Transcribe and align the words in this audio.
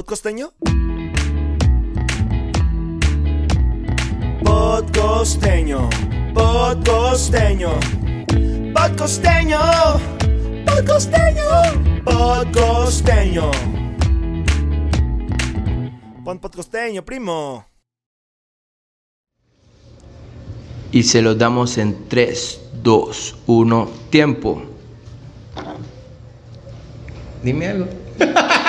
¿Podcosteño? 0.00 0.54
Podcosteño, 4.42 5.90
podcosteño, 6.32 7.68
podcosteño, 8.72 9.60
podcosteño, 10.64 11.44
podcosteño. 12.02 13.50
Pon 16.24 16.38
podcosteño, 16.38 17.04
primo. 17.04 17.66
Y 20.92 21.02
se 21.02 21.20
los 21.20 21.36
damos 21.36 21.76
en 21.76 22.08
3, 22.08 22.60
2, 22.82 23.36
1, 23.46 23.90
tiempo. 24.08 24.62
Dime 27.42 27.68
algo. 27.68 27.86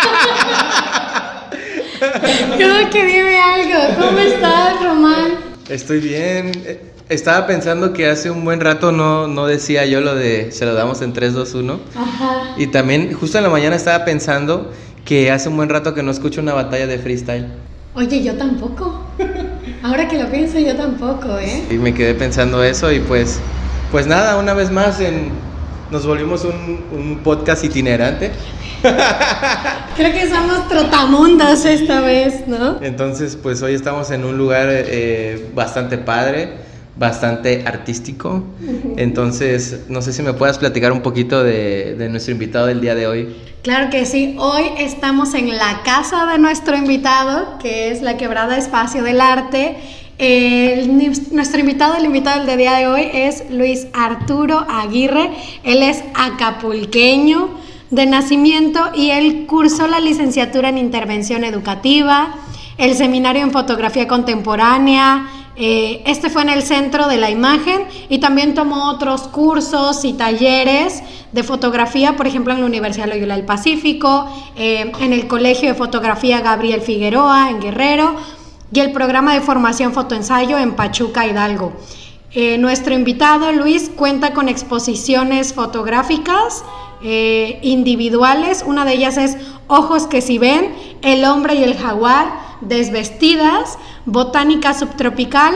Creo 2.57 2.89
que 2.89 3.05
dime 3.05 3.37
algo. 3.39 4.01
¿Cómo 4.05 4.19
estás, 4.19 4.83
Román? 4.83 5.31
Estoy 5.69 5.99
bien. 5.99 6.51
Eh, 6.65 6.81
Estaba 7.09 7.45
pensando 7.45 7.91
que 7.91 8.07
hace 8.07 8.31
un 8.31 8.45
buen 8.45 8.61
rato 8.61 8.93
no, 8.93 9.27
no 9.27 9.45
decía 9.45 9.85
yo 9.85 9.99
lo 9.99 10.15
de 10.15 10.53
se 10.53 10.65
lo 10.65 10.73
damos 10.73 11.01
en 11.01 11.11
3, 11.11 11.33
2, 11.33 11.53
1. 11.55 11.79
Ajá. 11.93 12.53
Y 12.57 12.67
también 12.67 13.11
justo 13.13 13.37
en 13.37 13.43
la 13.43 13.49
mañana 13.49 13.75
estaba 13.75 14.05
pensando 14.05 14.71
que 15.03 15.29
hace 15.29 15.49
un 15.49 15.57
buen 15.57 15.67
rato 15.67 15.93
que 15.93 16.03
no 16.03 16.11
escucho 16.11 16.39
una 16.39 16.53
batalla 16.53 16.87
de 16.87 16.97
freestyle. 16.99 17.47
Oye, 17.95 18.23
yo 18.23 18.35
tampoco. 18.35 19.05
Ahora 19.83 20.07
que 20.07 20.17
lo 20.17 20.31
pienso, 20.31 20.57
yo 20.59 20.73
tampoco, 20.77 21.37
¿eh? 21.37 21.65
Y 21.69 21.73
me 21.73 21.93
quedé 21.93 22.13
pensando 22.13 22.63
eso 22.63 22.89
y 22.93 23.01
pues, 23.01 23.39
pues 23.91 24.07
nada, 24.07 24.37
una 24.37 24.53
vez 24.53 24.71
más 24.71 25.01
en, 25.01 25.31
nos 25.91 26.05
volvimos 26.07 26.45
un, 26.45 26.79
un 26.97 27.17
podcast 27.23 27.65
itinerante. 27.65 28.31
Creo 29.95 30.11
que 30.13 30.29
somos 30.29 30.67
trotamundos 30.67 31.65
esta 31.65 32.01
vez, 32.01 32.47
¿no? 32.47 32.81
Entonces, 32.81 33.37
pues 33.41 33.61
hoy 33.61 33.73
estamos 33.75 34.11
en 34.11 34.23
un 34.25 34.37
lugar 34.37 34.67
eh, 34.71 35.49
bastante 35.53 35.97
padre, 35.97 36.53
bastante 36.97 37.63
artístico. 37.65 38.43
Entonces, 38.97 39.81
no 39.89 40.01
sé 40.01 40.13
si 40.13 40.21
me 40.23 40.33
puedas 40.33 40.57
platicar 40.57 40.91
un 40.91 41.01
poquito 41.01 41.43
de, 41.43 41.95
de 41.97 42.09
nuestro 42.09 42.31
invitado 42.33 42.67
del 42.67 42.81
día 42.81 42.95
de 42.95 43.07
hoy. 43.07 43.35
Claro 43.63 43.89
que 43.91 44.05
sí. 44.05 44.35
Hoy 44.39 44.63
estamos 44.79 45.33
en 45.35 45.49
la 45.55 45.81
casa 45.83 46.25
de 46.25 46.37
nuestro 46.39 46.75
invitado, 46.75 47.57
que 47.59 47.91
es 47.91 48.01
la 48.01 48.17
Quebrada 48.17 48.57
Espacio 48.57 49.03
del 49.03 49.21
Arte. 49.21 49.77
El- 50.17 50.97
nuestro 51.31 51.59
invitado, 51.59 51.95
el 51.95 52.05
invitado 52.05 52.43
del 52.45 52.57
día 52.57 52.73
de 52.73 52.87
hoy 52.87 53.09
es 53.13 53.43
Luis 53.51 53.87
Arturo 53.93 54.65
Aguirre. 54.69 55.29
Él 55.63 55.83
es 55.83 56.03
acapulqueño 56.15 57.49
de 57.91 58.05
nacimiento 58.05 58.89
y 58.95 59.11
él 59.11 59.45
cursó 59.47 59.85
la 59.85 59.99
licenciatura 59.99 60.69
en 60.69 60.77
intervención 60.77 61.43
educativa, 61.43 62.33
el 62.77 62.95
seminario 62.95 63.43
en 63.43 63.51
fotografía 63.51 64.07
contemporánea. 64.07 65.27
eh, 65.57 66.01
este 66.05 66.29
fue 66.29 66.41
en 66.43 66.49
el 66.49 66.63
centro 66.63 67.07
de 67.07 67.17
la 67.17 67.29
imagen 67.29 67.83
y 68.09 68.19
también 68.19 68.55
tomó 68.55 68.89
otros 68.89 69.23
cursos 69.23 70.05
y 70.05 70.13
talleres 70.13 71.03
de 71.33 71.43
fotografía, 71.43 72.15
por 72.15 72.25
ejemplo, 72.25 72.53
en 72.53 72.61
la 72.61 72.65
Universidad 72.65 73.07
Loyola 73.07 73.35
del 73.35 73.45
Pacífico, 73.45 74.27
eh, 74.55 74.91
en 75.01 75.13
el 75.13 75.27
Colegio 75.27 75.69
de 75.69 75.75
Fotografía 75.75 76.39
Gabriel 76.39 76.81
Figueroa, 76.81 77.49
en 77.49 77.59
Guerrero, 77.59 78.15
y 78.73 78.79
el 78.79 78.93
programa 78.93 79.33
de 79.33 79.41
formación 79.41 79.93
fotoensayo 79.93 80.57
en 80.57 80.73
Pachuca, 80.75 81.27
Hidalgo. 81.27 81.73
Eh, 82.33 82.57
nuestro 82.57 82.93
invitado 82.93 83.51
Luis 83.51 83.91
cuenta 83.93 84.33
con 84.33 84.47
exposiciones 84.47 85.53
fotográficas 85.53 86.63
eh, 87.03 87.59
individuales. 87.61 88.63
Una 88.65 88.85
de 88.85 88.93
ellas 88.93 89.17
es 89.17 89.37
Ojos 89.67 90.07
que 90.07 90.21
si 90.21 90.37
ven, 90.37 90.75
El 91.01 91.25
hombre 91.25 91.55
y 91.55 91.63
el 91.63 91.77
jaguar, 91.77 92.27
Desvestidas, 92.61 93.77
Botánica 94.05 94.73
subtropical. 94.73 95.53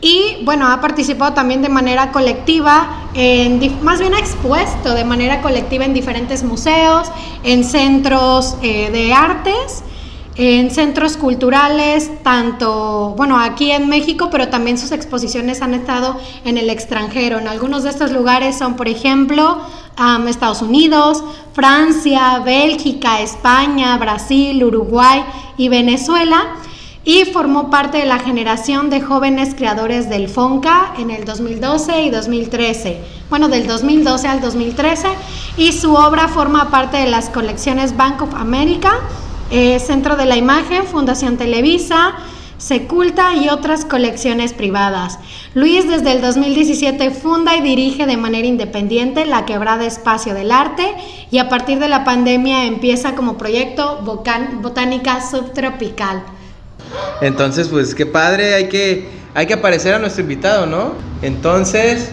Y 0.00 0.44
bueno, 0.44 0.68
ha 0.68 0.82
participado 0.82 1.32
también 1.32 1.62
de 1.62 1.70
manera 1.70 2.12
colectiva, 2.12 3.08
en, 3.14 3.82
más 3.82 4.00
bien 4.00 4.12
ha 4.14 4.18
expuesto 4.18 4.94
de 4.94 5.04
manera 5.04 5.40
colectiva 5.40 5.86
en 5.86 5.94
diferentes 5.94 6.42
museos, 6.42 7.10
en 7.42 7.64
centros 7.64 8.58
eh, 8.60 8.90
de 8.90 9.14
artes, 9.14 9.82
en 10.36 10.70
centros 10.70 11.16
culturales, 11.16 12.10
tanto, 12.22 13.14
bueno, 13.16 13.38
aquí 13.38 13.70
en 13.70 13.88
México, 13.88 14.28
pero 14.30 14.48
también 14.48 14.78
sus 14.78 14.90
exposiciones 14.90 15.62
han 15.62 15.74
estado 15.74 16.16
en 16.44 16.58
el 16.58 16.70
extranjero. 16.70 17.38
En 17.38 17.46
algunos 17.46 17.84
de 17.84 17.90
estos 17.90 18.10
lugares 18.10 18.58
son, 18.58 18.74
por 18.74 18.88
ejemplo, 18.88 19.58
am, 19.96 20.26
Estados 20.26 20.60
Unidos, 20.60 21.22
Francia, 21.52 22.40
Bélgica, 22.40 23.20
España, 23.20 23.96
Brasil, 23.98 24.64
Uruguay 24.64 25.24
y 25.56 25.68
Venezuela 25.68 26.56
y 27.04 27.26
formó 27.26 27.70
parte 27.70 27.98
de 27.98 28.06
la 28.06 28.18
generación 28.18 28.88
de 28.88 29.02
jóvenes 29.02 29.54
creadores 29.54 30.08
del 30.08 30.28
FONCA 30.28 30.94
en 30.98 31.10
el 31.10 31.24
2012 31.24 32.02
y 32.02 32.10
2013. 32.10 32.98
Bueno, 33.28 33.48
del 33.48 33.66
2012 33.66 34.26
al 34.26 34.40
2013 34.40 35.08
y 35.58 35.72
su 35.72 35.94
obra 35.94 36.28
forma 36.28 36.70
parte 36.70 36.96
de 36.96 37.06
las 37.06 37.28
colecciones 37.28 37.96
Bank 37.96 38.22
of 38.22 38.34
America, 38.34 39.00
eh, 39.56 39.78
Centro 39.78 40.16
de 40.16 40.26
la 40.26 40.36
Imagen, 40.36 40.84
Fundación 40.84 41.36
Televisa, 41.36 42.14
Seculta 42.58 43.36
y 43.36 43.48
otras 43.50 43.84
colecciones 43.84 44.52
privadas. 44.52 45.20
Luis 45.54 45.88
desde 45.88 46.10
el 46.10 46.20
2017 46.20 47.12
funda 47.12 47.54
y 47.54 47.60
dirige 47.60 48.04
de 48.06 48.16
manera 48.16 48.48
independiente 48.48 49.24
la 49.26 49.44
Quebrada 49.44 49.84
Espacio 49.84 50.34
del 50.34 50.50
Arte 50.50 50.92
y 51.30 51.38
a 51.38 51.48
partir 51.48 51.78
de 51.78 51.86
la 51.86 52.02
pandemia 52.02 52.64
empieza 52.64 53.14
como 53.14 53.38
proyecto 53.38 54.00
Botánica 54.02 55.20
Subtropical. 55.20 56.24
Entonces, 57.20 57.68
pues 57.68 57.94
qué 57.94 58.06
padre, 58.06 58.54
hay 58.54 58.68
que, 58.68 59.08
hay 59.34 59.46
que 59.46 59.54
aparecer 59.54 59.94
a 59.94 60.00
nuestro 60.00 60.22
invitado, 60.22 60.66
¿no? 60.66 60.94
Entonces, 61.22 62.10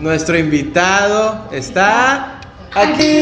nuestro 0.00 0.36
invitado 0.36 1.48
está 1.52 2.40
aquí. 2.74 3.20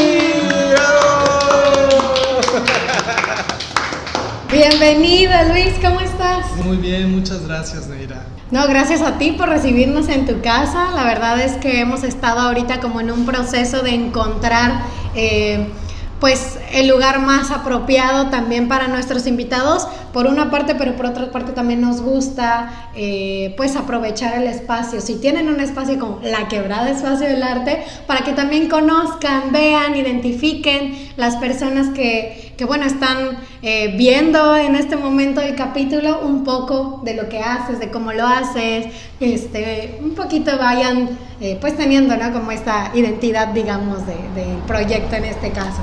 Bienvenido 4.52 5.32
Luis, 5.48 5.72
¿cómo 5.82 5.98
estás? 6.02 6.54
Muy 6.62 6.76
bien, 6.76 7.10
muchas 7.10 7.46
gracias, 7.46 7.86
Neira. 7.86 8.26
No, 8.50 8.68
gracias 8.68 9.00
a 9.00 9.16
ti 9.16 9.32
por 9.32 9.48
recibirnos 9.48 10.10
en 10.10 10.26
tu 10.26 10.42
casa. 10.42 10.90
La 10.94 11.04
verdad 11.04 11.40
es 11.40 11.52
que 11.52 11.80
hemos 11.80 12.04
estado 12.04 12.38
ahorita 12.40 12.80
como 12.80 13.00
en 13.00 13.10
un 13.10 13.24
proceso 13.24 13.80
de 13.80 13.94
encontrar 13.94 14.82
eh, 15.14 15.68
pues 16.20 16.58
el 16.70 16.86
lugar 16.86 17.20
más 17.20 17.50
apropiado 17.50 18.28
también 18.28 18.68
para 18.68 18.88
nuestros 18.88 19.26
invitados, 19.26 19.88
por 20.12 20.26
una 20.26 20.50
parte, 20.50 20.74
pero 20.74 20.94
por 20.94 21.06
otra 21.06 21.30
parte 21.30 21.52
también 21.52 21.80
nos 21.80 22.02
gusta 22.02 22.90
eh, 22.94 23.54
pues 23.56 23.76
aprovechar 23.76 24.34
el 24.40 24.46
espacio. 24.46 25.00
Si 25.00 25.14
tienen 25.16 25.48
un 25.48 25.58
espacio 25.60 25.98
como 25.98 26.20
la 26.22 26.48
quebrada 26.48 26.90
espacio 26.90 27.26
del 27.26 27.42
arte, 27.42 27.82
para 28.06 28.20
que 28.22 28.32
también 28.32 28.68
conozcan, 28.68 29.52
vean, 29.52 29.96
identifiquen 29.96 31.08
las 31.16 31.36
personas 31.36 31.88
que, 31.94 32.52
que 32.56 32.64
bueno, 32.64 32.84
están 32.84 33.38
eh, 33.62 33.94
viendo 33.96 34.56
en 34.56 34.76
este 34.76 34.96
momento 34.96 35.40
el 35.40 35.54
capítulo 35.54 36.20
un 36.20 36.44
poco 36.44 37.00
de 37.04 37.14
lo 37.14 37.28
que 37.28 37.38
haces, 37.40 37.80
de 37.80 37.90
cómo 37.90 38.12
lo 38.12 38.26
haces, 38.26 38.86
este, 39.20 39.98
un 40.02 40.14
poquito 40.14 40.58
vayan 40.58 41.08
eh, 41.40 41.56
pues 41.60 41.76
teniendo, 41.76 42.16
¿no? 42.16 42.32
Como 42.32 42.50
esta 42.52 42.90
identidad, 42.94 43.48
digamos, 43.48 44.06
de- 44.06 44.14
del 44.40 44.58
proyecto 44.66 45.16
en 45.16 45.24
este 45.24 45.50
caso. 45.50 45.80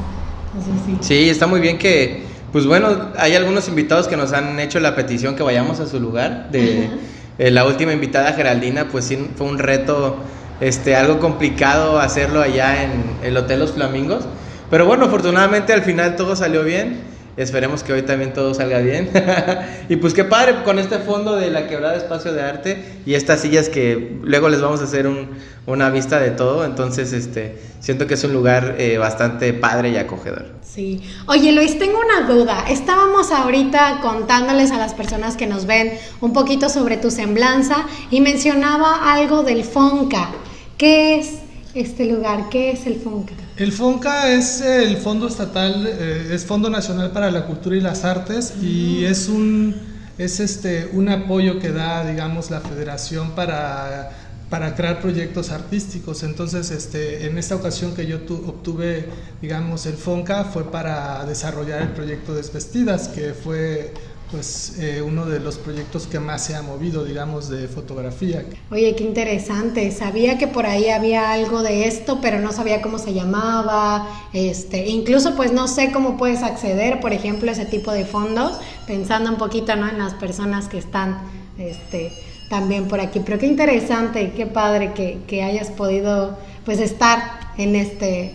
Entonces, 0.55 0.83
sí. 0.85 0.97
Sí, 1.23 1.29
está 1.29 1.47
muy 1.47 1.59
bien 1.61 1.77
que, 1.77 2.28
pues 2.51 2.65
bueno, 2.65 3.11
hay 3.17 3.35
algunos 3.35 3.67
invitados 3.67 4.07
que 4.07 4.17
nos 4.17 4.33
han 4.33 4.59
hecho 4.59 4.79
la 4.79 4.95
petición 4.95 5.35
que 5.35 5.43
vayamos 5.43 5.79
a 5.79 5.87
su 5.87 5.99
lugar. 5.99 6.49
De 6.51 6.89
eh, 7.37 7.51
la 7.51 7.65
última 7.65 7.93
invitada, 7.93 8.33
Geraldina, 8.33 8.87
pues 8.89 9.05
sí, 9.05 9.29
fue 9.35 9.47
un 9.47 9.59
reto, 9.59 10.17
este, 10.59 10.95
algo 10.95 11.19
complicado 11.19 11.99
hacerlo 11.99 12.41
allá 12.41 12.83
en 12.83 13.03
el 13.23 13.37
Hotel 13.37 13.59
Los 13.59 13.73
Flamingos. 13.73 14.25
Pero 14.69 14.85
bueno, 14.85 15.05
afortunadamente 15.05 15.73
al 15.73 15.83
final 15.83 16.15
todo 16.15 16.35
salió 16.35 16.63
bien. 16.63 17.01
Esperemos 17.39 17.83
que 17.83 17.93
hoy 17.93 18.01
también 18.01 18.33
todo 18.33 18.53
salga 18.53 18.79
bien. 18.79 19.09
y 19.89 19.95
pues 19.95 20.13
qué 20.13 20.23
padre 20.25 20.63
con 20.63 20.77
este 20.77 20.99
fondo 20.99 21.35
de 21.37 21.49
la 21.49 21.67
quebrada 21.67 21.95
espacio 21.95 22.33
de 22.33 22.41
arte 22.41 22.83
y 23.05 23.13
estas 23.13 23.39
sillas 23.41 23.69
que 23.69 24.17
luego 24.23 24.49
les 24.49 24.61
vamos 24.61 24.81
a 24.81 24.83
hacer 24.83 25.07
un- 25.07 25.29
una 25.65 25.89
vista 25.89 26.19
de 26.19 26.31
todo. 26.31 26.65
Entonces, 26.65 27.13
este, 27.13 27.57
siento 27.79 28.07
que 28.07 28.15
es 28.15 28.23
un 28.23 28.33
lugar 28.33 28.75
eh, 28.77 28.97
bastante 28.97 29.53
padre 29.53 29.89
y 29.91 29.97
acogedor. 29.97 30.47
Sí. 30.63 31.01
Oye, 31.27 31.51
Luis, 31.51 31.79
tengo 31.79 31.99
una 31.99 32.27
duda. 32.27 32.65
Estábamos 32.69 33.31
ahorita 33.31 33.99
contándoles 34.01 34.71
a 34.71 34.77
las 34.77 34.93
personas 34.93 35.37
que 35.37 35.47
nos 35.47 35.65
ven 35.65 35.93
un 36.21 36.33
poquito 36.33 36.67
sobre 36.69 36.97
tu 36.97 37.09
semblanza 37.09 37.87
y 38.11 38.19
mencionaba 38.21 39.13
algo 39.13 39.43
del 39.43 39.63
FONCA. 39.63 40.29
¿Qué 40.77 41.19
es 41.19 41.39
este 41.73 42.05
lugar? 42.05 42.49
¿Qué 42.49 42.71
es 42.71 42.85
el 42.85 42.95
FONCA? 42.95 43.33
El 43.59 43.73
FONCA 43.73 44.31
es 44.31 44.61
el 44.61 44.95
Fondo 44.95 45.27
Estatal, 45.27 45.85
eh, 45.85 46.29
es 46.31 46.45
Fondo 46.45 46.69
Nacional 46.69 47.11
para 47.11 47.29
la 47.29 47.45
Cultura 47.45 47.75
y 47.75 47.81
las 47.81 48.05
Artes 48.05 48.53
y 48.61 49.03
es 49.03 49.27
un, 49.27 49.75
es 50.17 50.39
este, 50.39 50.89
un 50.93 51.09
apoyo 51.09 51.59
que 51.59 51.73
da, 51.73 52.09
digamos, 52.09 52.49
la 52.51 52.61
Federación 52.61 53.31
para 53.31 54.11
para 54.49 54.75
crear 54.75 54.99
proyectos 54.99 55.51
artísticos. 55.51 56.23
Entonces, 56.23 56.71
este, 56.71 57.27
en 57.27 57.37
esta 57.37 57.55
ocasión 57.55 57.93
que 57.93 58.07
yo 58.07 58.17
obtuve, 58.47 59.07
digamos, 59.41 59.85
el 59.85 59.93
FONCA 59.93 60.45
fue 60.45 60.71
para 60.71 61.23
desarrollar 61.25 61.81
el 61.83 61.89
proyecto 61.89 62.33
Desvestidas, 62.33 63.09
que 63.09 63.33
fue 63.33 63.93
pues 64.31 64.77
eh, 64.79 65.01
uno 65.01 65.25
de 65.25 65.39
los 65.39 65.57
proyectos 65.57 66.05
que 66.05 66.19
más 66.19 66.45
se 66.45 66.55
ha 66.55 66.61
movido, 66.61 67.03
digamos, 67.03 67.49
de 67.49 67.67
fotografía. 67.67 68.45
Oye, 68.71 68.95
qué 68.95 69.03
interesante. 69.03 69.91
Sabía 69.91 70.37
que 70.37 70.47
por 70.47 70.65
ahí 70.65 70.89
había 70.89 71.31
algo 71.31 71.63
de 71.63 71.87
esto, 71.87 72.19
pero 72.21 72.39
no 72.39 72.51
sabía 72.51 72.81
cómo 72.81 72.99
se 72.99 73.13
llamaba. 73.13 74.07
Este, 74.33 74.87
incluso, 74.87 75.35
pues 75.35 75.51
no 75.51 75.67
sé 75.67 75.91
cómo 75.91 76.17
puedes 76.17 76.43
acceder, 76.43 76.99
por 76.99 77.13
ejemplo, 77.13 77.49
a 77.49 77.53
ese 77.53 77.65
tipo 77.65 77.91
de 77.91 78.05
fondos, 78.05 78.59
pensando 78.85 79.31
un 79.31 79.37
poquito, 79.37 79.75
¿no? 79.75 79.89
En 79.89 79.97
las 79.97 80.13
personas 80.13 80.67
que 80.67 80.77
están, 80.77 81.19
este, 81.57 82.11
también 82.49 82.87
por 82.87 82.99
aquí. 82.99 83.21
Pero 83.25 83.39
qué 83.39 83.47
interesante 83.47 84.21
y 84.21 84.27
qué 84.29 84.45
padre 84.45 84.93
que, 84.93 85.19
que 85.27 85.43
hayas 85.43 85.71
podido, 85.71 86.37
pues, 86.65 86.79
estar 86.79 87.39
en 87.57 87.75
este, 87.75 88.33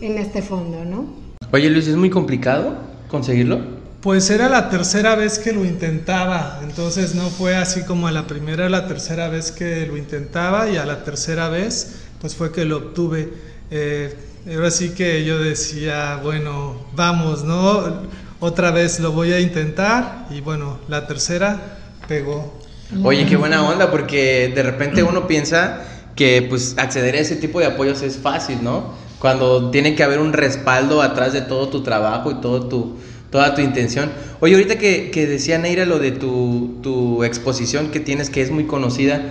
en 0.00 0.16
este 0.16 0.40
fondo, 0.40 0.84
¿no? 0.84 1.04
Oye, 1.52 1.68
Luis, 1.68 1.86
¿es 1.86 1.96
muy 1.96 2.10
complicado 2.10 2.78
conseguirlo? 3.08 3.75
Pues 4.06 4.30
era 4.30 4.48
la 4.48 4.70
tercera 4.70 5.16
vez 5.16 5.40
que 5.40 5.52
lo 5.52 5.64
intentaba, 5.64 6.60
entonces 6.62 7.16
no 7.16 7.28
fue 7.28 7.56
así 7.56 7.82
como 7.82 8.06
a 8.06 8.12
la 8.12 8.28
primera, 8.28 8.68
la 8.68 8.86
tercera 8.86 9.26
vez 9.28 9.50
que 9.50 9.84
lo 9.84 9.96
intentaba 9.96 10.70
y 10.70 10.76
a 10.76 10.86
la 10.86 11.02
tercera 11.02 11.48
vez 11.48 12.02
pues 12.20 12.36
fue 12.36 12.52
que 12.52 12.64
lo 12.64 12.76
obtuve. 12.76 13.32
Eh, 13.72 14.16
ahora 14.54 14.70
sí 14.70 14.90
que 14.90 15.24
yo 15.24 15.40
decía, 15.40 16.20
bueno, 16.22 16.86
vamos, 16.94 17.42
¿no? 17.42 17.82
Otra 18.38 18.70
vez 18.70 19.00
lo 19.00 19.10
voy 19.10 19.32
a 19.32 19.40
intentar 19.40 20.28
y 20.30 20.40
bueno, 20.40 20.78
la 20.86 21.08
tercera 21.08 21.60
pegó. 22.06 22.54
Oye, 23.02 23.26
qué 23.26 23.34
buena 23.34 23.68
onda, 23.68 23.90
porque 23.90 24.52
de 24.54 24.62
repente 24.62 25.02
uno 25.02 25.26
piensa 25.26 25.80
que 26.14 26.46
pues 26.48 26.76
acceder 26.78 27.16
a 27.16 27.18
ese 27.18 27.34
tipo 27.34 27.58
de 27.58 27.66
apoyos 27.66 28.02
es 28.02 28.18
fácil, 28.18 28.62
¿no? 28.62 28.94
Cuando 29.18 29.72
tiene 29.72 29.96
que 29.96 30.04
haber 30.04 30.20
un 30.20 30.32
respaldo 30.32 31.02
atrás 31.02 31.32
de 31.32 31.40
todo 31.40 31.70
tu 31.70 31.82
trabajo 31.82 32.30
y 32.30 32.34
todo 32.40 32.68
tu 32.68 32.98
toda 33.30 33.54
tu 33.54 33.60
intención. 33.60 34.10
Oye, 34.40 34.54
ahorita 34.54 34.78
que, 34.78 35.10
que 35.10 35.26
decía 35.26 35.58
Neira 35.58 35.84
lo 35.84 35.98
de 35.98 36.12
tu, 36.12 36.78
tu, 36.82 37.24
exposición 37.24 37.90
que 37.90 38.00
tienes, 38.00 38.30
que 38.30 38.42
es 38.42 38.50
muy 38.50 38.64
conocida, 38.64 39.22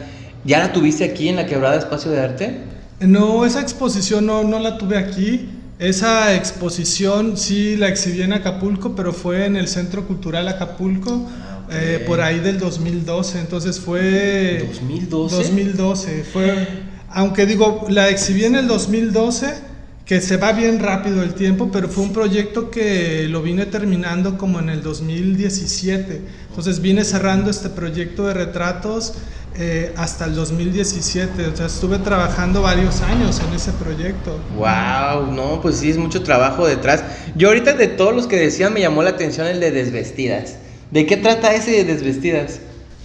¿ya 0.43 0.59
la 0.59 0.73
tuviste 0.73 1.03
aquí 1.03 1.29
en 1.29 1.35
la 1.35 1.45
Quebrada 1.45 1.77
Espacio 1.77 2.11
de 2.11 2.21
Arte? 2.21 2.57
No, 2.99 3.45
esa 3.45 3.61
exposición 3.61 4.25
no, 4.25 4.43
no 4.43 4.59
la 4.59 4.77
tuve 4.77 4.97
aquí. 4.97 5.49
Esa 5.77 6.33
exposición 6.33 7.35
sí 7.35 7.75
la 7.75 7.89
exhibí 7.89 8.21
en 8.21 8.31
Acapulco, 8.31 8.95
pero 8.95 9.11
fue 9.11 9.45
en 9.45 9.57
el 9.57 9.67
Centro 9.67 10.07
Cultural 10.07 10.47
Acapulco, 10.47 11.27
ah, 11.29 11.67
eh, 11.71 12.03
por 12.07 12.21
ahí 12.21 12.39
del 12.39 12.59
2012. 12.59 13.39
Entonces 13.39 13.79
fue... 13.79 14.65
¿2012? 14.81 15.29
2012. 15.29 16.23
Fue, 16.31 16.67
aunque 17.09 17.45
digo, 17.45 17.85
la 17.89 18.09
exhibí 18.09 18.45
en 18.45 18.55
el 18.55 18.67
2012 18.67 19.74
que 20.05 20.21
se 20.21 20.37
va 20.37 20.51
bien 20.51 20.79
rápido 20.79 21.23
el 21.23 21.33
tiempo, 21.33 21.69
pero 21.71 21.89
fue 21.89 22.03
un 22.03 22.13
proyecto 22.13 22.69
que 22.69 23.27
lo 23.27 23.41
vine 23.41 23.65
terminando 23.65 24.37
como 24.37 24.59
en 24.59 24.69
el 24.69 24.83
2017. 24.83 26.21
Entonces 26.49 26.79
vine 26.79 27.03
cerrando 27.03 27.49
este 27.49 27.69
proyecto 27.69 28.27
de 28.27 28.35
retratos 28.35 29.15
eh, 29.57 29.93
hasta 29.97 30.25
el 30.25 30.35
2017. 30.35 31.47
O 31.47 31.55
sea, 31.55 31.65
estuve 31.65 31.97
trabajando 31.97 32.61
varios 32.61 33.01
años 33.01 33.41
en 33.47 33.55
ese 33.55 33.71
proyecto. 33.71 34.39
¡Wow! 34.55 35.31
No, 35.31 35.59
pues 35.59 35.77
sí, 35.77 35.89
es 35.89 35.97
mucho 35.97 36.21
trabajo 36.21 36.67
detrás. 36.67 37.03
Yo 37.35 37.47
ahorita 37.47 37.73
de 37.73 37.87
todos 37.87 38.15
los 38.15 38.27
que 38.27 38.37
decían 38.37 38.73
me 38.73 38.81
llamó 38.81 39.01
la 39.01 39.09
atención 39.11 39.47
el 39.47 39.59
de 39.59 39.71
Desvestidas. 39.71 40.57
¿De 40.91 41.07
qué 41.07 41.17
trata 41.17 41.55
ese 41.55 41.71
de 41.71 41.83
Desvestidas? 41.83 42.59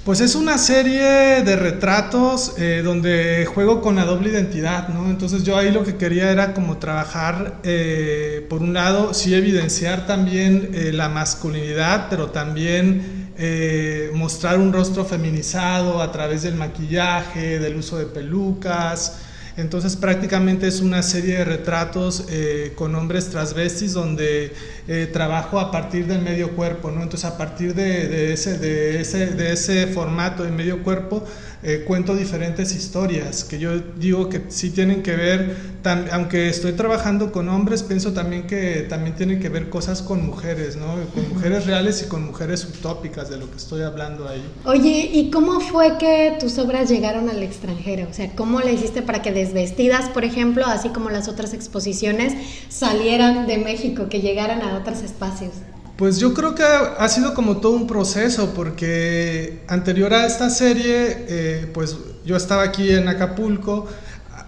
Pues 0.04 0.22
es 0.22 0.34
una 0.34 0.56
serie 0.56 1.42
de 1.42 1.56
retratos 1.56 2.54
eh, 2.56 2.80
donde 2.82 3.44
juego 3.44 3.82
con 3.82 3.96
la 3.96 4.06
doble 4.06 4.30
identidad, 4.30 4.88
¿no? 4.88 5.10
Entonces 5.10 5.44
yo 5.44 5.58
ahí 5.58 5.70
lo 5.70 5.84
que 5.84 5.96
quería 5.96 6.30
era 6.30 6.54
como 6.54 6.78
trabajar, 6.78 7.60
eh, 7.64 8.46
por 8.48 8.62
un 8.62 8.72
lado, 8.72 9.12
sí 9.12 9.34
evidenciar 9.34 10.06
también 10.06 10.70
eh, 10.72 10.90
la 10.94 11.10
masculinidad, 11.10 12.06
pero 12.08 12.30
también 12.30 13.20
mostrar 14.12 14.58
un 14.58 14.70
rostro 14.70 15.06
feminizado 15.06 16.02
a 16.02 16.12
través 16.12 16.42
del 16.42 16.56
maquillaje, 16.56 17.58
del 17.58 17.76
uso 17.76 17.96
de 17.96 18.04
pelucas, 18.04 19.16
entonces 19.60 19.96
prácticamente 19.96 20.66
es 20.66 20.80
una 20.80 21.02
serie 21.02 21.38
de 21.38 21.44
retratos 21.44 22.24
eh, 22.30 22.72
con 22.74 22.94
hombres 22.94 23.30
transvestis 23.30 23.92
donde 23.92 24.52
eh, 24.88 25.08
trabajo 25.12 25.60
a 25.60 25.70
partir 25.70 26.06
del 26.06 26.22
medio 26.22 26.56
cuerpo, 26.56 26.90
¿no? 26.90 27.02
Entonces 27.02 27.30
a 27.30 27.36
partir 27.38 27.74
de, 27.74 28.32
ese, 28.32 28.58
de, 28.58 29.00
ese, 29.00 29.26
de 29.26 29.52
ese 29.52 29.86
formato 29.86 30.42
de 30.42 30.50
medio 30.50 30.82
cuerpo 30.82 31.24
eh, 31.62 31.84
cuento 31.86 32.16
diferentes 32.16 32.74
historias 32.74 33.44
que 33.44 33.58
yo 33.58 33.78
digo 33.78 34.30
que 34.30 34.44
sí 34.48 34.70
tienen 34.70 35.02
que 35.02 35.14
ver, 35.14 35.56
aunque 36.10 36.48
estoy 36.48 36.72
trabajando 36.72 37.32
con 37.32 37.48
hombres, 37.48 37.82
pienso 37.82 38.12
también 38.12 38.46
que 38.46 38.86
también 38.88 39.14
tienen 39.14 39.40
que 39.40 39.48
ver 39.48 39.68
cosas 39.68 40.00
con 40.00 40.24
mujeres, 40.24 40.76
¿no? 40.76 40.94
Con 41.14 41.28
mujeres 41.28 41.66
reales 41.66 42.02
y 42.02 42.08
con 42.08 42.24
mujeres 42.24 42.64
utópicas 42.64 43.28
de 43.28 43.36
lo 43.36 43.50
que 43.50 43.56
estoy 43.56 43.82
hablando 43.82 44.28
ahí. 44.28 44.42
Oye, 44.64 45.10
¿y 45.12 45.30
cómo 45.30 45.60
fue 45.60 45.98
que 45.98 46.36
tus 46.40 46.58
obras 46.58 46.88
llegaron 46.88 47.28
al 47.28 47.42
extranjero? 47.42 48.08
O 48.10 48.14
sea, 48.14 48.30
¿cómo 48.34 48.60
le 48.60 48.72
hiciste 48.72 49.02
para 49.02 49.22
que 49.22 49.30
Desvestidas, 49.30 50.08
por 50.08 50.24
ejemplo, 50.24 50.64
así 50.66 50.88
como 50.88 51.10
las 51.10 51.28
otras 51.28 51.54
exposiciones, 51.54 52.34
salieran 52.68 53.46
de 53.46 53.58
México, 53.58 54.08
que 54.08 54.20
llegaran 54.20 54.62
a 54.62 54.76
otros 54.76 55.02
espacios? 55.02 55.52
Pues 56.00 56.18
yo 56.18 56.32
creo 56.32 56.54
que 56.54 56.62
ha 56.62 57.08
sido 57.10 57.34
como 57.34 57.58
todo 57.58 57.72
un 57.72 57.86
proceso, 57.86 58.54
porque 58.54 59.60
anterior 59.68 60.14
a 60.14 60.24
esta 60.24 60.48
serie, 60.48 61.26
eh, 61.28 61.70
pues 61.74 61.94
yo 62.24 62.36
estaba 62.36 62.62
aquí 62.62 62.88
en 62.88 63.06
Acapulco, 63.06 63.86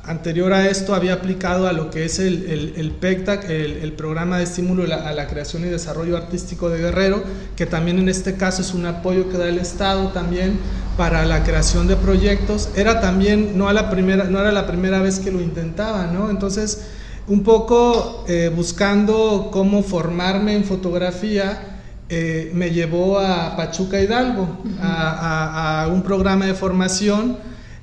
anterior 0.04 0.54
a 0.54 0.66
esto 0.70 0.94
había 0.94 1.12
aplicado 1.12 1.69
a 1.69 1.75
lo 1.75 1.90
que 1.90 2.06
es 2.06 2.19
el, 2.20 2.46
el, 2.49 2.72
el 2.78 2.93
PECTAC, 2.93 3.50
el, 3.50 3.93
programa 3.93 4.38
de 4.38 4.44
estímulo 4.44 4.84
a 4.84 5.12
la 5.12 5.26
creación 5.26 5.66
y 5.66 5.69
desarrollo 5.69 6.16
artístico 6.16 6.70
de 6.70 6.78
Guerrero, 6.78 7.22
que 7.55 7.66
también 7.66 7.98
en 7.98 8.08
este 8.08 8.37
caso 8.37 8.62
es 8.62 8.72
un 8.72 8.87
apoyo 8.87 9.28
que 9.28 9.37
da 9.37 9.46
el 9.46 9.58
Estado 9.58 10.08
también 10.08 10.58
para 10.96 11.26
la 11.26 11.44
creación 11.44 11.87
de 11.87 11.96
proyectos. 11.96 12.70
Era 12.76 13.02
también, 13.02 13.58
no, 13.58 13.69
a 13.69 13.75
la 13.75 13.90
primera, 13.90 14.25
no 14.25 14.40
era 14.40 14.52
la 14.52 14.66
primera 14.66 15.02
vez 15.02 15.19
que 15.19 15.31
lo 15.31 15.43
intentaba, 15.43 16.06
¿no? 16.06 16.31
Entonces 16.31 16.81
un 17.28 17.42
poco 17.42 18.24
eh, 18.28 18.50
buscando 18.54 19.50
cómo 19.52 19.82
formarme 19.82 20.54
en 20.54 20.64
fotografía, 20.64 21.80
eh, 22.08 22.50
me 22.54 22.70
llevó 22.70 23.19
a 23.19 23.56
Pachuca 23.56 24.00
Hidalgo, 24.00 24.58
a, 24.80 25.88
un 25.90 26.02
programa 26.02 26.46
de 26.46 26.54
formación. 26.54 27.38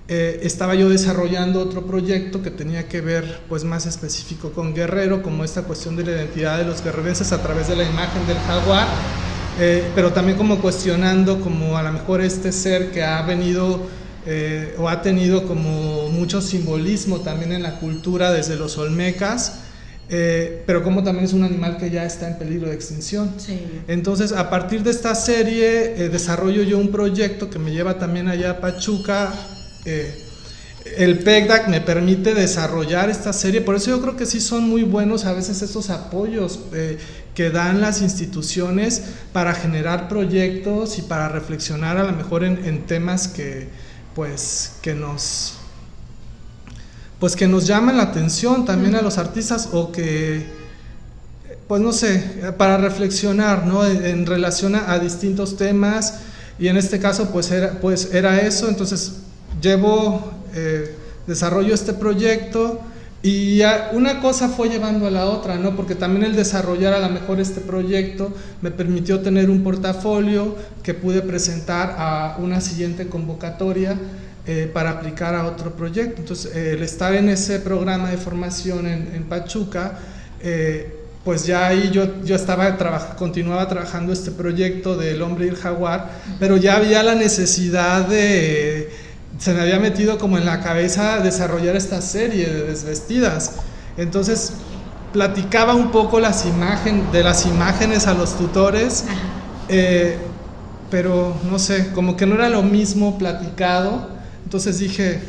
Eh, 0.07 0.41
estaba 0.44 0.74
yo 0.75 0.89
desarrollando 0.89 1.62
otro 1.62 1.86
proyecto 1.86 2.41
que 2.41 2.50
tenía 2.50 2.88
que 2.88 3.00
ver 3.00 3.41
pues 3.47 3.63
más 3.63 3.86
específico 3.86 4.51
con 4.51 4.74
Guerrero, 4.74 5.21
como 5.21 5.44
esta 5.44 5.63
cuestión 5.63 5.95
de 5.95 6.03
la 6.03 6.12
identidad 6.12 6.57
de 6.57 6.65
los 6.65 6.83
guerrerenses 6.83 7.31
a 7.31 7.41
través 7.41 7.68
de 7.68 7.75
la 7.75 7.83
imagen 7.83 8.25
del 8.25 8.38
jaguar, 8.38 8.88
pero 9.94 10.12
también 10.12 10.38
como 10.38 10.59
cuestionando 10.59 11.41
como 11.41 11.77
a 11.77 11.84
lo 11.84 11.91
mejor 11.91 12.22
este 12.22 12.51
ser 12.51 12.91
que 12.91 13.03
ha 13.03 13.22
venido 13.22 13.81
eh, 14.26 14.76
o 14.78 14.90
ha 14.90 15.02
tenido 15.02 15.48
como 15.48 16.10
mucho 16.10 16.42
simbolismo 16.42 17.22
también 17.22 17.54
en 17.54 17.64
la 17.64 17.80
cultura 17.80 18.32
desde 18.32 18.58
los 18.58 18.78
olmecas, 18.78 19.60
eh, 20.10 20.64
pero 20.66 20.84
como 20.84 21.04
también 21.04 21.26
es 21.26 21.34
un 21.34 21.44
animal 21.44 21.78
que 21.78 21.90
ya 21.90 22.04
está 22.04 22.28
en 22.28 22.38
peligro 22.38 22.68
de 22.68 22.76
extinción. 22.76 23.32
Entonces, 23.88 24.34
a 24.34 24.50
partir 24.50 24.84
de 24.84 24.92
esta 24.92 25.16
serie, 25.16 26.04
eh, 26.04 26.10
desarrollo 26.10 26.64
yo 26.64 26.80
un 26.80 26.92
proyecto 26.92 27.50
que 27.50 27.60
me 27.60 27.72
lleva 27.72 27.98
también 27.98 28.28
allá 28.28 28.52
a 28.52 28.60
Pachuca. 28.60 29.34
el 30.98 31.20
PECDAC 31.20 31.68
me 31.68 31.82
permite 31.82 32.34
desarrollar 32.34 33.10
esta 33.10 33.32
serie, 33.32 33.62
por 33.62 33.76
eso 33.76 33.92
yo 33.92 34.02
creo 34.02 34.16
que 34.16 34.26
sí 34.26 34.42
son 34.42 34.68
muy 34.68 34.84
buenos 34.84 35.26
a 35.26 35.34
veces 35.34 35.62
estos 35.62 35.90
apoyos 35.90 36.60
que 37.36 37.50
dan 37.50 37.80
las 37.80 38.02
instituciones 38.02 39.04
para 39.32 39.54
generar 39.54 40.08
proyectos 40.08 40.98
y 40.98 41.04
para 41.04 41.30
reflexionar 41.30 41.98
a 41.98 42.04
lo 42.04 42.14
mejor 42.14 42.44
en 42.44 42.86
temas 42.86 43.28
que, 43.28 43.68
pues 44.20 44.74
que 44.82 44.94
nos 44.94 45.54
pues 47.22 47.38
que 47.38 47.48
nos 47.48 47.66
llaman 47.66 47.96
la 47.96 48.04
atención 48.04 48.66
también 48.66 48.96
a 48.96 49.02
los 49.02 49.18
artistas 49.18 49.70
o 49.72 49.94
que 49.94 50.46
pues 51.70 51.82
no 51.82 51.94
sé 51.94 52.52
para 52.58 52.76
reflexionar 52.76 53.66
no 53.66 53.86
en, 53.86 54.26
relación 54.26 54.76
a, 54.76 55.00
distintos 55.00 55.56
temas. 55.56 56.16
Y 56.60 56.68
en 56.68 56.76
este 56.76 57.00
caso 57.00 57.30
pues 57.32 57.50
era 57.50 57.80
pues 57.80 58.14
era 58.14 58.42
eso. 58.42 58.68
Entonces 58.68 59.20
llevo 59.62 60.34
eh, 60.54 60.98
desarrollo 61.26 61.74
este 61.74 61.94
proyecto 61.94 62.82
y 63.22 63.62
una 63.92 64.22
cosa 64.22 64.48
fue 64.48 64.70
llevando 64.70 65.06
a 65.06 65.12
la 65.12 65.26
otra, 65.26 65.58
¿no? 65.58 65.76
Porque 65.76 65.94
también 65.94 66.24
el 66.24 66.36
desarrollar 66.38 66.94
a 66.94 67.00
lo 67.00 67.10
mejor 67.10 67.42
este 67.42 67.60
proyecto 67.60 68.34
me 68.62 68.72
permitió 68.72 69.20
tener 69.20 69.50
un 69.50 69.62
portafolio 69.62 70.56
que 70.84 70.94
pude 70.94 71.22
presentar 71.22 71.96
a 71.98 72.38
una 72.40 72.62
siguiente 72.62 73.08
convocatoria 73.08 73.98
eh, 74.48 74.72
para 74.74 74.92
aplicar 74.92 75.36
a 75.36 75.48
otro 75.48 75.76
proyecto. 75.76 76.22
Entonces, 76.22 76.56
el 76.56 76.82
estar 76.82 77.14
en 77.14 77.28
ese 77.28 77.60
programa 77.60 78.10
de 78.10 78.16
formación 78.16 78.88
en, 78.88 79.24
Pachuca, 79.26 80.00
eh, 80.42 80.96
pues 81.26 81.46
ya 81.46 81.68
ahí 81.68 81.92
yo, 81.92 82.24
yo 82.24 82.38
estaba 82.38 82.78
continuaba 83.18 83.68
trabajando 83.68 84.14
este 84.14 84.32
proyecto 84.32 84.96
del 84.96 85.22
hombre 85.22 85.46
y 85.46 85.50
el 85.50 85.58
jaguar, 85.58 86.10
pero 86.40 86.56
ya 86.56 86.78
había 86.78 87.04
la 87.04 87.16
necesidad 87.16 88.08
de 88.08 88.90
se 89.39 89.53
me 89.53 89.62
había 89.62 89.79
metido 89.79 90.17
como 90.17 90.38
en 90.38 90.46
la 90.46 90.60
cabeza 90.60 91.19
desarrollar 91.19 91.75
esta 91.75 92.01
serie 92.01 92.46
de 92.46 92.63
desvestidas. 92.63 93.53
Entonces 93.98 94.53
platicaba 95.13 95.74
un 95.74 95.91
poco 95.91 96.19
las 96.19 96.46
imagen, 96.46 97.12
de 97.12 97.24
las 97.24 97.46
imágenes 97.46 98.05
a 98.05 98.13
los 98.13 98.38
tutores, 98.38 99.05
eh, 99.69 100.17
pero 100.91 101.36
no 101.50 101.58
sé, 101.58 101.91
como 101.93 102.17
que 102.17 102.25
no 102.25 102.36
era 102.36 102.50
lo 102.50 102.63
mismo 102.63 103.17
platicado. 103.17 104.10
Entonces 104.43 104.77
dije, 104.77 105.22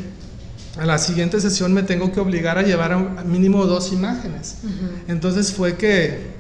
a 0.79 0.87
la 0.87 0.99
siguiente 0.99 1.41
sesión 1.41 1.73
me 1.73 1.85
tengo 1.85 2.11
que 2.11 2.19
obligar 2.19 2.59
a 2.59 2.63
llevar 2.63 2.93
a 2.93 2.99
mínimo 3.25 3.65
dos 3.67 3.93
imágenes. 3.93 4.57
Entonces 5.07 5.53
fue 5.53 5.77
que 5.77 6.33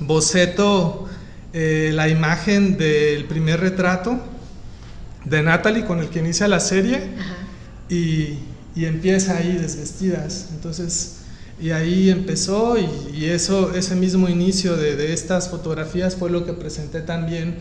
boceto 0.00 1.08
eh, 1.52 1.90
la 1.92 2.08
imagen 2.08 2.78
del 2.78 3.24
primer 3.24 3.58
retrato 3.60 4.20
de 5.28 5.42
Natalie 5.42 5.84
con 5.84 6.00
el 6.00 6.08
que 6.08 6.20
inicia 6.20 6.48
la 6.48 6.60
serie 6.60 7.00
y, 7.88 8.38
empieza 8.76 9.36
ahí 9.36 9.56
desvestidas. 9.60 10.50
Entonces, 10.52 11.16
y 11.60 11.70
ahí 11.70 12.10
empezó 12.10 12.76
y, 12.78 13.24
eso, 13.24 13.74
ese 13.74 13.96
mismo 13.96 14.28
inicio 14.28 14.76
de, 14.76 15.12
estas 15.12 15.48
fotografías 15.48 16.14
fue 16.14 16.30
lo 16.30 16.46
que 16.46 16.52
presenté 16.52 17.00
también 17.00 17.56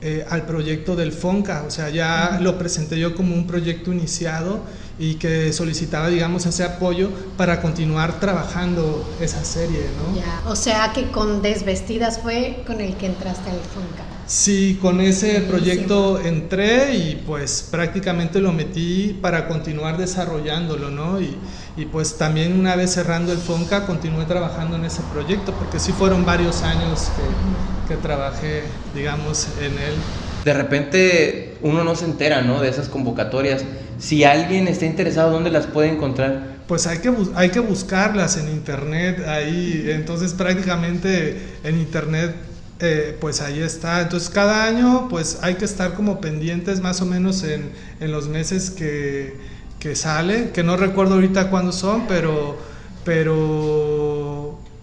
eh, 0.00 0.24
al 0.30 0.46
proyecto 0.46 0.96
del 0.96 1.12
FONCA. 1.12 1.64
O 1.66 1.70
sea, 1.70 1.90
ya 1.90 2.38
lo 2.40 2.58
presenté 2.58 2.98
yo 2.98 3.14
como 3.14 3.34
un 3.34 3.46
proyecto 3.46 3.92
iniciado 3.92 4.60
y 4.98 5.14
que 5.16 5.52
solicitaba, 5.52 6.08
digamos, 6.08 6.46
ese 6.46 6.64
apoyo 6.64 7.10
para 7.36 7.60
continuar 7.60 8.18
trabajando 8.18 9.06
esa 9.20 9.44
serie, 9.44 9.84
¿no? 9.98 10.16
Ya, 10.16 10.42
o 10.46 10.56
sea 10.56 10.92
que 10.94 11.10
con 11.10 11.42
Desvestidas 11.42 12.18
fue 12.20 12.62
con 12.66 12.80
el 12.80 12.96
que 12.96 13.06
entraste 13.06 13.50
al 13.50 13.60
FONCA. 13.60 14.11
Sí, 14.32 14.78
con 14.80 15.02
ese 15.02 15.42
proyecto 15.42 16.18
entré 16.18 16.94
y 16.94 17.22
pues 17.26 17.68
prácticamente 17.70 18.40
lo 18.40 18.50
metí 18.50 19.18
para 19.20 19.46
continuar 19.46 19.98
desarrollándolo, 19.98 20.90
¿no? 20.90 21.20
Y, 21.20 21.36
y 21.76 21.84
pues 21.84 22.16
también 22.16 22.58
una 22.58 22.74
vez 22.74 22.94
cerrando 22.94 23.30
el 23.32 23.36
FONCA 23.36 23.84
continué 23.84 24.24
trabajando 24.24 24.76
en 24.76 24.86
ese 24.86 25.02
proyecto 25.12 25.52
porque 25.52 25.78
sí 25.78 25.92
fueron 25.92 26.24
varios 26.24 26.62
años 26.62 27.10
que, 27.14 27.94
que 27.94 28.00
trabajé, 28.00 28.62
digamos, 28.94 29.48
en 29.60 29.72
él 29.72 29.94
de 30.46 30.54
repente 30.54 31.58
uno 31.60 31.84
no 31.84 31.94
se 31.94 32.06
entera, 32.06 32.40
¿no? 32.40 32.62
De 32.62 32.70
esas 32.70 32.88
convocatorias. 32.88 33.66
Si 33.98 34.24
alguien 34.24 34.66
está 34.66 34.86
interesado, 34.86 35.30
¿dónde 35.30 35.50
las 35.50 35.66
puede 35.66 35.90
encontrar? 35.90 36.56
Pues 36.66 36.86
hay 36.86 37.00
que, 37.00 37.12
hay 37.34 37.50
que 37.50 37.60
buscarlas 37.60 38.38
en 38.38 38.48
internet, 38.48 39.26
ahí, 39.28 39.88
entonces 39.88 40.32
prácticamente 40.32 41.38
en 41.64 41.78
internet, 41.78 42.34
eh, 42.82 43.16
pues 43.20 43.40
ahí 43.40 43.60
está. 43.60 44.02
Entonces 44.02 44.28
cada 44.28 44.64
año, 44.64 45.06
pues 45.08 45.38
hay 45.42 45.54
que 45.54 45.64
estar 45.64 45.94
como 45.94 46.20
pendientes 46.20 46.80
más 46.80 47.00
o 47.00 47.06
menos 47.06 47.44
en, 47.44 47.70
en 48.00 48.10
los 48.10 48.28
meses 48.28 48.70
que, 48.70 49.36
que 49.78 49.94
sale, 49.94 50.50
que 50.50 50.64
no 50.64 50.76
recuerdo 50.76 51.14
ahorita 51.14 51.48
cuándo 51.48 51.70
son, 51.72 52.06
pero, 52.08 52.58
pero 53.04 54.11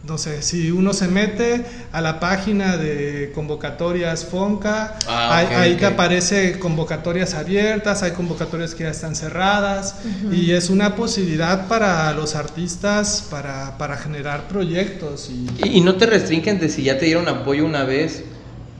no 0.10 0.18
sé, 0.18 0.42
si 0.42 0.72
uno 0.72 0.94
se 0.94 1.08
mete 1.08 1.64
a 1.92 2.02
la 2.02 2.20
página 2.20 2.78
de 2.78 3.32
convocatorias 3.34 4.26
FONCA, 4.26 4.98
ah, 5.08 5.38
ahí, 5.38 5.76
te 5.76 5.86
aparece 5.86 6.58
convocatorias 6.60 7.34
abiertas, 7.36 8.04
hay 8.04 8.12
convocatorias 8.12 8.74
que 8.76 8.84
ya 8.84 8.90
están 8.90 9.16
cerradas 9.16 9.96
y 10.32 10.52
es 10.52 10.70
una 10.70 10.96
posibilidad 10.96 11.68
para 11.68 12.12
los 12.14 12.36
artistas 12.36 13.28
para, 13.30 13.98
generar 13.98 14.48
proyectos. 14.48 15.30
Y... 15.30 15.78
y... 15.78 15.82
no 15.82 15.96
te 15.96 16.06
restringen 16.06 16.60
de 16.60 16.70
si 16.70 16.84
ya 16.84 16.98
te 16.98 17.06
dieron 17.06 17.28
apoyo 17.28 17.66
una 17.66 17.84
vez, 17.84 18.24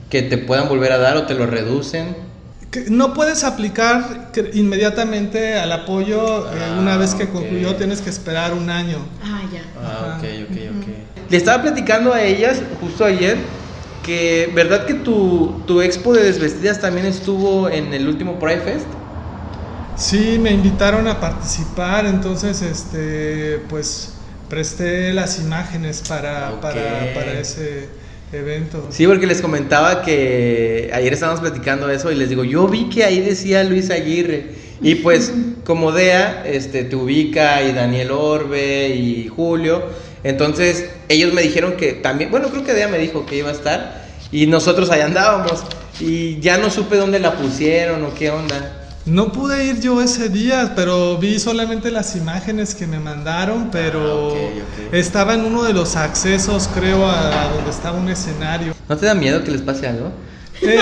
que 0.10 0.24
te 0.24 0.38
puedan 0.38 0.68
volver 0.68 0.92
a 0.92 0.98
dar 0.98 1.18
o 1.18 1.26
te 1.28 1.36
lo 1.36 1.46
reducen 1.46 2.30
no 2.90 3.14
puedes 3.14 3.44
aplicar 3.44 4.32
inmediatamente 4.54 5.56
al 5.58 5.72
apoyo 5.72 6.46
eh, 6.54 6.60
ah, 6.62 6.78
una 6.80 6.98
vez 6.98 7.16
que 7.16 7.28
concluyó, 7.28 7.76
tienes 7.76 8.02
que 8.02 8.12
esperar 8.12 8.54
un 8.54 8.70
año. 8.70 9.00
Ah, 9.24 9.42
ya. 9.52 9.64
Ah, 9.82 10.18
ok, 10.18 10.24
ok, 10.44 10.58
ok. 10.78 11.09
Le 11.30 11.38
estaba 11.38 11.62
platicando 11.62 12.14
a 12.14 12.24
ellas 12.24 12.62
justo 12.82 13.06
ayer 13.06 13.38
que, 14.04 14.52
¿verdad 14.56 14.86
que 14.86 14.96
tu, 14.96 15.62
tu 15.68 15.82
expo 15.82 16.14
de 16.14 16.24
desvestidas 16.24 16.82
también 16.82 17.06
estuvo 17.06 17.70
en 17.70 17.94
el 17.94 18.08
último 18.08 18.40
Pride 18.40 18.62
Fest? 18.62 18.88
Sí, 19.96 20.40
me 20.40 20.52
invitaron 20.52 21.08
a 21.08 21.20
participar, 21.20 22.06
entonces, 22.06 22.62
este, 22.62 23.60
pues, 23.68 24.14
presté 24.50 25.14
las 25.14 25.40
imágenes 25.40 26.02
para, 26.08 26.60
para, 26.62 27.14
para 27.14 27.40
ese 27.40 27.90
evento. 28.32 28.88
Sí, 28.90 29.06
porque 29.06 29.28
les 29.28 29.42
comentaba 29.42 30.02
que 30.02 30.90
ayer 30.94 31.14
estábamos 31.14 31.42
platicando 31.42 31.90
eso 31.90 32.12
y 32.12 32.16
les 32.16 32.30
digo, 32.30 32.44
yo 32.44 32.68
vi 32.68 32.90
que 32.90 33.04
ahí 33.04 33.20
decía 33.20 33.64
Luis 33.64 33.90
Aguirre. 33.92 34.52
Y 34.82 34.96
pues 34.96 35.34
como 35.66 35.92
DEA, 35.92 36.44
este, 36.46 36.86
te 36.86 36.96
ubica 36.96 37.62
y 37.62 37.74
Daniel 37.74 38.12
Orbe 38.12 38.90
y 38.96 39.28
Julio. 39.28 39.84
Entonces 40.24 40.90
ellos 41.08 41.34
me 41.34 41.42
dijeron 41.42 41.74
que 41.78 41.94
también, 41.94 42.32
bueno, 42.32 42.50
creo 42.50 42.64
que 42.64 42.74
DEA 42.74 42.88
me 42.88 42.98
dijo 42.98 43.26
que 43.26 43.38
iba 43.38 43.50
a 43.50 43.54
estar. 43.54 44.06
Y 44.32 44.48
nosotros 44.48 44.90
ahí 44.92 45.02
andábamos. 45.02 45.64
Y 46.00 46.40
ya 46.40 46.58
no 46.58 46.70
supe 46.70 46.98
dónde 46.98 47.20
la 47.20 47.34
pusieron 47.34 48.04
o 48.06 48.14
qué 48.14 48.30
onda. 48.30 48.76
No 49.06 49.32
pude 49.32 49.66
ir 49.66 49.80
yo 49.80 50.02
ese 50.02 50.30
día, 50.30 50.74
pero 50.76 51.18
vi 51.18 51.40
solamente 51.40 51.90
las 51.90 52.16
imágenes 52.16 52.76
que 52.76 52.86
me 52.86 53.00
mandaron, 53.00 53.72
pero 53.72 54.36
ah, 54.36 54.90
estaba 54.92 55.34
en 55.34 55.46
uno 55.46 55.64
de 55.64 55.74
los 55.74 55.96
accesos, 55.96 56.70
creo, 56.76 57.08
a, 57.08 57.50
donde 57.56 57.72
estaba 57.72 57.98
un 57.98 58.10
escenario. 58.10 58.76
¿No 58.88 58.98
te 58.98 59.08
da 59.08 59.16
miedo 59.16 59.44
que 59.44 59.52
les 59.52 59.62
pase 59.62 59.88
algo? 59.88 60.12
Eh, 60.62 60.80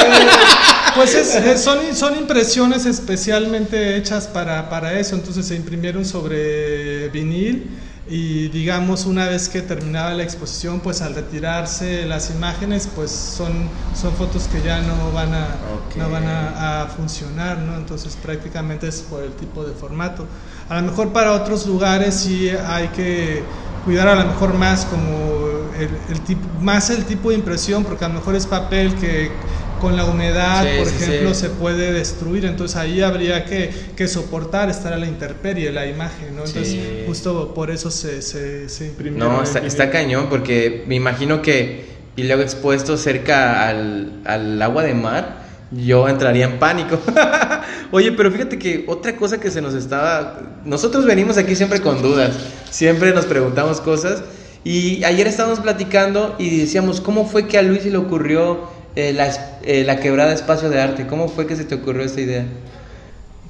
pues 0.95 1.15
son, 1.57 1.77
son 1.93 2.17
impresiones 2.17 2.85
especialmente 2.85 3.95
hechas 3.95 4.27
para, 4.27 4.69
para 4.69 4.99
eso, 4.99 5.15
entonces 5.15 5.45
se 5.45 5.55
imprimieron 5.55 6.03
sobre 6.03 7.07
vinil 7.09 7.69
y 8.09 8.47
digamos 8.49 9.05
una 9.05 9.27
vez 9.27 9.49
que 9.49 9.61
terminaba 9.61 10.13
la 10.13 10.23
exposición 10.23 10.79
pues 10.79 11.01
al 11.01 11.13
retirarse 11.13 12.05
las 12.05 12.29
imágenes 12.29 12.87
pues 12.95 13.11
son, 13.11 13.69
son 13.93 14.13
fotos 14.13 14.47
que 14.47 14.61
ya 14.61 14.81
no 14.81 15.11
van 15.11 15.33
a, 15.33 15.47
no 15.95 16.09
van 16.09 16.25
a, 16.25 16.87
funcionar 16.95 17.57
¿no? 17.57 17.75
entonces 17.75 18.15
prácticamente 18.15 18.87
es 18.87 19.01
por 19.01 19.23
el 19.23 19.33
tipo 19.33 19.63
de 19.63 19.73
formato 19.73 20.25
a 20.69 20.79
lo 20.79 20.87
mejor 20.87 21.11
para 21.11 21.33
otros 21.33 21.67
lugares 21.67 22.15
sí 22.15 22.49
hay 22.49 22.87
que 22.89 23.43
cuidar 23.83 24.07
a 24.07 24.15
lo 24.15 24.25
mejor 24.25 24.53
más 24.53 24.85
como 24.85 25.67
el, 25.77 25.89
el 26.09 26.21
tipo, 26.21 26.47
más 26.61 26.89
el 26.89 27.03
tipo 27.03 27.29
de 27.29 27.35
impresión 27.35 27.83
porque 27.83 28.05
a 28.05 28.07
lo 28.07 28.15
mejor 28.15 28.35
es 28.35 28.45
papel 28.45 28.95
que 28.95 29.31
con 29.79 29.95
la 29.95 30.05
humedad, 30.05 30.65
por 30.77 30.87
ejemplo, 30.87 31.33
se 31.33 31.49
puede 31.49 31.93
destruir, 31.93 32.45
entonces 32.45 32.77
ahí 32.77 33.01
habría 33.01 33.45
que, 33.45 33.71
que, 33.95 34.07
soportar 34.07 34.69
estar 34.69 34.93
a 34.93 34.97
la 34.97 35.07
intemperie 35.07 35.71
la 35.71 35.85
imagen, 35.85 36.35
¿no? 36.35 36.45
Entonces, 36.45 36.77
justo 37.05 37.53
por 37.53 37.71
eso 37.71 37.91
se, 37.91 38.21
se, 38.21 38.69
se 38.69 38.87
imprimió. 38.87 39.23
No, 39.23 39.43
está, 39.43 39.89
cañón, 39.89 40.27
porque 40.29 40.83
me 40.87 40.95
imagino 40.95 41.41
que, 41.41 41.85
y 42.15 42.23
luego 42.23 42.41
expuesto 42.41 42.97
cerca 42.97 43.67
al, 43.67 44.21
al 44.25 44.61
agua 44.61 44.83
de 44.83 44.93
mar, 44.93 45.47
yo 45.71 46.07
entraría 46.07 46.45
en 46.45 46.59
pánico. 46.59 46.99
Oye, 47.91 48.11
pero 48.13 48.31
fíjate 48.31 48.57
que 48.57 48.85
otra 48.87 49.15
cosa 49.15 49.39
que 49.39 49.51
se 49.51 49.61
nos 49.61 49.73
estaba... 49.73 50.41
Nosotros 50.65 51.05
venimos 51.05 51.37
aquí 51.37 51.55
siempre 51.55 51.81
con 51.81 52.01
dudas, 52.01 52.35
siempre 52.69 53.13
nos 53.13 53.25
preguntamos 53.25 53.81
cosas, 53.81 54.23
y 54.63 55.03
ayer 55.03 55.27
estábamos 55.27 55.59
platicando 55.59 56.35
y 56.37 56.59
decíamos, 56.59 56.99
¿cómo 56.99 57.25
fue 57.25 57.47
que 57.47 57.57
a 57.57 57.61
Luis 57.61 57.83
se 57.83 57.89
le 57.89 57.97
ocurrió 57.97 58.76
eh, 58.97 59.13
la, 59.13 59.27
eh, 59.61 59.83
la 59.83 59.99
quebrada 59.99 60.33
espacio 60.33 60.71
de 60.71 60.81
arte. 60.81 61.05
¿Cómo 61.05 61.29
fue 61.29 61.45
que 61.45 61.55
se 61.55 61.65
te 61.65 61.75
ocurrió 61.75 62.01
esta 62.01 62.19
idea? 62.19 62.47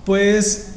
Pues 0.04 0.74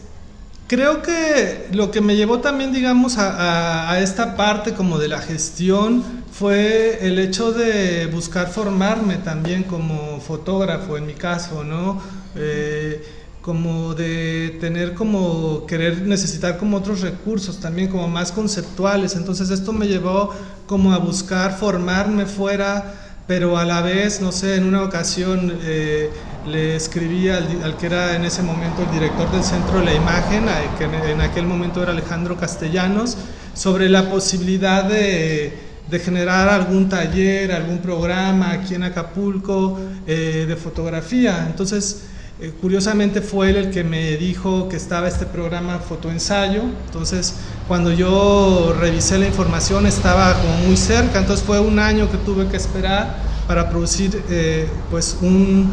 creo 0.68 1.02
que 1.02 1.66
lo 1.72 1.90
que 1.90 2.00
me 2.00 2.14
llevó 2.14 2.38
también, 2.38 2.72
digamos, 2.72 3.16
a, 3.18 3.98
esta 4.00 4.36
parte 4.36 4.72
como 4.72 5.00
de 5.00 5.08
la 5.08 5.18
gestión 5.18 6.04
fue 6.30 7.04
el 7.04 7.18
hecho 7.18 7.50
de 7.50 8.06
buscar 8.06 8.46
formarme 8.46 9.16
también 9.16 9.64
como 9.64 10.20
fotógrafo, 10.20 10.96
en 10.96 11.06
mi 11.06 11.14
caso, 11.14 11.64
¿no? 11.64 12.00
Eh, 12.36 13.04
como 13.42 13.94
de 13.94 14.56
tener 14.60 14.94
como 14.94 15.66
querer 15.66 16.02
necesitar 16.02 16.58
como 16.58 16.76
otros 16.76 17.00
recursos 17.00 17.58
también 17.58 17.88
como 17.88 18.06
más 18.06 18.32
conceptuales 18.32 19.16
entonces 19.16 19.48
esto 19.48 19.72
me 19.72 19.88
llevó 19.88 20.30
como 20.66 20.92
a 20.92 20.98
buscar 20.98 21.56
formarme 21.56 22.26
fuera 22.26 23.09
pero 23.30 23.56
a 23.56 23.64
la 23.64 23.80
vez, 23.80 24.20
no 24.20 24.32
sé, 24.32 24.56
en 24.56 24.64
una 24.64 24.82
ocasión 24.82 25.56
eh, 25.62 26.10
le 26.48 26.74
escribí 26.74 27.28
al, 27.28 27.76
que 27.78 27.86
era 27.86 28.16
en 28.16 28.24
ese 28.24 28.42
momento 28.42 28.82
el 28.82 28.90
director 28.90 29.30
del 29.30 29.44
Centro 29.44 29.78
de 29.78 29.84
la 29.84 29.94
Imagen, 29.94 30.46
que 30.76 31.12
en, 31.12 31.20
aquel 31.20 31.46
momento 31.46 31.80
era 31.80 31.92
Alejandro 31.92 32.36
Castellanos, 32.36 33.16
sobre 33.54 33.88
la 33.88 34.10
posibilidad 34.10 34.82
de, 34.82 35.56
generar 36.02 36.48
algún 36.48 36.88
taller, 36.88 37.52
algún 37.52 37.78
programa 37.78 38.50
aquí 38.50 38.74
en 38.74 38.82
Acapulco 38.82 39.78
eh, 40.08 40.46
de 40.48 40.56
fotografía. 40.56 41.46
Entonces, 41.46 42.06
eh, 42.40 42.52
curiosamente 42.60 43.20
fue 43.20 43.50
él 43.50 43.56
el 43.56 43.70
que 43.70 43.84
me 43.84 44.16
dijo 44.16 44.68
que 44.68 44.76
estaba 44.76 45.08
este 45.08 45.26
programa 45.26 45.78
fotoensayo, 45.78 46.62
entonces 46.86 47.34
cuando 47.68 47.92
yo 47.92 48.74
revisé 48.80 49.18
la 49.18 49.26
información 49.26 49.86
estaba 49.86 50.34
como 50.34 50.56
muy 50.66 50.76
cerca, 50.76 51.18
entonces 51.18 51.44
fue 51.44 51.60
un 51.60 51.78
año 51.78 52.10
que 52.10 52.16
tuve 52.18 52.46
que 52.48 52.56
esperar 52.56 53.16
para 53.46 53.68
producir 53.68 54.22
eh, 54.30 54.68
pues 54.90 55.18
un, 55.20 55.72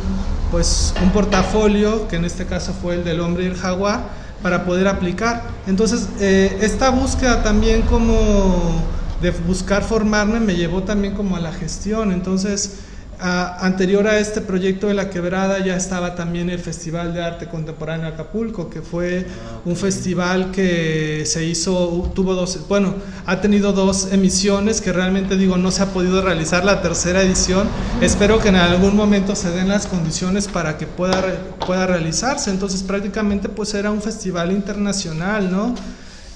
pues 0.51 0.93
un 1.01 1.11
portafolio, 1.11 2.07
que 2.07 2.15
en 2.15 2.25
este 2.25 2.45
caso 2.45 2.73
fue 2.73 2.95
el 2.95 3.03
del 3.03 3.19
hombre 3.19 3.43
y 3.43 3.47
el 3.47 3.55
jaguar, 3.55 4.09
para 4.41 4.65
poder 4.65 4.87
aplicar. 4.87 5.43
Entonces, 5.67 6.09
eh, 6.19 6.57
esta 6.61 6.89
búsqueda 6.89 7.43
también 7.43 7.83
como 7.83 8.83
de 9.21 9.31
buscar 9.31 9.83
formarme 9.83 10.39
me 10.39 10.55
llevó 10.55 10.83
también 10.83 11.13
como 11.13 11.35
a 11.35 11.39
la 11.39 11.51
gestión. 11.51 12.11
Entonces, 12.11 12.77
anterior 13.19 14.07
a 14.07 14.19
este 14.19 14.41
proyecto 14.41 14.87
de 14.87 14.93
La 14.93 15.09
Quebrada 15.09 15.63
ya 15.63 15.75
estaba 15.75 16.15
también 16.15 16.49
el 16.49 16.59
Festival 16.59 17.13
de 17.13 17.23
Arte 17.23 17.47
Contemporáneo 17.47 18.07
Acapulco, 18.07 18.69
que 18.69 18.81
fue 18.81 19.25
un 19.65 19.75
festival 19.75 20.51
que 20.51 21.23
se 21.25 21.43
hizo, 21.43 22.11
tuvo 22.13 22.35
dos, 22.35 22.67
bueno, 22.67 22.93
ha 23.25 23.41
tenido 23.41 23.73
dos 23.73 24.09
emisiones 24.11 24.81
que 24.81 24.93
realmente 24.93 25.35
digo 25.35 25.57
no 25.57 25.71
se 25.71 25.83
ha 25.83 25.87
podido 25.87 26.21
realizar 26.21 26.63
la 26.63 26.81
tercera 26.81 27.21
edición. 27.21 27.67
Espero 28.01 28.39
que 28.39 28.49
en 28.49 28.55
algún 28.55 28.95
momento 28.95 29.35
se 29.35 29.49
den 29.49 29.69
las 29.69 29.87
condiciones 29.87 30.47
para 30.47 30.77
que 30.77 30.85
pueda, 30.85 31.21
pueda 31.65 31.87
realizarse. 31.87 32.51
Entonces 32.51 32.83
prácticamente 32.83 33.49
pues 33.49 33.73
era 33.73 33.89
un 33.89 34.01
festival 34.01 34.51
internacional, 34.51 35.51
¿no? 35.51 35.73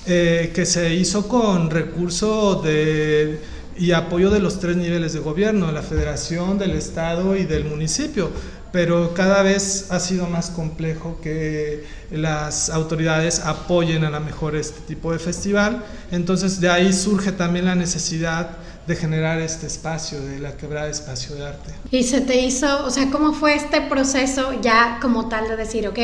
Eh, 0.07 0.51
que 0.55 0.65
se 0.65 0.95
hizo 0.95 1.27
con 1.27 1.69
recursos 1.69 2.63
de 2.63 3.39
y 3.77 3.91
apoyo 3.91 4.29
de 4.29 4.39
los 4.39 4.59
tres 4.59 4.77
niveles 4.77 5.13
de 5.13 5.19
gobierno, 5.19 5.71
la 5.71 5.81
federación, 5.81 6.57
del 6.57 6.71
estado 6.71 7.35
y 7.35 7.45
del 7.45 7.65
municipio. 7.65 8.31
Pero 8.71 9.13
cada 9.13 9.43
vez 9.43 9.87
ha 9.91 9.99
sido 9.99 10.27
más 10.27 10.49
complejo 10.49 11.19
que 11.21 11.83
las 12.09 12.69
autoridades 12.69 13.41
apoyen 13.41 14.05
a 14.05 14.09
la 14.09 14.21
mejor 14.21 14.55
este 14.55 14.79
tipo 14.81 15.11
de 15.11 15.19
festival. 15.19 15.83
Entonces 16.09 16.61
de 16.61 16.69
ahí 16.69 16.93
surge 16.93 17.33
también 17.33 17.65
la 17.65 17.75
necesidad 17.75 18.57
de 18.87 18.95
generar 18.95 19.39
este 19.39 19.67
espacio, 19.67 20.19
de 20.21 20.39
la 20.39 20.57
quebrada 20.57 20.89
espacio 20.89 21.35
de 21.35 21.45
arte. 21.45 21.71
Y 21.91 22.03
se 22.03 22.21
te 22.21 22.41
hizo, 22.41 22.85
o 22.85 22.89
sea, 22.89 23.11
¿cómo 23.11 23.33
fue 23.33 23.55
este 23.55 23.81
proceso 23.81 24.59
ya 24.61 24.97
como 25.01 25.29
tal 25.29 25.47
de 25.47 25.55
decir, 25.55 25.87
ok, 25.87 25.99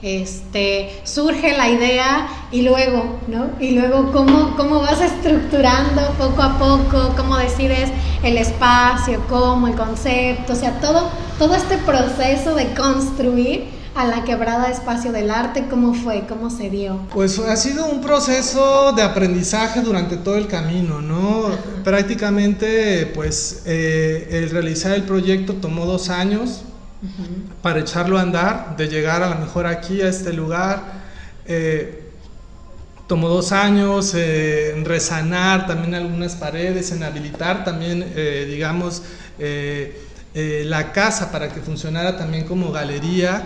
este, 0.00 1.00
surge 1.04 1.56
la 1.56 1.68
idea 1.68 2.28
y 2.50 2.62
luego, 2.62 3.20
¿no? 3.28 3.50
Y 3.60 3.72
luego, 3.72 4.12
¿cómo, 4.12 4.56
cómo 4.56 4.80
vas 4.80 5.00
estructurando 5.00 6.02
poco 6.18 6.42
a 6.42 6.58
poco? 6.58 7.14
¿Cómo 7.16 7.36
decides 7.36 7.90
el 8.22 8.38
espacio, 8.38 9.22
cómo, 9.28 9.68
el 9.68 9.74
concepto? 9.74 10.54
O 10.54 10.56
sea, 10.56 10.80
todo, 10.80 11.10
todo 11.38 11.54
este 11.54 11.76
proceso 11.78 12.54
de 12.54 12.72
construir 12.74 13.81
a 13.94 14.06
la 14.06 14.24
quebrada 14.24 14.70
espacio 14.70 15.12
del 15.12 15.30
arte? 15.30 15.66
¿Cómo 15.68 15.94
fue? 15.94 16.24
¿Cómo 16.26 16.50
se 16.50 16.70
dio? 16.70 17.00
Pues 17.12 17.38
ha 17.38 17.56
sido 17.56 17.86
un 17.86 18.00
proceso 18.00 18.92
de 18.92 19.02
aprendizaje 19.02 19.82
durante 19.82 20.16
todo 20.16 20.36
el 20.36 20.46
camino, 20.46 21.00
¿no? 21.00 21.50
Prácticamente, 21.84 23.10
pues 23.14 23.62
eh, 23.66 24.28
el 24.30 24.50
realizar 24.50 24.92
el 24.92 25.02
proyecto 25.02 25.54
tomó 25.54 25.84
dos 25.84 26.08
años 26.08 26.62
para 27.62 27.80
echarlo 27.80 28.16
a 28.16 28.22
andar, 28.22 28.76
de 28.76 28.88
llegar 28.88 29.22
a 29.22 29.28
lo 29.28 29.36
mejor 29.36 29.66
aquí, 29.66 30.00
a 30.00 30.08
este 30.08 30.32
lugar. 30.32 31.02
Eh, 31.46 31.98
tomó 33.08 33.28
dos 33.28 33.52
años 33.52 34.14
en 34.14 34.84
resanar 34.84 35.66
también 35.66 35.94
algunas 35.94 36.36
paredes, 36.36 36.92
en 36.92 37.02
habilitar 37.02 37.64
también, 37.64 38.12
eh, 38.16 38.46
digamos, 38.48 39.02
la 40.34 40.92
casa 40.92 41.30
para 41.30 41.48
que 41.52 41.60
funcionara 41.60 42.16
también 42.16 42.44
como 42.44 42.72
galería. 42.72 43.42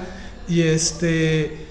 Y 0.49 0.63
este. 0.63 1.67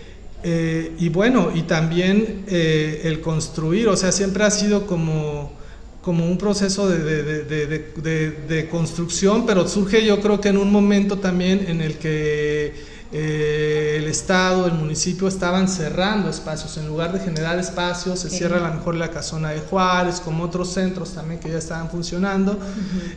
Eh, 0.47 0.95
y 0.99 1.09
bueno, 1.09 1.49
y 1.55 1.63
también 1.63 2.45
eh, 2.47 3.01
el 3.05 3.19
construir, 3.19 3.87
o 3.87 3.97
sea, 3.97 4.11
siempre 4.11 4.43
ha 4.43 4.51
sido 4.51 4.85
como, 4.85 5.51
como 6.03 6.23
un 6.23 6.37
proceso 6.37 6.87
de, 6.87 8.67
construcción, 8.69 9.47
pero 9.47 9.67
surge 9.67 10.05
yo 10.05 10.21
creo 10.21 10.39
que 10.39 10.49
en 10.49 10.57
un 10.57 10.71
momento 10.71 11.17
también 11.17 11.65
en 11.67 11.81
el 11.81 11.95
que 11.97 12.75
eh, 13.11 13.95
el 13.97 14.05
Estado, 14.05 14.67
el 14.67 14.73
municipio 14.73 15.27
estaban 15.27 15.67
cerrando 15.67 16.29
espacios, 16.29 16.77
en 16.77 16.87
lugar 16.87 17.11
de 17.11 17.19
generar 17.21 17.57
espacios, 17.57 18.19
se 18.19 18.29
cierra 18.29 18.57
a 18.57 18.69
lo 18.69 18.75
mejor 18.75 18.95
la 18.95 19.09
casona 19.09 19.49
de 19.49 19.61
Juárez, 19.61 20.19
como 20.19 20.43
otros 20.43 20.73
centros 20.73 21.13
también 21.13 21.39
que 21.39 21.49
ya 21.49 21.57
estaban 21.57 21.89
funcionando. 21.89 22.59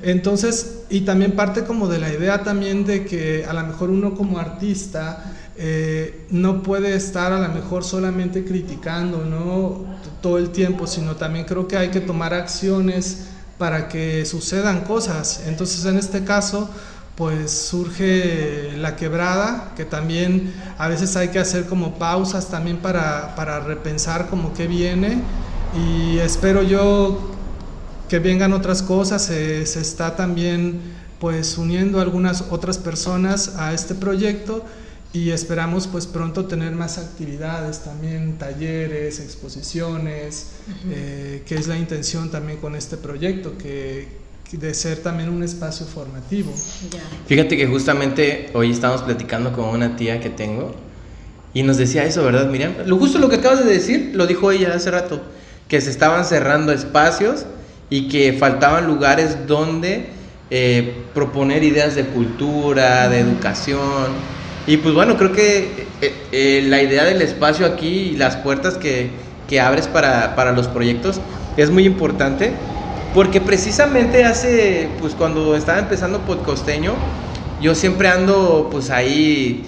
Entonces, 0.03 0.83
y 0.89 1.03
también 1.03 1.33
parte 1.33 1.65
como 1.65 1.89
de 1.89 1.99
la 1.99 2.11
idea 2.11 2.43
también 2.43 2.87
de 2.87 3.05
que 3.05 3.45
a 3.45 3.53
lo 3.53 3.65
mejor 3.65 3.91
uno 3.91 4.15
como 4.15 4.39
artista, 4.39 5.35
eh, 5.61 6.25
no 6.31 6.63
puede 6.63 6.95
estar 6.95 7.33
a 7.33 7.41
lo 7.41 7.53
mejor 7.53 7.83
solamente 7.83 8.45
criticando 8.45 9.25
¿no? 9.25 9.85
todo 10.23 10.39
el 10.39 10.51
tiempo, 10.51 10.87
sino 10.87 11.17
también 11.17 11.47
creo 11.47 11.67
que 11.67 11.77
hay 11.77 11.89
que 11.89 12.01
tomar 12.01 12.33
acciones 12.33 13.27
para 13.59 13.89
que 13.89 14.25
sucedan 14.25 14.83
cosas. 14.83 15.43
Entonces 15.49 15.85
en 15.85 15.97
este 15.97 16.23
caso 16.23 16.71
pues 17.17 17.51
surge 17.51 18.77
la 18.77 18.95
quebrada, 18.95 19.73
que 19.77 19.85
también 19.85 20.55
a 20.79 20.87
veces 20.87 21.17
hay 21.17 21.31
que 21.31 21.41
hacer 21.41 21.67
como 21.67 21.99
pausas 21.99 22.51
también 22.51 22.77
para, 22.77 23.35
para 23.35 23.59
repensar 23.59 24.29
como 24.29 24.55
qué 24.55 24.69
viene 24.69 25.21
y 25.77 26.19
espero 26.19 26.63
yo 26.63 27.33
que 28.09 28.21
vengan 28.21 28.53
otras 28.53 28.83
cosas, 28.83 29.23
se, 29.23 29.67
se 29.67 29.81
está 29.81 30.15
también 30.15 30.81
pues 31.19 31.59
uniendo 31.59 32.01
algunas 32.01 32.45
otras 32.51 32.79
personas 32.79 33.57
a 33.57 33.75
este 33.75 33.97
proyecto 33.97 34.65
y 35.19 35.33
esperamos 35.33 35.89
pues 35.89 36.07
pronto 36.07 36.45
tener 36.45 36.73
más 36.73 36.97
actividades 36.97 37.81
también, 37.81 38.39
talleres, 38.39 39.19
exposiciones, 39.19 40.53
eh, 40.91 41.43
que 41.45 41.57
es 41.57 41.67
la 41.67 41.77
intención 41.77 42.31
también 42.31 42.61
con 42.61 42.77
este 42.77 42.97
proyecto, 42.97 43.59
que, 43.59 44.07
de 44.53 44.75
ser 44.75 44.99
también 44.99 45.29
un 45.29 45.43
espacio 45.43 45.87
formativo. 45.87 46.53
Fíjate 47.27 47.57
que 47.57 47.67
justamente 47.67 48.49
hoy 48.55 48.71
estamos 48.71 49.03
platicando 49.03 49.53
con 49.53 49.65
una 49.67 49.97
tía 49.97 50.21
que 50.21 50.31
tengo 50.31 50.75
y 51.53 51.65
nos 51.65 51.79
decía 51.79 52.05
eso, 52.05 52.23
¿verdad, 52.23 52.49
Miriam? 52.49 52.75
Lo 52.87 52.97
justo 52.97 53.19
lo 53.19 53.29
que 53.29 53.37
acabas 53.37 53.65
de 53.65 53.73
decir, 53.73 54.13
lo 54.15 54.27
dijo 54.27 54.53
ella 54.53 54.73
hace 54.73 54.91
rato, 54.93 55.21
que 55.67 55.81
se 55.81 55.91
estaban 55.91 56.25
cerrando 56.25 56.73
espacios 56.73 57.45
y 57.91 58.09
que 58.09 58.35
faltaban 58.35 58.87
lugares 58.87 59.49
donde 59.49 60.11
eh, 60.51 60.95
proponer 61.13 61.65
ideas 61.65 61.97
de 61.97 62.05
cultura, 62.05 63.09
de 63.09 63.19
educación 63.19 64.38
y 64.69 64.77
pues 64.77 64.95
bueno, 64.95 65.17
creo 65.17 65.33
que 65.33 65.87
eh, 66.03 66.13
eh, 66.31 66.63
la 66.69 66.83
idea 66.83 67.05
del 67.05 67.23
espacio 67.23 67.65
aquí 67.65 68.11
y 68.13 68.17
las 68.17 68.37
puertas 68.37 68.75
que, 68.75 69.09
que 69.49 69.61
abres 69.61 69.89
para, 69.89 70.37
para, 70.37 70.53
los 70.53 70.69
proyectos 70.69 71.23
es 71.57 71.71
muy 71.71 71.87
importante 71.87 72.53
porque 73.15 73.41
precisamente 73.41 74.27
hace, 74.27 74.91
pues 75.01 75.15
cuando 75.15 75.57
estaba 75.57 75.79
empezando 75.79 76.21
Podcosteño, 76.21 76.93
yo 77.63 77.75
siempre 77.75 78.09
ando 78.09 78.69
pues 78.71 78.91
ahí, 78.91 79.65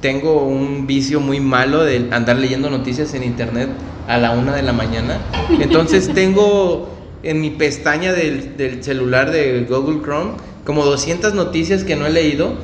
tengo 0.00 0.44
un 0.44 0.86
vicio 0.86 1.20
muy 1.20 1.40
malo 1.40 1.84
de 1.84 2.08
andar 2.10 2.38
leyendo 2.38 2.70
noticias 2.70 3.12
en 3.12 3.24
internet 3.24 3.68
a 4.08 4.16
la 4.16 4.30
una 4.30 4.56
de 4.56 4.62
la 4.62 4.72
mañana. 4.72 5.18
Entonces 5.60 6.08
tengo 6.14 6.88
en 7.22 7.42
mi 7.42 7.50
pestaña 7.50 8.14
del, 8.14 8.56
del 8.56 8.82
celular 8.82 9.30
de 9.30 9.66
Google 9.68 10.00
Chrome 10.02 10.30
como 10.64 10.86
200 10.86 11.34
noticias 11.34 11.84
que 11.84 11.96
no 11.96 12.06
he 12.06 12.10
leído 12.10 12.54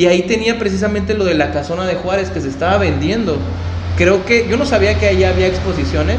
y 0.00 0.06
ahí 0.06 0.22
tenía 0.22 0.58
precisamente 0.58 1.12
lo 1.12 1.26
de 1.26 1.34
la 1.34 1.52
casona 1.52 1.84
de 1.84 1.94
Juárez 1.94 2.30
que 2.30 2.40
se 2.40 2.48
estaba 2.48 2.78
vendiendo. 2.78 3.36
Creo 3.98 4.24
que 4.24 4.48
yo 4.48 4.56
no 4.56 4.64
sabía 4.64 4.98
que 4.98 5.06
ahí 5.06 5.24
había 5.24 5.46
exposiciones, 5.46 6.16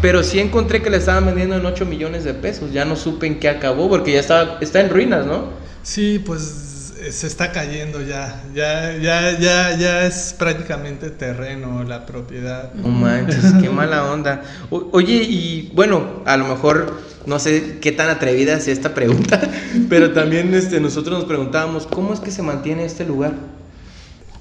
pero 0.00 0.22
sí 0.22 0.38
encontré 0.38 0.82
que 0.82 0.88
le 0.88 0.98
estaban 0.98 1.26
vendiendo 1.26 1.56
en 1.56 1.66
8 1.66 1.84
millones 1.84 2.22
de 2.22 2.32
pesos. 2.32 2.72
Ya 2.72 2.84
no 2.84 2.94
supe 2.94 3.26
en 3.26 3.40
qué 3.40 3.48
acabó 3.48 3.88
porque 3.88 4.12
ya 4.12 4.20
estaba, 4.20 4.58
está 4.60 4.82
en 4.82 4.90
ruinas, 4.90 5.26
¿no? 5.26 5.48
Sí, 5.82 6.22
pues 6.24 6.92
eh, 7.00 7.10
se 7.10 7.26
está 7.26 7.50
cayendo 7.50 8.00
ya. 8.02 8.40
Ya, 8.54 8.96
ya, 8.98 9.36
ya, 9.36 9.76
ya 9.76 10.06
es 10.06 10.36
prácticamente 10.38 11.10
terreno 11.10 11.82
la 11.82 12.06
propiedad. 12.06 12.72
No 12.74 12.86
manches, 12.86 13.52
qué 13.60 13.68
mala 13.68 14.12
onda. 14.12 14.42
oye, 14.70 15.14
y 15.14 15.72
bueno, 15.74 16.22
a 16.24 16.36
lo 16.36 16.44
mejor 16.44 17.00
no 17.26 17.38
sé 17.38 17.78
qué 17.80 17.92
tan 17.92 18.08
atrevida 18.08 18.54
es 18.54 18.68
esta 18.68 18.94
pregunta, 18.94 19.40
pero 19.88 20.12
también 20.12 20.52
este, 20.54 20.80
nosotros 20.80 21.18
nos 21.18 21.24
preguntábamos, 21.26 21.86
¿cómo 21.86 22.12
es 22.12 22.20
que 22.20 22.30
se 22.30 22.42
mantiene 22.42 22.84
este 22.84 23.04
lugar? 23.04 23.32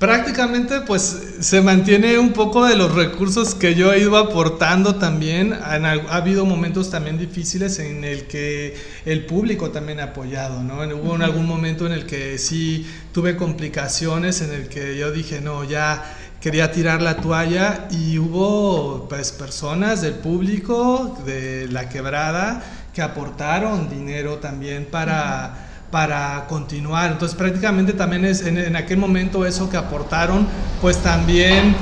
Prácticamente 0.03 0.81
pues 0.81 1.35
se 1.39 1.61
mantiene 1.61 2.19
un 2.19 2.33
poco 2.33 2.65
de 2.65 2.75
los 2.75 2.93
recursos 2.93 3.55
que 3.55 3.73
yo 3.73 3.93
he 3.93 3.99
ido 3.99 4.17
aportando 4.17 4.95
también. 4.95 5.53
ha 5.53 5.93
habido 6.09 6.45
momentos 6.45 6.89
también 6.89 7.17
difíciles 7.17 7.79
en 7.79 8.03
el 8.03 8.25
que 8.25 8.75
el 9.05 9.25
público 9.25 9.71
también 9.71 10.01
ha 10.01 10.05
apoyado, 10.05 10.61
¿no? 10.61 10.79
Hubo 10.97 11.15
en 11.15 11.21
algún 11.21 11.47
momento 11.47 11.85
en 11.85 11.93
el 11.93 12.05
que 12.05 12.37
sí 12.37 12.85
tuve 13.13 13.37
complicaciones, 13.37 14.41
en 14.41 14.51
el 14.51 14.67
que 14.67 14.97
yo 14.97 15.09
dije, 15.13 15.39
no, 15.39 15.63
ya 15.63 16.03
quería 16.43 16.73
tirar 16.73 17.01
la 17.01 17.15
toalla 17.15 17.87
y 17.89 18.19
hubo 18.19 19.07
pues 19.07 19.31
personas 19.31 20.01
del 20.01 20.15
público 20.15 21.17
de 21.25 21.69
la 21.69 21.87
quebrada 21.87 22.61
que 22.93 23.01
aportaron 23.01 23.89
dinero 23.89 24.39
también 24.39 24.85
para, 24.91 25.53
para 25.89 26.45
continuar. 26.49 27.13
Entonces 27.13 27.37
prácticamente 27.37 27.93
también 27.93 28.25
es 28.25 28.45
en, 28.45 28.75
aquel 28.75 28.97
momento 28.97 29.45
eso 29.45 29.69
que 29.69 29.77
aportaron 29.77 30.45
pues 30.81 30.97
también 30.97 31.77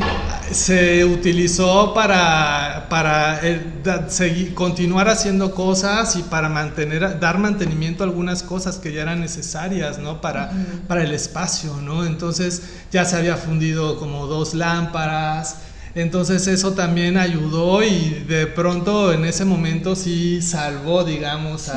se 0.53 1.05
utilizó 1.05 1.93
para, 1.93 2.87
para 2.89 3.39
eh, 3.47 3.61
seguir, 4.07 4.53
continuar 4.53 5.09
haciendo 5.09 5.55
cosas 5.55 6.15
y 6.15 6.23
para 6.23 6.49
mantener, 6.49 7.19
dar 7.19 7.37
mantenimiento 7.37 8.03
a 8.03 8.07
algunas 8.07 8.43
cosas 8.43 8.77
que 8.77 8.93
ya 8.93 9.03
eran 9.03 9.21
necesarias, 9.21 9.99
¿no? 9.99 10.21
Para, 10.21 10.51
para 10.87 11.03
el 11.03 11.13
espacio, 11.13 11.75
¿no? 11.81 12.05
Entonces 12.05 12.61
ya 12.91 13.05
se 13.05 13.15
había 13.15 13.37
fundido 13.37 13.97
como 13.97 14.27
dos 14.27 14.53
lámparas, 14.53 15.57
entonces 15.93 16.47
eso 16.47 16.71
también 16.71 17.17
ayudó 17.17 17.83
y 17.83 18.23
de 18.27 18.47
pronto 18.47 19.11
en 19.11 19.25
ese 19.25 19.43
momento 19.43 19.95
sí 19.95 20.41
salvó, 20.41 21.03
digamos, 21.03 21.69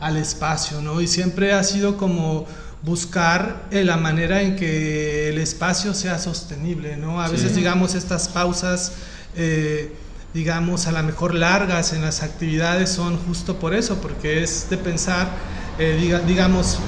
al 0.00 0.16
espacio, 0.16 0.82
¿no? 0.82 1.00
Y 1.00 1.06
siempre 1.06 1.52
ha 1.54 1.64
sido 1.64 1.96
como 1.96 2.46
buscar 2.84 3.64
eh, 3.70 3.82
la 3.82 3.96
manera 3.96 4.42
en 4.42 4.56
que 4.56 5.30
el 5.30 5.38
espacio 5.38 5.94
sea 5.94 6.18
sostenible, 6.18 6.96
¿no? 6.96 7.20
A 7.20 7.28
veces, 7.28 7.56
digamos, 7.56 7.94
estas 7.94 8.28
pausas, 8.28 8.92
eh, 9.36 9.92
digamos, 10.34 10.86
a 10.86 10.92
lo 10.92 11.02
mejor 11.02 11.34
largas 11.34 11.92
en 11.94 12.02
las 12.02 12.22
actividades 12.22 12.90
son 12.90 13.16
justo 13.16 13.58
por 13.58 13.74
eso, 13.74 13.96
porque 14.02 14.42
es 14.42 14.68
de 14.68 14.76
pensar, 14.76 15.28
eh, 15.78 15.98
digamos, 16.26 16.78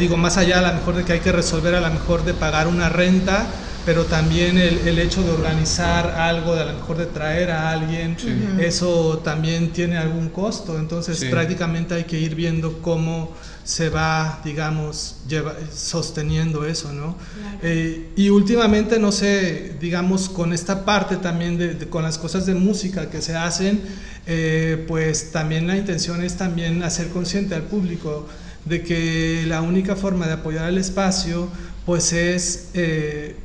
digo, 0.00 0.16
más 0.16 0.36
allá 0.36 0.58
a 0.58 0.72
lo 0.72 0.78
mejor 0.78 0.96
de 0.96 1.04
que 1.04 1.12
hay 1.12 1.20
que 1.20 1.32
resolver, 1.32 1.74
a 1.74 1.80
lo 1.80 1.90
mejor 1.90 2.24
de 2.24 2.34
pagar 2.34 2.66
una 2.66 2.88
renta, 2.88 3.46
pero 3.86 4.04
también 4.04 4.58
el, 4.58 4.78
el, 4.86 4.98
hecho 4.98 5.22
de 5.22 5.30
organizar 5.30 6.10
algo, 6.18 6.54
de 6.54 6.62
a 6.62 6.64
lo 6.66 6.74
mejor 6.74 6.98
de 6.98 7.06
traer 7.06 7.50
a 7.50 7.70
alguien, 7.70 8.16
eso 8.58 9.20
también 9.24 9.70
tiene 9.70 9.96
algún 9.98 10.30
costo, 10.30 10.78
entonces 10.78 11.24
prácticamente 11.30 11.94
hay 11.94 12.04
que 12.04 12.18
ir 12.18 12.34
viendo 12.34 12.82
cómo 12.82 13.30
se 13.70 13.88
va, 13.88 14.40
digamos, 14.44 15.18
lleva, 15.28 15.54
sosteniendo 15.72 16.66
eso, 16.66 16.92
¿no? 16.92 17.16
Eh, 17.62 18.10
y 18.16 18.28
últimamente, 18.28 18.98
no 18.98 19.12
sé, 19.12 19.76
digamos, 19.78 20.28
con 20.28 20.52
esta 20.52 20.84
parte 20.84 21.16
también, 21.18 21.56
de, 21.56 21.76
con 21.88 22.02
las 22.02 22.18
cosas 22.18 22.46
de 22.46 22.56
música 22.56 23.10
que 23.10 23.22
se 23.22 23.36
hacen, 23.36 23.80
eh, 24.26 24.84
pues 24.88 25.30
también 25.30 25.68
la 25.68 25.76
intención 25.76 26.20
es 26.24 26.36
también 26.36 26.82
hacer 26.82 27.10
consciente 27.10 27.54
al 27.54 27.62
público 27.62 28.26
de 28.64 28.82
que 28.82 29.44
la 29.46 29.62
única 29.62 29.94
forma 29.94 30.26
de 30.26 30.32
apoyar 30.32 30.64
al 30.64 30.76
espacio, 30.76 31.48
pues 31.86 32.12
es... 32.12 32.70
Eh, 32.74 33.36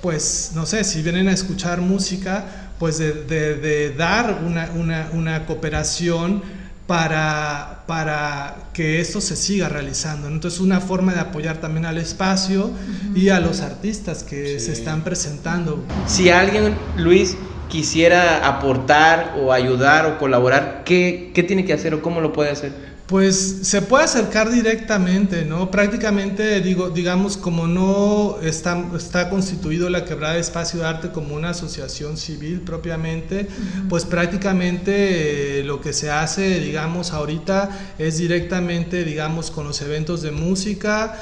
pues 0.00 0.52
no 0.54 0.64
sé, 0.64 0.84
si 0.84 1.02
vienen 1.02 1.26
a 1.26 1.32
escuchar 1.32 1.80
música, 1.80 2.70
pues 2.78 2.98
de, 2.98 3.94
dar 3.98 4.44
una, 4.44 5.46
cooperación 5.46 6.42
para, 6.86 7.82
para, 7.86 8.68
que 8.72 9.00
esto 9.00 9.20
se 9.20 9.36
siga 9.36 9.68
realizando. 9.68 10.28
Entonces, 10.28 10.60
una 10.60 10.80
forma 10.80 11.14
de 11.14 11.20
apoyar 11.20 11.58
también 11.58 11.86
al 11.86 11.98
espacio 11.98 12.70
y 13.14 13.30
a 13.30 13.40
los 13.40 13.60
artistas 13.60 14.22
que 14.22 14.60
se 14.60 14.72
están 14.72 15.02
presentando. 15.02 15.84
Si 16.06 16.30
alguien, 16.30 16.74
Luis, 16.96 17.36
quisiera 17.68 18.46
aportar 18.46 19.34
o 19.40 19.52
ayudar 19.52 20.06
o 20.06 20.18
colaborar, 20.18 20.82
¿qué, 20.84 21.32
qué 21.34 21.42
tiene 21.42 21.64
que 21.64 21.72
hacer 21.72 21.94
o 21.94 22.02
cómo 22.02 22.20
lo 22.20 22.32
puede 22.32 22.50
hacer? 22.50 22.95
Pues 23.06 23.58
se 23.62 23.82
puede 23.82 24.02
acercar 24.02 24.50
directamente, 24.50 25.44
¿no? 25.44 25.70
Prácticamente, 25.70 26.60
digo, 26.60 26.90
digamos, 26.90 27.36
como 27.36 27.68
no 27.68 28.38
está, 28.42 28.84
está 28.96 29.30
constituido 29.30 29.88
la 29.90 30.04
quebrada 30.04 30.34
de 30.34 30.40
espacio 30.40 30.80
de 30.80 30.86
arte 30.86 31.10
como 31.12 31.36
una 31.36 31.50
asociación 31.50 32.16
civil 32.16 32.62
propiamente, 32.62 33.46
pues 33.88 34.04
prácticamente 34.04 35.60
eh, 35.60 35.64
lo 35.64 35.80
que 35.80 35.92
se 35.92 36.10
hace, 36.10 36.58
digamos, 36.58 37.12
ahorita 37.12 37.94
es 37.96 38.18
directamente, 38.18 39.04
digamos, 39.04 39.52
con 39.52 39.68
los 39.68 39.80
eventos 39.82 40.22
de 40.22 40.32
música, 40.32 41.16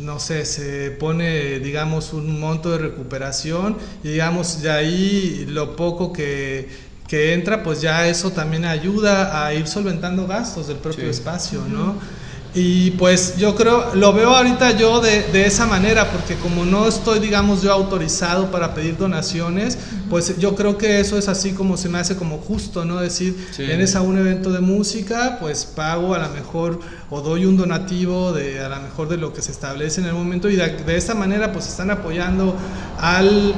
no 0.00 0.18
sé, 0.18 0.44
se 0.44 0.90
pone, 0.90 1.60
digamos, 1.60 2.14
un 2.14 2.40
monto 2.40 2.72
de 2.72 2.78
recuperación 2.78 3.76
y, 4.02 4.08
digamos, 4.08 4.60
de 4.60 4.72
ahí 4.72 5.46
lo 5.48 5.76
poco 5.76 6.12
que 6.12 6.87
que 7.08 7.32
entra, 7.32 7.62
pues 7.62 7.80
ya 7.80 8.06
eso 8.06 8.30
también 8.30 8.66
ayuda 8.66 9.44
a 9.44 9.54
ir 9.54 9.66
solventando 9.66 10.26
gastos 10.26 10.68
del 10.68 10.76
propio 10.76 11.08
espacio, 11.08 11.62
¿no? 11.66 11.96
Y 12.54 12.92
pues 12.92 13.36
yo 13.36 13.54
creo, 13.54 13.94
lo 13.94 14.12
veo 14.12 14.34
ahorita 14.34 14.76
yo 14.76 15.00
de, 15.00 15.22
de, 15.22 15.46
esa 15.46 15.66
manera, 15.66 16.10
porque 16.10 16.34
como 16.36 16.64
no 16.64 16.88
estoy, 16.88 17.18
digamos, 17.18 17.62
yo 17.62 17.72
autorizado 17.72 18.50
para 18.50 18.74
pedir 18.74 18.96
donaciones, 18.96 19.78
pues 20.08 20.38
yo 20.38 20.56
creo 20.56 20.78
que 20.78 20.98
eso 20.98 21.18
es 21.18 21.28
así 21.28 21.52
como 21.52 21.76
se 21.76 21.90
me 21.90 21.98
hace 21.98 22.16
como 22.16 22.38
justo, 22.38 22.84
¿no? 22.86 23.00
Decir, 23.00 23.36
vienes 23.58 23.94
a 23.96 24.00
un 24.00 24.18
evento 24.18 24.50
de 24.50 24.60
música, 24.60 25.36
pues 25.40 25.66
pago 25.66 26.14
a 26.14 26.18
lo 26.18 26.28
mejor 26.30 26.80
o 27.10 27.20
doy 27.20 27.44
un 27.44 27.56
donativo 27.56 28.32
de 28.32 28.60
a 28.60 28.68
lo 28.70 28.80
mejor 28.80 29.08
de 29.08 29.18
lo 29.18 29.32
que 29.32 29.42
se 29.42 29.52
establece 29.52 30.00
en 30.00 30.06
el 30.06 30.14
momento 30.14 30.48
y 30.48 30.56
de, 30.56 30.68
de 30.68 30.96
esta 30.96 31.14
manera 31.14 31.52
pues 31.52 31.68
están 31.68 31.90
apoyando 31.90 32.56
al 32.98 33.54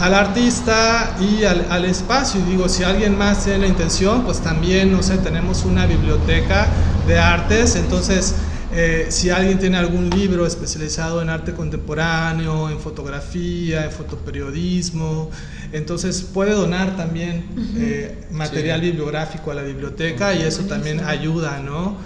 al 0.00 0.14
artista 0.14 1.16
y 1.20 1.44
al, 1.44 1.84
espacio. 1.84 2.40
Y 2.40 2.50
digo, 2.50 2.68
si 2.68 2.84
alguien 2.84 3.16
más 3.16 3.44
tiene 3.44 3.60
la 3.60 3.66
intención, 3.66 4.24
pues 4.24 4.40
también, 4.40 4.92
no 4.92 5.02
sé, 5.02 5.18
tenemos 5.18 5.64
una 5.64 5.86
biblioteca 5.86 6.66
de 7.06 7.18
artes, 7.18 7.76
entonces... 7.76 8.34
Eh, 8.70 9.06
si 9.08 9.30
alguien 9.30 9.58
tiene 9.58 9.78
algún 9.78 10.10
libro 10.10 10.46
especializado 10.46 11.22
en 11.22 11.30
arte 11.30 11.54
contemporáneo, 11.54 12.68
en 12.68 12.78
fotografía, 12.78 13.86
en 13.86 13.90
fotoperiodismo, 13.90 15.30
entonces 15.72 16.20
puede 16.20 16.52
donar 16.52 16.94
también 16.94 17.46
eh, 17.78 18.26
material 18.30 18.82
bibliográfico 18.82 19.50
a 19.50 19.54
la 19.54 19.62
biblioteca 19.62 20.34
y 20.34 20.42
eso 20.42 20.64
también 20.64 21.00
ayuda, 21.00 21.60
¿no? 21.60 21.96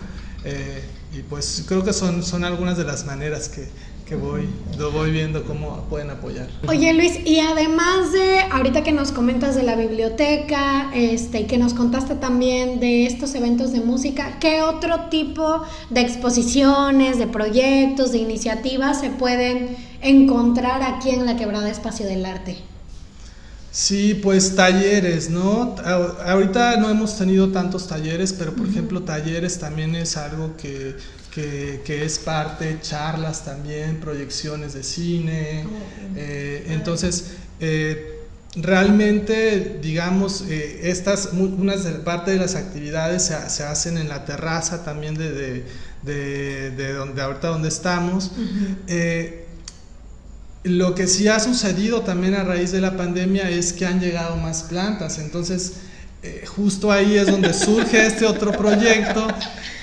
Eh, 0.45 0.83
y 1.15 1.23
pues 1.23 1.65
creo 1.67 1.85
que 1.85 1.93
son, 1.93 2.23
son 2.23 2.45
algunas 2.45 2.79
de 2.79 2.85
las 2.85 3.05
maneras 3.07 3.49
que, 3.49 3.69
que 4.13 4.19
voy, 4.19 4.47
lo 4.77 4.93
voy 4.93 5.11
viendo 5.11 5.43
cómo 5.45 5.87
pueden 5.89 6.11
apoyar. 6.11 6.47
Oye 6.69 6.93
Luis, 6.93 7.21
y 7.25 7.39
además 7.39 8.13
de 8.13 8.41
ahorita 8.51 8.83
que 8.83 8.93
nos 8.93 9.11
comentas 9.11 9.55
de 9.55 9.63
la 9.63 9.75
biblioteca, 9.75 10.91
este, 10.95 11.41
y 11.41 11.45
que 11.45 11.57
nos 11.57 11.73
contaste 11.73 12.17
también 12.17 12.79
de 12.79 13.07
estos 13.07 13.35
eventos 13.35 13.73
de 13.73 13.81
música, 13.81 14.37
¿qué 14.39 14.61
otro 14.61 15.09
tipo 15.09 15.63
de 15.89 16.03
exposiciones, 16.03 17.17
de 17.17 17.27
proyectos, 17.27 18.13
de 18.13 18.19
iniciativas 18.19 19.01
se 19.01 19.09
pueden 19.09 19.79
encontrar 20.03 20.83
aquí 20.83 21.09
en 21.09 21.25
la 21.25 21.37
Quebrada 21.37 21.71
Espacio 21.71 22.05
del 22.05 22.27
Arte? 22.27 22.59
Sí, 23.71 24.21
pues 24.23 24.55
talleres, 24.55 25.31
¿no? 25.31 25.75
Ahorita 26.27 26.77
no 26.77 26.91
hemos 26.91 27.17
tenido 27.17 27.51
tantos 27.51 27.89
talleres, 27.89 28.35
pero 28.35 28.53
por 28.53 28.69
ejemplo 28.69 29.05
talleres 29.05 29.59
también 29.59 29.95
es 29.95 30.19
algo 30.19 30.55
que 30.59 30.97
que, 31.33 32.05
es 32.05 32.19
parte, 32.19 32.79
charlas 32.83 33.45
también, 33.45 34.01
proyecciones 34.01 34.75
de 34.75 34.83
cine. 34.83 35.65
Eh, 36.15 36.67
entonces, 36.69 37.33
eh, 37.59 38.19
realmente, 38.55 39.79
digamos, 39.81 40.45
eh, 40.49 40.81
estas, 40.85 41.31
unas 41.33 41.81
parte 42.05 42.33
de 42.33 42.37
las 42.37 42.55
actividades 42.55 43.33
se, 43.49 43.63
hacen 43.65 43.97
en 43.97 44.09
la 44.11 44.27
terraza 44.27 44.85
también 44.85 45.15
de, 45.15 45.65
de, 46.03 46.93
donde 46.93 47.23
ahorita 47.23 47.49
donde 47.49 47.69
estamos. 47.69 48.33
lo 50.65 50.95
que 50.95 51.07
sí 51.07 51.29
ha 51.29 51.41
sucedido 51.41 52.03
también 52.03 52.35
a 52.35 52.45
raíz 52.45 52.73
de 52.73 52.81
la 52.83 52.97
pandemia 52.97 53.49
es 53.49 53.73
que 53.73 53.87
han 53.87 54.01
llegado 54.01 54.37
más 54.37 54.65
plantas, 54.65 55.19
entonces 55.19 55.75
justo 56.55 56.93
ahí 56.93 57.17
es 57.17 57.27
donde 57.27 57.53
surge 57.53 58.07
este 58.07 58.27
otro 58.27 58.53
proyecto 58.53 59.27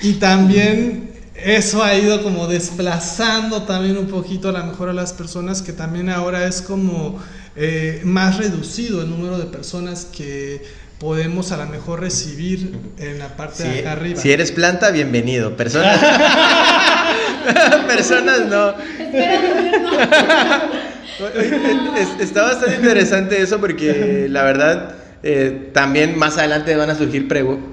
y 0.00 0.14
también 0.14 1.10
eso 1.34 1.82
ha 1.82 1.94
ido 1.94 2.22
como 2.22 2.46
desplazando 2.46 3.62
también 3.62 3.96
un 3.96 4.06
poquito 4.06 4.48
a 4.48 4.52
lo 4.52 4.64
mejor 4.64 4.88
a 4.88 4.92
las 4.92 5.12
personas 5.12 5.62
que 5.62 5.72
también 5.72 6.10
ahora 6.10 6.46
es 6.46 6.60
como 6.60 7.18
eh, 7.56 8.02
más 8.04 8.38
reducido 8.38 9.02
el 9.02 9.10
número 9.10 9.38
de 9.38 9.44
personas 9.44 10.04
que 10.04 10.62
podemos 10.98 11.50
a 11.52 11.56
lo 11.56 11.66
mejor 11.66 12.00
recibir 12.00 12.78
en 12.98 13.18
la 13.18 13.28
parte 13.36 13.62
de 13.64 13.80
acá 13.80 13.92
arriba. 13.92 14.20
Si 14.20 14.30
eres 14.30 14.52
planta, 14.52 14.90
bienvenido. 14.90 15.56
Personas. 15.56 15.98
Personas 17.86 18.40
no. 18.46 18.74
Está 22.20 22.42
bastante 22.42 22.76
interesante 22.76 23.40
eso 23.40 23.60
porque 23.60 24.26
la 24.28 24.42
verdad 24.42 24.94
eh, 25.22 25.70
también 25.72 26.18
más 26.18 26.38
adelante 26.38 26.76
van 26.76 26.90
a 26.90 26.94
surgir, 26.94 27.28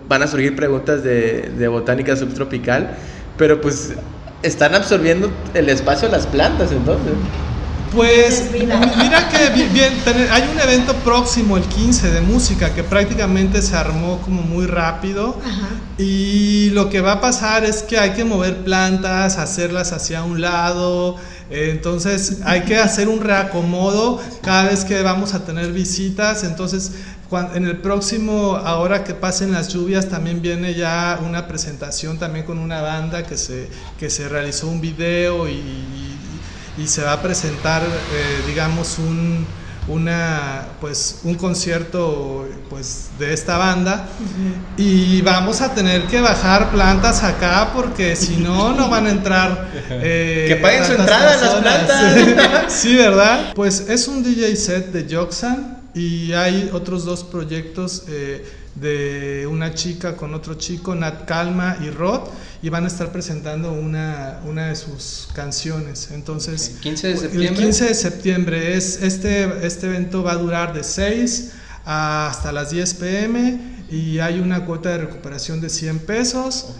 van 0.08 0.24
a 0.24 0.28
surgir 0.28 0.56
preguntas 0.56 1.04
de, 1.04 1.50
de 1.58 1.68
botánica 1.68 2.16
subtropical 2.16 2.96
pero 3.38 3.62
pues 3.62 3.94
están 4.42 4.76
absorbiendo 4.76 5.32
el 5.54 5.70
espacio 5.70 6.08
las 6.10 6.28
plantas 6.28 6.72
entonces. 6.72 7.14
Pues 7.94 8.52
mira 8.52 9.30
que 9.30 9.50
bien, 9.70 9.94
hay 10.30 10.44
un 10.54 10.60
evento 10.60 10.94
próximo 10.96 11.56
el 11.56 11.64
15 11.64 12.12
de 12.12 12.22
música 12.22 12.74
que 12.76 12.84
prácticamente 12.84 13.62
se 13.62 13.78
armó 13.78 14.20
como 14.22 14.42
muy 14.42 14.66
rápido. 14.66 15.38
Y 15.98 16.70
lo 16.72 16.90
que 16.90 17.00
va 17.02 17.14
a 17.14 17.22
pasar 17.22 17.64
es 17.64 17.84
que 17.84 17.98
hay 17.98 18.12
que 18.12 18.26
mover 18.26 18.64
plantas, 18.64 19.38
hacerlas 19.38 19.94
hacia 19.94 20.24
un 20.24 20.42
lado, 20.42 21.16
entonces 21.50 22.40
hay 22.44 22.64
que 22.64 22.78
hacer 22.78 23.08
un 23.08 23.22
reacomodo 23.22 24.22
cada 24.42 24.66
vez 24.66 24.84
que 24.84 25.02
vamos 25.02 25.34
a 25.34 25.46
tener 25.46 25.72
visitas, 25.72 26.44
entonces 26.44 26.92
en 27.54 27.66
el 27.66 27.78
próximo, 27.78 28.56
ahora 28.56 29.04
que 29.04 29.14
pasen 29.14 29.52
las 29.52 29.70
lluvias, 29.70 30.10
también 30.10 30.42
viene 30.42 30.74
ya 30.74 31.20
una 31.26 31.48
presentación 31.48 32.18
también 32.18 32.46
con 32.46 32.58
una 32.58 32.82
banda 32.82 33.24
que 33.24 33.38
se, 33.38 33.68
que 34.00 34.10
se 34.10 34.30
realizó 34.30 34.68
un 34.68 34.80
video 34.80 35.48
y, 35.48 35.62
y 36.78 36.88
se 36.88 37.04
va 37.04 37.14
a 37.14 37.22
presentar, 37.22 37.82
eh, 37.84 38.44
digamos, 38.48 38.98
un, 39.00 39.46
una 39.88 40.66
pues 40.82 41.22
un 41.24 41.36
concierto 41.36 42.48
pues 42.70 43.10
de 43.18 43.34
esta 43.34 43.58
banda. 43.58 44.08
Y 44.76 45.22
vamos 45.22 45.62
a 45.62 45.74
tener 45.74 46.04
que 46.04 46.20
bajar 46.22 46.72
plantas 46.72 47.24
acá 47.24 47.72
porque 47.74 48.16
si 48.16 48.38
no 48.38 48.74
no 48.74 48.90
van 48.90 49.08
a 49.08 49.12
entrar 49.12 49.70
eh, 49.90 50.46
que 50.48 50.56
paguen 50.58 50.86
su 50.86 50.92
entrada 50.94 51.34
en 51.34 51.42
las 51.42 51.54
plantas. 51.56 52.64
Sí 52.68 52.96
verdad 52.96 53.54
pues 53.56 53.86
es 53.88 54.08
un 54.08 54.24
DJ 54.24 54.56
set 54.56 54.92
de 54.92 55.16
Joxan 55.16 55.77
y 55.98 56.34
hay 56.34 56.70
otros 56.74 57.06
dos 57.06 57.24
proyectos 57.24 58.04
eh, 58.08 58.46
de 58.76 59.48
una 59.48 59.74
chica 59.74 60.16
con 60.16 60.36
otro 60.36 60.54
chico, 60.54 60.94
Nat 60.94 61.26
Calma 61.26 61.78
y 61.82 61.90
Rod, 61.90 62.30
y 62.62 62.70
van 62.70 62.84
a 62.84 62.88
estar 62.88 63.12
presentando 63.12 63.72
una, 63.72 64.42
una 64.46 64.68
de 64.68 64.76
sus 64.76 65.28
canciones. 65.34 66.10
Entonces, 66.12 66.74
¿El 66.76 66.82
15 66.82 67.08
de 67.08 67.18
septiembre? 67.18 67.50
El 67.50 67.56
15 67.56 67.86
de 67.86 67.94
septiembre 67.96 68.78
es, 68.78 69.02
este, 69.02 69.66
este 69.66 69.88
evento 69.88 70.22
va 70.22 70.34
a 70.34 70.38
durar 70.38 70.74
de 70.74 70.84
6 70.84 71.54
hasta 71.86 72.52
las 72.52 72.70
10 72.70 72.94
pm 72.96 73.77
y 73.90 74.20
hay 74.20 74.40
una 74.40 74.66
cuota 74.66 74.90
de 74.90 74.98
recuperación 74.98 75.62
de 75.62 75.70
100 75.70 76.00
pesos. 76.00 76.76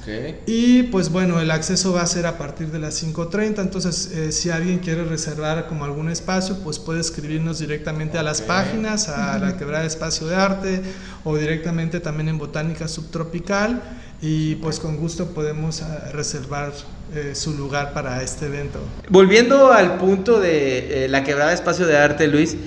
Y 0.46 0.84
pues 0.84 1.10
bueno, 1.10 1.40
el 1.40 1.52
acceso 1.52 1.94
va 1.94 2.02
a 2.02 2.08
ser 2.08 2.26
a 2.26 2.38
partir 2.38 2.68
de 2.68 2.80
las 2.80 3.02
5.30, 3.02 3.60
entonces 3.60 4.12
eh, 4.14 4.32
si 4.32 4.50
alguien 4.50 4.80
quiere 4.80 5.06
reservar 5.06 5.68
como 5.68 5.86
algún 5.86 6.10
espacio, 6.10 6.58
pues 6.64 6.80
puede 6.80 7.00
escribirnos 7.00 7.60
directamente 7.60 8.18
a 8.18 8.24
las 8.24 8.42
páginas, 8.42 9.08
a 9.08 9.40
la 9.40 9.58
Quebrada 9.58 9.86
Espacio 9.86 10.28
de 10.28 10.36
Arte 10.36 10.82
o 11.24 11.38
directamente 11.38 12.00
también 12.00 12.30
en 12.30 12.38
Botánica 12.38 12.88
Subtropical 12.88 13.82
y 14.22 14.56
pues 14.56 14.80
con 14.80 14.98
gusto 14.98 15.28
podemos 15.28 15.82
ah, 15.84 16.10
reservar 16.12 16.74
eh, 17.14 17.36
su 17.36 17.54
lugar 17.54 17.94
para 17.94 18.22
este 18.22 18.48
evento. 18.48 18.80
Volviendo 19.10 19.72
al 19.72 19.98
punto 19.98 20.40
de 20.42 21.06
eh, 21.06 21.08
la 21.08 21.24
Quebrada 21.24 21.54
Espacio 21.54 21.88
de 21.88 21.98
Arte, 21.98 22.28
Luis, 22.28 22.58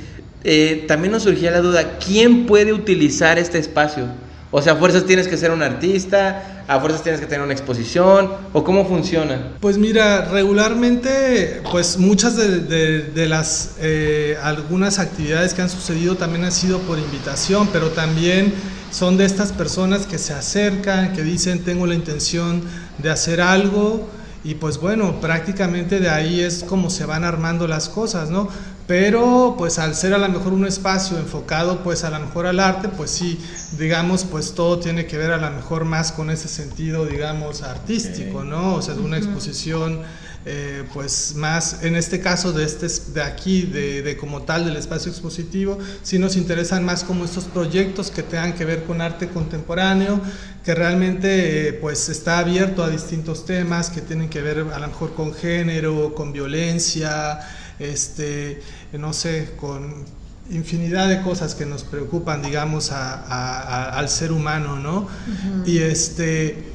también 0.89 1.13
nos 1.13 1.25
surgía 1.25 1.51
la 1.51 1.61
duda, 1.61 1.99
¿quién 1.99 2.47
puede 2.47 2.73
utilizar 2.73 3.39
este 3.39 3.59
espacio? 3.59 4.07
O 4.53 4.61
sea, 4.61 4.73
a 4.73 4.77
fuerzas 4.77 5.05
tienes 5.05 5.29
que 5.29 5.37
ser 5.37 5.53
un 5.53 5.63
artista, 5.63 6.65
a 6.67 6.81
fuerzas 6.81 7.03
tienes 7.03 7.21
que 7.21 7.27
tener 7.27 7.43
una 7.43 7.53
exposición, 7.53 8.31
o 8.53 8.65
cómo 8.65 8.85
funciona. 8.85 9.53
Pues 9.61 9.79
mira, 9.79 10.25
regularmente, 10.25 11.63
pues 11.71 11.99
muchas 11.99 12.37
de, 12.37 13.27
las, 13.29 13.77
eh, 13.81 14.37
algunas 14.43 14.99
actividades 14.99 15.55
que 15.55 15.63
han 15.63 15.71
sucedido 15.71 16.17
también 16.17 16.45
han 16.45 16.53
sido 16.53 16.81
por 16.81 16.99
invitación, 16.99 17.69
pero 17.73 17.91
también 17.91 18.53
son 18.91 19.17
de 19.17 19.25
estas 19.25 19.53
personas 19.53 20.07
que 20.07 20.19
se 20.19 20.33
acercan, 20.33 21.13
que 21.13 21.23
dicen, 21.23 21.63
tengo 21.63 21.87
la 21.87 21.95
intención 21.95 22.63
de 22.99 23.11
hacer 23.11 23.41
algo, 23.41 24.09
y 24.43 24.55
pues 24.55 24.79
bueno, 24.79 25.21
prácticamente 25.21 26.01
de 26.01 26.09
ahí 26.09 26.41
es 26.41 26.65
como 26.65 26.89
se 26.89 27.05
van 27.05 27.25
armando 27.25 27.69
las 27.69 27.89
cosas, 27.89 28.31
¿no? 28.31 28.49
Pero 28.91 29.55
pues 29.57 29.79
al 29.79 29.95
ser 29.95 30.15
a 30.15 30.19
lo 30.19 30.29
mejor 30.29 30.53
un 30.53 30.67
espacio 30.67 31.17
enfocado 31.17 31.85
pues 31.85 32.03
a 32.03 32.11
lo 32.11 32.19
mejor 32.19 32.47
al 32.47 32.59
arte, 32.59 32.89
pues 32.89 33.13
sí, 33.13 33.39
digamos, 33.79 34.25
pues 34.25 34.53
todo 34.53 34.81
tiene 34.81 35.07
que 35.07 35.17
ver 35.17 35.31
a 35.31 35.37
lo 35.37 35.49
mejor 35.53 35.85
más 35.85 36.11
con 36.11 36.29
ese 36.29 36.49
sentido, 36.49 37.07
digamos, 37.07 37.63
artístico, 37.63 38.43
¿no? 38.43 38.75
O 38.75 38.83
sea, 38.83 38.95
de 38.95 39.01
una 39.01 39.17
exposición, 39.17 40.01
eh, 40.45 40.83
pues 40.93 41.35
más, 41.37 41.85
en 41.85 41.95
este 41.95 42.19
caso 42.19 42.53
de, 42.53 42.65
este, 42.65 42.89
de 43.13 43.23
aquí, 43.23 43.63
de, 43.63 44.03
de, 44.03 44.17
como 44.17 44.43
tal 44.43 44.65
del 44.65 44.75
espacio 44.75 45.13
expositivo, 45.13 45.79
sí 46.03 46.19
nos 46.19 46.37
interesan 46.37 46.85
más 46.85 47.05
como 47.05 47.25
estos 47.25 47.45
proyectos 47.45 48.11
que 48.11 48.25
tengan 48.25 48.55
que 48.55 48.65
ver 48.65 48.83
con 48.83 49.01
arte 49.01 49.29
contemporáneo, 49.29 50.21
que 50.65 50.75
realmente 50.75 51.69
eh, 51.69 51.73
pues 51.75 52.09
está 52.09 52.41
abierto 52.41 52.83
a 52.83 52.91
distintos 52.91 53.47
temas 53.47 53.89
que 53.89 54.01
tienen 54.01 54.29
que 54.29 54.43
ver 54.43 54.67
a 54.75 54.79
lo 54.81 54.89
mejor 54.89 55.15
con 55.15 55.33
género, 55.33 56.13
con 56.13 56.33
violencia, 56.33 57.39
este, 57.81 58.61
no 58.93 59.13
sé, 59.13 59.51
con 59.59 60.05
infinidad 60.51 61.09
de 61.09 61.23
cosas 61.23 61.55
que 61.55 61.65
nos 61.65 61.85
preocupan, 61.85 62.43
digamos, 62.43 62.91
al 62.93 64.09
ser 64.09 64.33
humano, 64.33 64.77
¿no? 64.79 65.09
Y 65.67 65.79
este... 65.79 66.71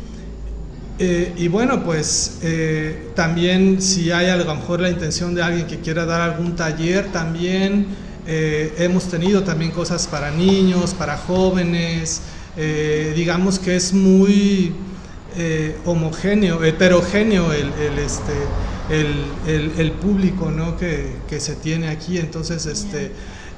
Eh, 0.98 1.34
y 1.36 1.50
bueno, 1.50 1.84
pues 1.84 2.38
eh, 2.42 3.10
también 3.16 3.82
si 3.82 4.12
hay 4.12 4.28
a 4.28 4.38
lo 4.38 4.56
mejor 4.56 4.80
la 4.80 4.90
intención 4.90 5.36
de 5.36 5.44
alguien 5.44 5.68
que 5.68 5.82
quiera 5.82 6.06
dar 6.06 6.22
algún 6.22 6.56
taller, 6.56 7.12
también 7.12 7.88
eh, 8.26 8.74
hemos 8.78 9.10
tenido 9.10 9.44
también 9.44 9.72
cosas 9.72 10.08
para 10.08 10.32
niños, 10.32 10.94
para 10.94 11.18
jóvenes, 11.18 12.22
digamos 13.14 13.60
que 13.60 13.76
es 13.76 13.92
muy 13.92 14.74
homogéneo, 15.84 16.64
heterogéneo 16.64 17.52
el, 17.52 17.74
el 17.74 18.00
este, 18.00 18.32
el, 18.90 19.72
el, 19.78 19.92
público 19.92 20.52
¿no? 20.52 20.78
que, 20.78 21.16
que, 21.28 21.40
se 21.40 21.56
tiene 21.56 21.90
aquí. 21.90 22.18
Entonces, 22.18 22.66
este, 22.66 23.12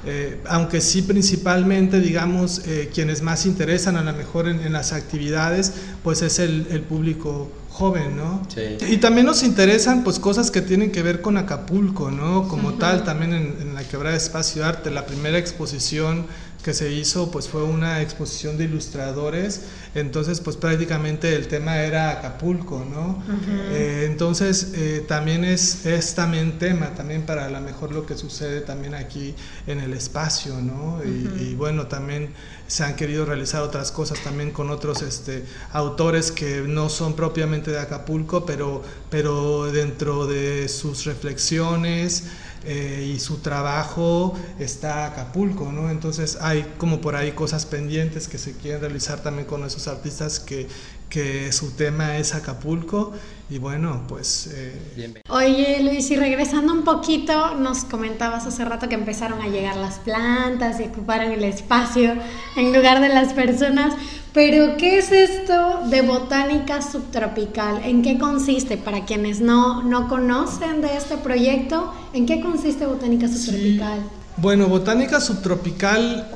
eh, 0.06 0.40
aunque 0.46 0.80
sí 0.80 1.02
principalmente, 1.02 2.00
digamos, 2.00 2.62
eh, 2.66 2.90
quienes 2.92 3.22
más 3.22 3.46
interesan 3.46 3.96
a 3.96 4.02
lo 4.02 4.12
mejor 4.12 4.48
en, 4.48 4.72
las 4.72 4.92
actividades, 4.92 5.72
pues 6.02 6.22
es 6.22 6.38
el, 6.38 6.66
el 6.70 6.82
público 6.82 7.50
joven, 7.70 8.16
¿no? 8.16 8.46
Sí. 8.52 8.76
Y 8.88 8.96
también 8.96 9.26
nos 9.26 9.42
interesan 9.42 10.02
pues 10.02 10.18
cosas 10.18 10.50
que 10.50 10.62
tienen 10.62 10.90
que 10.90 11.02
ver 11.02 11.20
con 11.20 11.36
Acapulco, 11.36 12.10
¿no? 12.10 12.48
Como 12.48 12.74
tal, 12.74 13.04
también 13.04 13.34
en, 13.34 13.56
en 13.60 13.74
la 13.74 13.84
Quebrada 13.84 14.16
Espacio 14.16 14.64
Arte, 14.64 14.90
la 14.90 15.06
primera 15.06 15.38
exposición 15.38 16.26
que 16.68 16.74
se 16.74 16.92
hizo 16.92 17.30
pues 17.30 17.48
fue 17.48 17.62
una 17.62 18.02
exposición 18.02 18.58
de 18.58 18.64
ilustradores, 18.64 19.62
entonces 19.94 20.38
pues 20.40 20.56
prácticamente 20.56 21.34
el 21.34 21.48
tema 21.48 21.78
era 21.78 22.10
Acapulco, 22.10 22.84
¿no? 22.84 23.24
Eh, 23.70 24.04
entonces 24.06 24.72
eh, 24.74 25.02
también 25.08 25.46
es, 25.46 25.86
es 25.86 26.14
también 26.14 26.58
tema, 26.58 26.94
también 26.94 27.22
para 27.22 27.46
a 27.46 27.48
lo 27.48 27.62
mejor 27.62 27.92
lo 27.92 28.04
que 28.04 28.18
sucede 28.18 28.60
también 28.60 28.94
aquí 28.94 29.34
en 29.66 29.80
el 29.80 29.94
espacio, 29.94 30.60
¿no? 30.60 31.00
y, 31.02 31.54
bueno, 31.54 31.86
también 31.86 32.34
se 32.66 32.84
han 32.84 32.96
querido 32.96 33.24
realizar 33.24 33.62
otras 33.62 33.90
cosas 33.90 34.22
también 34.22 34.50
con 34.50 34.68
otros 34.68 35.00
este, 35.00 35.46
autores 35.72 36.30
que 36.30 36.60
no 36.60 36.90
son 36.90 37.16
propiamente 37.16 37.70
de 37.70 37.80
Acapulco, 37.80 38.44
pero, 38.44 38.82
pero 39.08 39.72
dentro 39.72 40.26
de 40.26 40.68
sus 40.68 41.06
reflexiones, 41.06 42.24
eh, 42.64 43.12
y 43.14 43.20
su 43.20 43.38
trabajo 43.38 44.34
está 44.58 45.06
Acapulco, 45.06 45.70
¿no? 45.72 45.90
Entonces 45.90 46.38
hay 46.40 46.74
como 46.78 47.00
por 47.00 47.16
ahí 47.16 47.32
cosas 47.32 47.66
pendientes 47.66 48.28
que 48.28 48.38
se 48.38 48.52
quieren 48.52 48.80
realizar 48.80 49.22
también 49.22 49.46
con 49.46 49.64
esos 49.64 49.88
artistas 49.88 50.40
que, 50.40 50.68
que 51.08 51.52
su 51.52 51.72
tema 51.72 52.16
es 52.18 52.34
Acapulco 52.34 53.12
y 53.50 53.58
bueno, 53.58 54.02
pues... 54.06 54.50
Eh... 54.52 55.22
Oye 55.30 55.82
Luis, 55.82 56.10
y 56.10 56.16
regresando 56.16 56.72
un 56.72 56.84
poquito, 56.84 57.54
nos 57.54 57.84
comentabas 57.84 58.46
hace 58.46 58.64
rato 58.64 58.88
que 58.88 58.94
empezaron 58.94 59.40
a 59.40 59.48
llegar 59.48 59.76
las 59.76 59.98
plantas 60.00 60.80
y 60.80 60.84
ocuparon 60.84 61.32
el 61.32 61.44
espacio 61.44 62.14
en 62.56 62.74
lugar 62.74 63.00
de 63.00 63.08
las 63.08 63.32
personas. 63.32 63.94
Pero, 64.34 64.76
¿qué 64.76 64.98
es 64.98 65.10
esto 65.10 65.80
de 65.88 66.02
botánica 66.02 66.82
subtropical? 66.82 67.82
¿En 67.84 68.02
qué 68.02 68.18
consiste? 68.18 68.76
Para 68.76 69.06
quienes 69.06 69.40
no, 69.40 69.82
no 69.82 70.08
conocen 70.08 70.82
de 70.82 70.94
este 70.94 71.16
proyecto, 71.16 71.92
¿en 72.12 72.26
qué 72.26 72.42
consiste 72.42 72.84
botánica 72.84 73.28
subtropical? 73.28 74.00
Bueno, 74.36 74.68
botánica 74.68 75.20
subtropical 75.20 76.28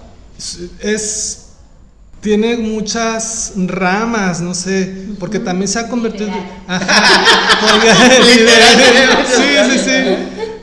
es 0.80 1.41
tiene 2.22 2.56
muchas 2.56 3.52
ramas, 3.56 4.40
no 4.40 4.54
sé, 4.54 5.08
porque 5.18 5.40
también 5.40 5.66
se 5.68 5.80
ha 5.80 5.88
convertido. 5.88 6.30
sí, 9.26 9.44
sí, 9.70 9.78
sí. 9.78 9.90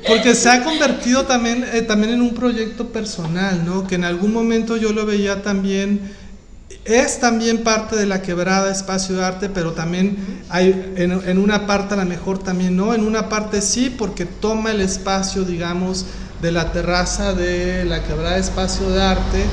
Porque 0.07 0.33
se 0.33 0.49
ha 0.49 0.63
convertido 0.63 1.25
también, 1.25 1.65
eh, 1.73 1.81
también 1.81 2.13
en 2.13 2.21
un 2.21 2.33
proyecto 2.33 2.87
personal, 2.87 3.63
¿no? 3.65 3.85
Que 3.85 3.95
en 3.95 4.05
algún 4.05 4.31
momento 4.31 4.77
yo 4.77 4.93
lo 4.93 5.05
veía 5.05 5.43
también 5.43 6.17
es 6.85 7.19
también 7.19 7.63
parte 7.63 7.95
de 7.95 8.05
la 8.05 8.21
quebrada 8.21 8.71
espacio 8.71 9.17
de 9.17 9.25
arte, 9.25 9.49
pero 9.49 9.73
también 9.73 10.17
hay 10.49 10.93
en, 10.95 11.37
una 11.37 11.67
parte 11.67 11.93
a 11.93 11.97
lo 11.97 12.05
mejor 12.05 12.39
también 12.39 12.75
no, 12.75 12.93
en 12.93 13.03
una 13.03 13.29
parte 13.29 13.61
sí, 13.61 13.93
porque 13.95 14.25
toma 14.25 14.71
el 14.71 14.81
espacio, 14.81 15.43
digamos, 15.43 16.05
de 16.41 16.51
la 16.51 16.71
terraza 16.71 17.33
de 17.33 17.85
la 17.85 18.03
quebrada 18.03 18.37
espacio 18.37 18.89
de 18.89 19.01
arte 19.03 19.43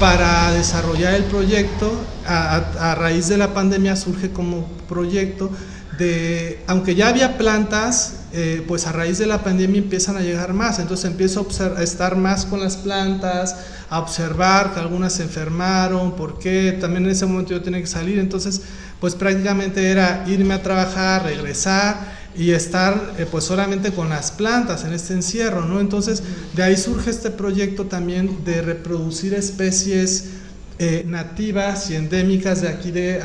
para 0.00 0.50
desarrollar 0.52 1.14
el 1.14 1.24
proyecto. 1.24 1.92
A, 2.26 2.94
raíz 2.98 3.28
de 3.28 3.36
la 3.36 3.52
pandemia 3.52 3.96
surge 3.96 4.30
como 4.30 4.66
proyecto 4.88 5.50
de, 5.98 6.62
aunque 6.66 6.94
ya 6.94 7.08
había 7.08 7.36
plantas, 7.36 8.20
eh, 8.32 8.64
pues 8.66 8.86
a 8.86 8.92
raíz 8.92 9.18
de 9.18 9.26
la 9.26 9.42
pandemia 9.42 9.78
empiezan 9.78 10.16
a 10.16 10.20
llegar 10.20 10.54
más, 10.54 10.78
entonces 10.78 11.10
empiezo 11.10 11.46
a, 11.76 11.82
estar 11.82 12.16
más 12.16 12.46
con 12.46 12.60
las 12.60 12.76
plantas, 12.76 13.56
a 13.90 13.98
observar 13.98 14.72
que 14.72 14.80
algunas 14.80 15.12
se 15.12 15.24
enfermaron, 15.24 16.16
por 16.16 16.38
qué, 16.38 16.78
también 16.80 17.04
en 17.04 17.10
ese 17.10 17.26
momento 17.26 17.50
yo 17.50 17.60
tenía 17.60 17.80
que 17.80 17.86
salir, 17.86 18.18
entonces 18.18 18.62
pues 19.00 19.14
prácticamente 19.14 19.90
era 19.90 20.24
irme 20.26 20.54
a 20.54 20.62
trabajar, 20.62 21.24
regresar 21.24 22.19
y 22.40 22.52
estar 22.52 23.14
eh, 23.18 23.26
pues 23.30 23.44
solamente 23.44 23.92
con 23.92 24.08
las 24.08 24.30
plantas 24.30 24.84
en 24.84 24.94
este 24.94 25.12
encierro, 25.12 25.66
¿no? 25.66 25.78
Entonces 25.78 26.22
de 26.54 26.62
ahí 26.62 26.76
surge 26.76 27.10
este 27.10 27.30
proyecto 27.30 27.84
también 27.84 28.44
de 28.44 28.62
reproducir 28.62 29.34
especies 29.34 30.30
eh, 30.78 31.04
nativas 31.06 31.90
y 31.90 31.96
endémicas 31.96 32.62
de 32.62 32.68
aquí 32.68 32.90
de, 32.92 33.20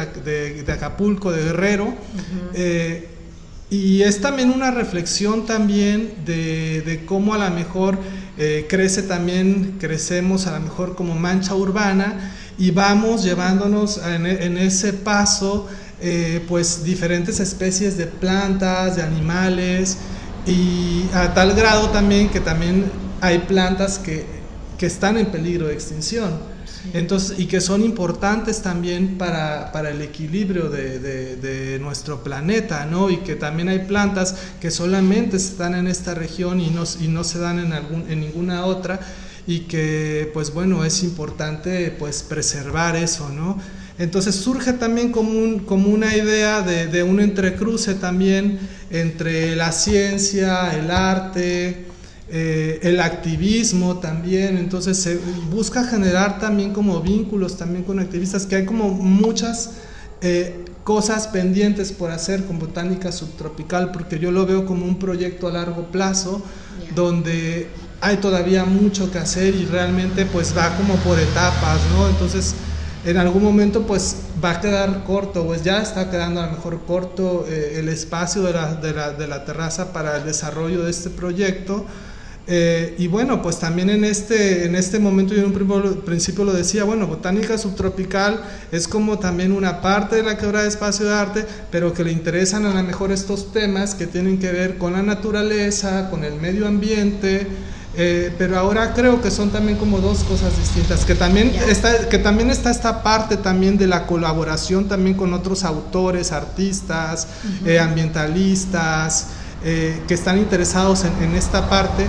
de, 0.65 0.71
Acapulco, 0.73 1.32
de 1.32 1.43
Guerrero, 1.43 1.95
y 3.69 4.04
es 4.04 4.21
también 4.21 4.51
una 4.51 4.69
reflexión 4.69 5.45
también 5.45 6.13
de, 6.25 6.82
de 6.82 7.06
cómo 7.06 7.34
a 7.34 7.38
lo 7.38 7.56
mejor 7.56 7.97
eh, 8.38 8.65
crece 8.69 9.01
también, 9.04 9.78
crecemos 9.80 10.45
a 10.45 10.60
lo 10.60 10.60
mejor 10.60 10.95
como 10.95 11.15
mancha 11.15 11.56
urbana 11.56 12.34
y 12.58 12.71
vamos 12.71 13.23
llevándonos 13.23 13.97
en, 13.97 14.25
en 14.25 14.58
ese 14.58 14.91
paso 14.91 15.69
eh, 16.01 16.43
pues 16.47 16.84
diferentes 16.84 17.39
especies 17.39 17.97
de 17.97 18.08
plantas, 18.08 18.95
de 18.97 19.03
animales 19.03 19.97
y 20.45 21.05
a 21.13 21.34
tal 21.34 21.53
grado 21.53 21.89
también 21.89 22.29
que 22.29 22.39
también 22.39 22.91
hay 23.21 23.39
plantas 23.39 23.97
que, 23.97 24.25
que 24.77 24.86
están 24.86 25.17
en 25.17 25.27
peligro 25.27 25.67
de 25.67 25.73
extinción. 25.73 26.55
Entonces, 26.93 27.39
y 27.39 27.47
que 27.47 27.62
son 27.62 27.84
importantes 27.84 28.62
también 28.62 29.17
para, 29.17 29.71
para 29.71 29.89
el 29.89 30.01
equilibrio 30.01 30.69
de, 30.69 30.99
de, 30.99 31.36
de, 31.36 31.79
nuestro 31.79 32.23
planeta, 32.23 32.86
¿no? 32.86 33.10
Y 33.10 33.17
que 33.17 33.36
también 33.36 33.69
hay 33.69 33.79
plantas 33.79 34.36
que 34.62 34.69
solamente 34.69 35.38
están 35.38 35.73
en 35.73 35.88
esta 35.88 36.13
región 36.13 36.60
y 36.60 36.69
no, 36.69 36.84
y 37.01 37.08
no 37.08 37.23
se 37.23 37.39
dan 37.39 37.60
en, 37.60 37.73
algún, 37.73 38.05
en 38.10 38.19
ninguna 38.19 38.65
otra 38.65 38.99
y 39.47 39.62
que, 39.62 40.29
pues 40.34 40.53
bueno, 40.53 40.86
es 40.86 41.03
importante 41.03 41.95
pues 41.97 42.23
preservar 42.23 42.95
eso, 42.95 43.29
¿no? 43.29 43.60
Entonces 43.97 44.36
surge 44.36 44.73
también 44.73 45.12
como, 45.12 45.31
un, 45.31 45.60
como 45.60 45.89
una 45.89 46.15
idea 46.15 46.62
de, 46.62 46.88
de, 46.88 47.03
un 47.03 47.19
entrecruce 47.19 47.93
también 47.93 48.60
entre 48.89 49.55
la 49.55 49.71
ciencia, 49.71 50.77
el 50.77 50.91
arte, 50.91 51.86
eh, 52.27 52.79
el 52.81 52.99
activismo 52.99 53.99
también, 53.99 54.58
entonces 54.58 54.97
se 54.97 55.19
busca 55.51 55.84
generar 55.84 56.39
también 56.39 56.73
como 56.73 56.99
vínculos 56.99 57.55
también 57.55 57.84
con 57.84 57.99
activistas, 57.99 58.47
que 58.47 58.55
hay 58.55 58.65
como 58.65 58.89
muchas 58.89 59.73
eh, 60.21 60.65
cosas 60.84 61.27
pendientes 61.27 61.91
por 61.91 62.10
hacer 62.10 62.43
con 62.45 62.58
botánica 62.58 63.12
subtropical, 63.12 63.91
porque 63.91 64.17
yo 64.17 64.31
lo 64.31 64.45
veo 64.47 64.65
como 64.65 64.86
un 64.86 64.97
proyecto 64.97 65.47
a 65.47 65.51
largo 65.51 65.91
plazo, 65.91 66.43
yeah. 66.79 66.95
donde 66.95 67.67
hay 68.01 68.17
todavía 68.17 68.65
mucho 68.65 69.12
que 69.12 69.19
hacer 69.19 69.55
y 69.55 69.65
realmente 69.65 70.25
pues 70.25 70.58
va 70.58 70.75
como 70.77 70.95
por 70.95 71.19
etapas, 71.19 71.79
¿no? 71.95 72.10
Entonces 72.10 72.55
en 73.06 73.18
algún 73.18 73.44
momento 73.44 73.86
pues 73.86 74.18
va 74.44 74.52
a 74.52 74.62
quedar 74.62 75.04
corto, 75.04 75.46
pues 75.46 75.63
ya 75.63 75.82
está 75.82 76.10
quedando 76.10 76.41
a 76.41 76.48
lo 76.48 76.54
mejor 76.54 76.82
corto 76.86 77.46
eh, 77.48 77.76
el 77.78 77.88
espacio 77.88 78.41
de 78.41 78.54
la, 78.54 79.46
terraza 79.46 79.94
para 79.94 80.18
el 80.18 80.26
desarrollo 80.26 80.84
de 80.84 80.91
este 80.91 81.12
proyecto. 81.12 81.86
Eh, 82.48 82.96
y 83.00 83.08
bueno, 83.08 83.41
pues 83.41 83.60
también 83.60 83.89
en 83.89 84.04
este, 84.04 84.65
en 84.65 84.76
este 84.76 85.00
momento 85.00 85.34
yo 85.34 85.44
en 85.44 85.56
un 85.56 86.02
principio 86.04 86.44
lo 86.46 86.54
decía, 86.54 86.84
bueno, 86.84 87.08
botánica 87.08 87.58
subtropical 87.58 88.44
es 88.72 88.88
como 88.88 89.18
también 89.18 89.52
una 89.52 89.82
parte 89.82 90.18
de 90.18 90.24
la 90.24 90.38
quebrada 90.38 90.63
de 90.63 90.70
espacio 90.70 91.06
de 91.06 91.13
arte, 91.13 91.46
pero 91.72 91.94
que 91.94 92.04
le 92.04 92.12
interesan 92.12 92.65
a 92.65 92.74
lo 92.74 92.84
mejor 92.84 93.12
estos 93.12 93.52
temas 93.52 93.96
que 93.96 94.08
tienen 94.08 94.39
que 94.39 94.52
ver 94.52 94.78
con 94.78 94.94
la 94.94 95.04
naturaleza, 95.04 96.10
con 96.10 96.24
el 96.24 96.36
medio 96.36 96.68
ambiente, 96.68 97.48
eh, 97.97 98.34
pero 98.38 98.58
ahora 98.58 98.93
creo 98.93 99.21
que 99.21 99.31
son 99.31 99.51
también 99.51 99.77
como 99.77 99.99
dos 99.99 100.23
cosas 100.23 100.58
distintas, 100.58 101.05
que 101.05 101.15
también, 101.15 101.53
está, 101.69 102.10
que 102.10 102.17
también 102.17 102.49
está 102.49 102.69
esta 102.69 103.03
parte 103.03 103.38
también 103.38 103.77
de 103.77 103.88
la 103.88 104.05
colaboración 104.05 104.88
también 104.88 105.15
con 105.15 105.34
otros 105.34 105.63
autores, 105.63 106.31
artistas, 106.31 107.27
uh 107.43 107.47
-huh. 107.47 107.67
eh, 107.69 107.79
ambientalistas, 107.79 109.27
eh, 109.63 110.01
que 110.08 110.13
están 110.13 110.38
interesados 110.38 111.05
en, 111.05 111.23
en 111.23 111.36
esta 111.36 111.69
parte 111.69 112.05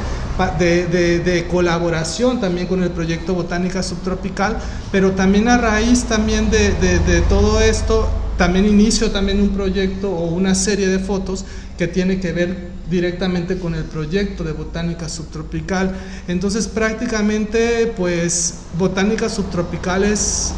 de, 0.59 0.87
de, 0.87 1.21
de, 1.21 1.47
colaboración 1.47 2.41
también 2.41 2.67
con 2.67 2.83
el 2.83 2.91
proyecto 2.91 3.33
Botánica 3.35 3.83
Subtropical, 3.83 4.59
pero 4.93 5.13
también 5.13 5.49
a 5.49 5.57
raíz 5.57 6.05
también 6.05 6.51
de, 6.51 6.73
de 6.73 7.21
todo 7.23 7.61
esto, 7.61 8.09
también 8.37 8.67
inicio 8.67 9.11
también 9.11 9.41
un 9.41 9.51
proyecto 9.51 10.11
o 10.11 10.27
una 10.35 10.55
serie 10.55 10.89
de 10.89 10.99
fotos 10.99 11.45
que 11.79 11.87
tiene 11.87 12.21
que 12.21 12.33
ver 12.33 12.76
directamente 12.91 13.59
con 13.59 13.75
el 13.75 13.85
proyecto 13.85 14.45
de 14.45 14.53
botánica 14.53 15.09
subtropical. 15.09 15.95
Entonces 16.29 16.69
prácticamente 16.69 17.93
pues 17.97 18.55
botánica 18.79 19.29
subtropical 19.29 20.05
es, 20.05 20.53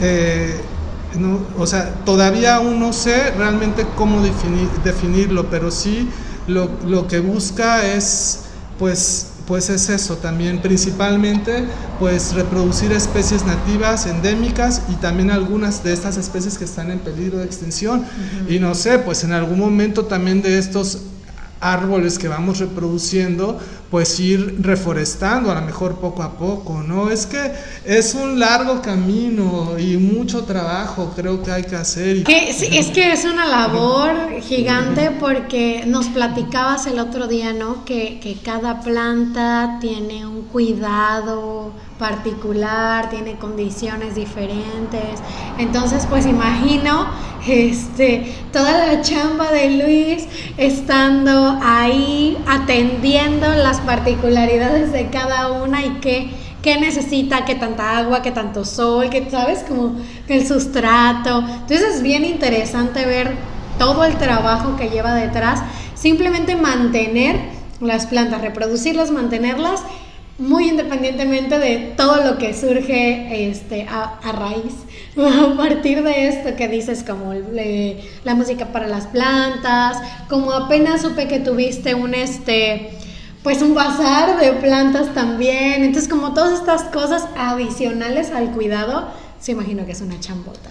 eh, 0.00 0.60
no, 1.18 1.40
o 1.58 1.66
sea, 1.66 1.94
todavía 2.04 2.56
aún 2.56 2.78
no 2.78 2.92
sé 2.92 3.30
realmente 3.32 3.86
cómo 3.96 4.22
definir, 4.22 4.68
definirlo, 4.84 5.50
pero 5.50 5.70
sí 5.70 6.08
lo, 6.46 6.70
lo 6.86 7.06
que 7.06 7.20
busca 7.20 7.86
es 7.86 8.40
pues 8.78 9.26
pues 9.46 9.68
es 9.68 9.88
eso 9.88 10.16
también 10.16 10.62
principalmente 10.62 11.64
pues 11.98 12.34
reproducir 12.34 12.92
especies 12.92 13.44
nativas 13.44 14.06
endémicas 14.06 14.82
y 14.88 14.94
también 14.94 15.28
algunas 15.32 15.82
de 15.82 15.92
estas 15.92 16.16
especies 16.18 16.56
que 16.56 16.64
están 16.64 16.92
en 16.92 17.00
peligro 17.00 17.38
de 17.38 17.46
extinción 17.46 18.00
uh 18.00 18.02
-huh. 18.48 18.54
y 18.54 18.60
no 18.60 18.76
sé 18.76 19.00
pues 19.00 19.24
en 19.24 19.32
algún 19.32 19.58
momento 19.58 20.04
también 20.04 20.40
de 20.40 20.56
estos 20.56 20.98
árboles 21.60 22.18
que 22.18 22.28
vamos 22.28 22.58
reproduciendo, 22.58 23.58
pues 23.90 24.20
ir 24.20 24.58
reforestando 24.60 25.50
a 25.50 25.54
lo 25.56 25.62
mejor 25.62 25.96
poco 25.96 26.22
a 26.22 26.38
poco, 26.38 26.82
¿no? 26.82 27.10
Es 27.10 27.26
que 27.26 27.52
es 27.84 28.14
un 28.14 28.38
largo 28.38 28.80
camino 28.80 29.78
y 29.78 29.96
mucho 29.96 30.44
trabajo 30.44 31.12
creo 31.16 31.42
que 31.42 31.50
hay 31.50 31.64
que 31.64 31.74
hacer. 31.74 32.24
Sí, 32.24 32.68
es 32.72 32.86
que 32.88 33.12
es 33.12 33.24
una 33.24 33.46
labor 33.46 34.40
gigante 34.42 35.10
porque 35.18 35.84
nos 35.86 36.06
platicabas 36.06 36.86
el 36.86 37.00
otro 37.00 37.26
día, 37.26 37.52
¿no? 37.52 37.84
Que, 37.84 38.20
que 38.20 38.34
cada 38.34 38.80
planta 38.80 39.78
tiene 39.80 40.24
un 40.24 40.42
cuidado 40.42 41.72
particular, 41.98 43.10
tiene 43.10 43.36
condiciones 43.36 44.14
diferentes. 44.14 45.20
Entonces, 45.58 46.06
pues 46.08 46.26
imagino 46.26 47.08
este, 47.46 48.34
toda 48.52 48.86
la 48.86 49.02
chamba 49.02 49.50
de 49.50 49.70
Luis 49.70 50.26
estando 50.56 51.58
ahí 51.62 52.36
atendiendo 52.46 53.50
las 53.54 53.79
particularidades 53.86 54.92
de 54.92 55.08
cada 55.08 55.52
una 55.52 55.84
y 55.84 55.98
qué, 56.00 56.30
qué 56.62 56.78
necesita, 56.78 57.44
qué 57.44 57.54
tanta 57.54 57.98
agua, 57.98 58.22
qué 58.22 58.30
tanto 58.30 58.64
sol, 58.64 59.10
que 59.10 59.30
sabes, 59.30 59.60
como 59.66 59.96
el 60.28 60.46
sustrato. 60.46 61.40
Entonces 61.40 61.96
es 61.96 62.02
bien 62.02 62.24
interesante 62.24 63.04
ver 63.04 63.34
todo 63.78 64.04
el 64.04 64.16
trabajo 64.16 64.76
que 64.76 64.90
lleva 64.90 65.14
detrás, 65.14 65.62
simplemente 65.94 66.56
mantener 66.56 67.36
las 67.80 68.06
plantas, 68.06 68.42
reproducirlas, 68.42 69.10
mantenerlas 69.10 69.82
muy 70.40 70.68
independientemente 70.68 71.58
de 71.58 71.92
todo 71.96 72.24
lo 72.24 72.38
que 72.38 72.54
surge 72.54 73.48
este, 73.50 73.86
a, 73.88 74.18
raíz, 74.32 74.74
a 75.16 75.56
partir 75.56 76.02
de 76.02 76.28
esto 76.28 76.56
que 76.56 76.66
dices, 76.66 77.04
como 77.04 77.34
le, 77.34 78.00
la 78.24 78.34
música 78.34 78.66
para 78.66 78.88
las 78.88 79.06
plantas, 79.06 79.98
como 80.28 80.52
apenas 80.52 81.02
supe 81.02 81.28
que 81.28 81.40
tuviste 81.40 81.94
un, 81.94 82.14
este, 82.14 82.90
pues 83.42 83.62
un 83.62 83.74
bazar 83.74 84.38
de 84.38 84.52
plantas 84.54 85.14
también, 85.14 85.82
entonces 85.82 86.08
como 86.08 86.34
todas 86.34 86.58
estas 86.58 86.82
cosas 86.84 87.24
adicionales 87.36 88.30
al 88.30 88.52
cuidado, 88.52 89.08
se 89.40 89.52
imagino 89.52 89.86
que 89.86 89.92
es 89.92 90.00
una 90.00 90.18
chambota. 90.20 90.70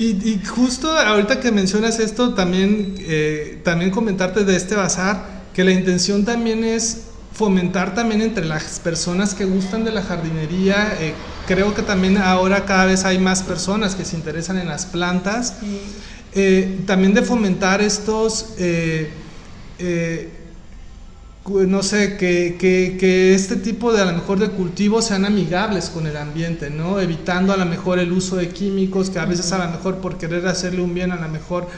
Y, 0.00 0.10
y, 0.30 0.40
justo 0.44 0.92
ahorita 0.92 1.40
que 1.40 1.50
mencionas 1.50 1.98
esto, 1.98 2.32
también, 2.34 2.94
eh, 3.00 3.60
también 3.64 3.90
comentarte 3.90 4.44
de 4.44 4.54
este 4.54 4.76
bazar, 4.76 5.42
que 5.52 5.64
la 5.64 5.72
intención 5.72 6.24
también 6.24 6.62
es 6.62 7.08
fomentar 7.38 7.94
también 7.94 8.20
entre 8.20 8.44
las 8.44 8.80
personas 8.80 9.32
que 9.32 9.44
gustan 9.44 9.84
de 9.84 9.92
la 9.92 10.02
jardinería. 10.02 10.96
Eh, 11.00 11.14
creo 11.46 11.72
que 11.72 11.82
también 11.82 12.18
ahora 12.18 12.64
cada 12.64 12.86
vez 12.86 13.04
hay 13.04 13.18
más 13.20 13.44
personas 13.44 13.94
que 13.94 14.04
se 14.04 14.16
interesan 14.16 14.58
en 14.58 14.66
las 14.66 14.86
plantas. 14.86 15.54
Eh, 16.34 16.80
también 16.84 17.14
de 17.14 17.22
fomentar 17.22 17.80
estos, 17.80 18.54
eh, 18.58 19.10
no 21.50 21.82
sé, 21.82 22.16
que, 22.16 22.56
que, 22.58 22.96
que, 22.98 23.34
este 23.34 23.56
tipo 23.56 23.92
de 23.92 24.02
a 24.02 24.04
lo 24.04 24.12
mejor 24.12 24.38
de 24.38 24.50
cultivos 24.50 25.06
sean 25.06 25.24
amigables 25.24 25.90
con 25.90 26.06
el 26.06 26.16
ambiente, 26.16 26.70
¿no? 26.70 27.00
Evitando 27.00 27.52
a 27.52 27.56
lo 27.56 27.64
mejor 27.64 27.98
el 27.98 28.12
uso 28.12 28.36
de 28.36 28.48
químicos, 28.48 29.10
que 29.10 29.18
a 29.18 29.24
veces 29.24 29.50
a 29.52 29.64
lo 29.64 29.70
mejor 29.70 29.96
por 29.96 30.18
querer 30.18 30.46
hacerle 30.46 30.82
un 30.82 30.94
bien 30.94 31.12
a 31.12 31.16
lo 31.16 31.28
mejor 31.28 31.68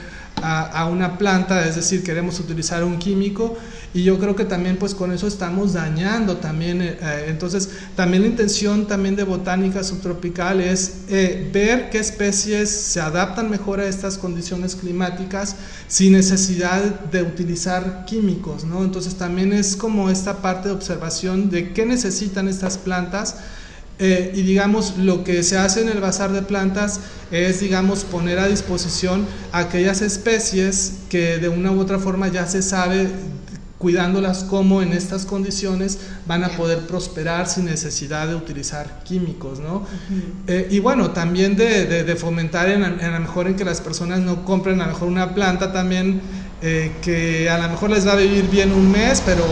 a, 0.42 0.87
una 0.87 1.18
planta, 1.18 1.66
es 1.66 1.76
decir, 1.76 2.03
queremos 2.03 2.40
utilizar 2.40 2.85
un 2.85 2.98
químico 2.98 3.57
y 3.92 4.05
yo 4.05 4.18
creo 4.18 4.37
que 4.37 4.44
también 4.44 4.76
pues 4.76 4.94
con 4.94 5.12
eso 5.12 5.26
estamos 5.26 5.72
dañando 5.72 6.37
también, 6.37 6.81
eh, 6.81 6.96
entonces 7.29 7.70
también 7.96 8.22
la 8.22 8.29
intención 8.29 8.87
también 8.87 9.16
de 9.16 9.24
botánica 9.24 9.83
subtropical 9.83 10.61
es 10.61 11.03
eh, 11.09 11.50
ver 11.53 11.90
qué 11.90 11.98
especies 11.98 12.70
se 12.70 13.00
adaptan 13.00 13.50
mejor 13.50 13.81
a 13.81 13.88
estas 13.88 14.16
condiciones 14.16 14.76
climáticas 14.76 15.57
sin 15.88 16.12
necesidad 16.12 16.83
de 16.83 17.22
utilizar 17.22 18.05
químicos, 18.07 18.64
¿no? 18.64 18.85
Entonces 18.85 19.16
también 19.16 19.53
es 19.53 19.76
como 19.76 20.11
esta 20.11 20.40
parte 20.40 20.68
de 20.68 20.74
observación 20.74 21.50
de 21.50 21.72
qué 21.72 21.85
necesitan 21.85 22.48
estas 22.48 22.79
plantas 22.79 23.37
eh, 24.00 24.32
y 24.34 24.42
digamos 24.42 24.96
lo 24.96 25.24
que 25.24 25.42
se 25.42 25.58
hace 25.58 25.82
en 25.82 25.88
el 25.88 26.00
bazar 26.00 26.32
de 26.32 26.42
plantas 26.42 27.00
es 27.30 27.60
digamos 27.60 28.04
poner 28.04 28.38
a 28.38 28.48
disposición 28.48 29.27
aquellas 29.52 30.00
especies 30.02 30.94
que 31.08 31.38
de 31.38 31.48
una 31.48 31.70
u 31.70 31.81
otra 31.81 31.98
forma 31.98 32.29
ya 32.29 32.46
se 32.46 32.62
sabe 32.62 33.08
cuidándolas 33.79 34.44
como 34.44 34.83
en 34.83 34.92
estas 34.92 35.25
condiciones 35.25 35.98
van 36.27 36.44
a 36.44 36.50
poder 36.50 36.81
prosperar 36.81 37.48
sin 37.48 37.64
necesidad 37.64 38.29
de 38.29 38.35
utilizar 38.35 39.02
químicos, 39.04 39.58
¿no? 39.58 39.77
Uh 39.77 39.81
-huh. 39.81 40.22
eh, 40.48 40.68
y 40.70 40.81
bueno, 40.81 41.12
también 41.12 41.56
de, 41.56 41.87
de, 41.87 42.04
de 42.04 42.16
fomentar 42.16 42.68
en, 42.68 42.85
en, 42.85 43.00
a 43.00 43.10
lo 43.12 43.20
mejor 43.20 43.46
en 43.46 43.54
que 43.56 43.64
las 43.64 43.81
personas 43.81 44.20
no 44.20 44.44
compren 44.44 44.83
a 44.83 44.87
lo 44.87 44.92
mejor 44.92 45.08
una 45.08 45.35
planta 45.35 45.72
también 45.72 46.20
eh, 46.62 46.92
que 47.00 47.48
a 47.48 47.56
lo 47.56 47.70
mejor 47.70 47.88
les 47.88 48.06
va 48.06 48.12
a 48.12 48.16
vivir 48.16 48.50
bien 48.50 48.70
un 48.70 48.90
mes, 48.92 49.22
pero 49.25 49.44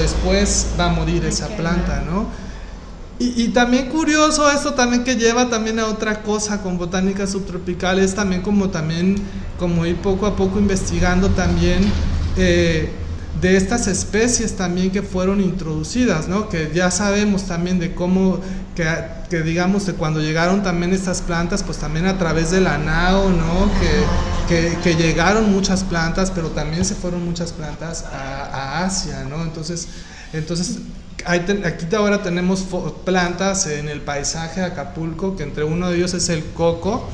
después 0.00 0.68
va 0.80 0.86
a 0.86 0.88
morir 0.94 1.22
esa 1.26 1.48
planta, 1.48 2.02
¿no? 2.06 2.26
Y, 3.18 3.48
también 3.48 3.90
curioso 3.90 4.50
esto 4.50 4.74
también 4.74 5.04
que 5.04 5.14
lleva 5.14 5.48
también 5.48 5.78
a 5.78 5.86
otra 5.86 6.22
cosa 6.22 6.60
con 6.62 6.78
botánica 6.78 7.28
subtropical, 7.28 8.00
es 8.00 8.14
también 8.14 8.42
como 8.42 8.70
también, 8.70 9.16
como 9.56 9.86
ir 9.86 9.96
poco 9.96 10.26
a 10.26 10.34
poco 10.34 10.58
investigando 10.58 11.30
también 11.30 11.84
eh, 12.36 12.90
de 13.40 13.56
estas 13.56 13.86
especies 13.86 14.56
también 14.56 14.90
que 14.90 15.02
fueron 15.02 15.40
introducidas, 15.40 16.26
¿no? 16.26 16.48
Que 16.48 16.72
ya 16.74 16.90
sabemos 16.90 17.44
también 17.44 17.78
de 17.78 17.94
cómo, 17.94 18.40
que, 18.74 19.42
digamos, 19.42 19.86
de 19.86 19.92
cuando 19.94 20.20
llegaron 20.20 20.64
también 20.64 20.92
estas 20.92 21.22
plantas, 21.22 21.62
pues 21.62 21.78
también 21.78 22.06
a 22.06 22.18
través 22.18 22.50
de 22.50 22.60
la 22.60 22.78
NAO, 22.78 23.30
¿no? 23.30 23.70
Que, 24.48 24.72
que, 24.72 24.78
que 24.82 24.96
llegaron 24.96 25.52
muchas 25.52 25.84
plantas, 25.84 26.32
pero 26.32 26.48
también 26.48 26.84
se 26.84 26.96
fueron 26.96 27.24
muchas 27.24 27.52
plantas 27.52 28.04
a, 28.04 28.44
a 28.46 28.84
Asia, 28.84 29.24
¿no? 29.28 29.42
Entonces, 29.44 29.86
entonces 30.32 30.78
aquí 31.26 31.86
ahora 31.96 32.22
tenemos 32.22 32.64
plantas 33.04 33.66
en 33.66 33.88
el 33.88 34.00
paisaje 34.00 34.60
de 34.60 34.66
Acapulco, 34.66 35.36
que 35.36 35.42
entre 35.42 35.64
uno 35.64 35.90
de 35.90 35.96
ellos 35.96 36.14
es 36.14 36.28
el 36.28 36.44
coco, 36.54 37.08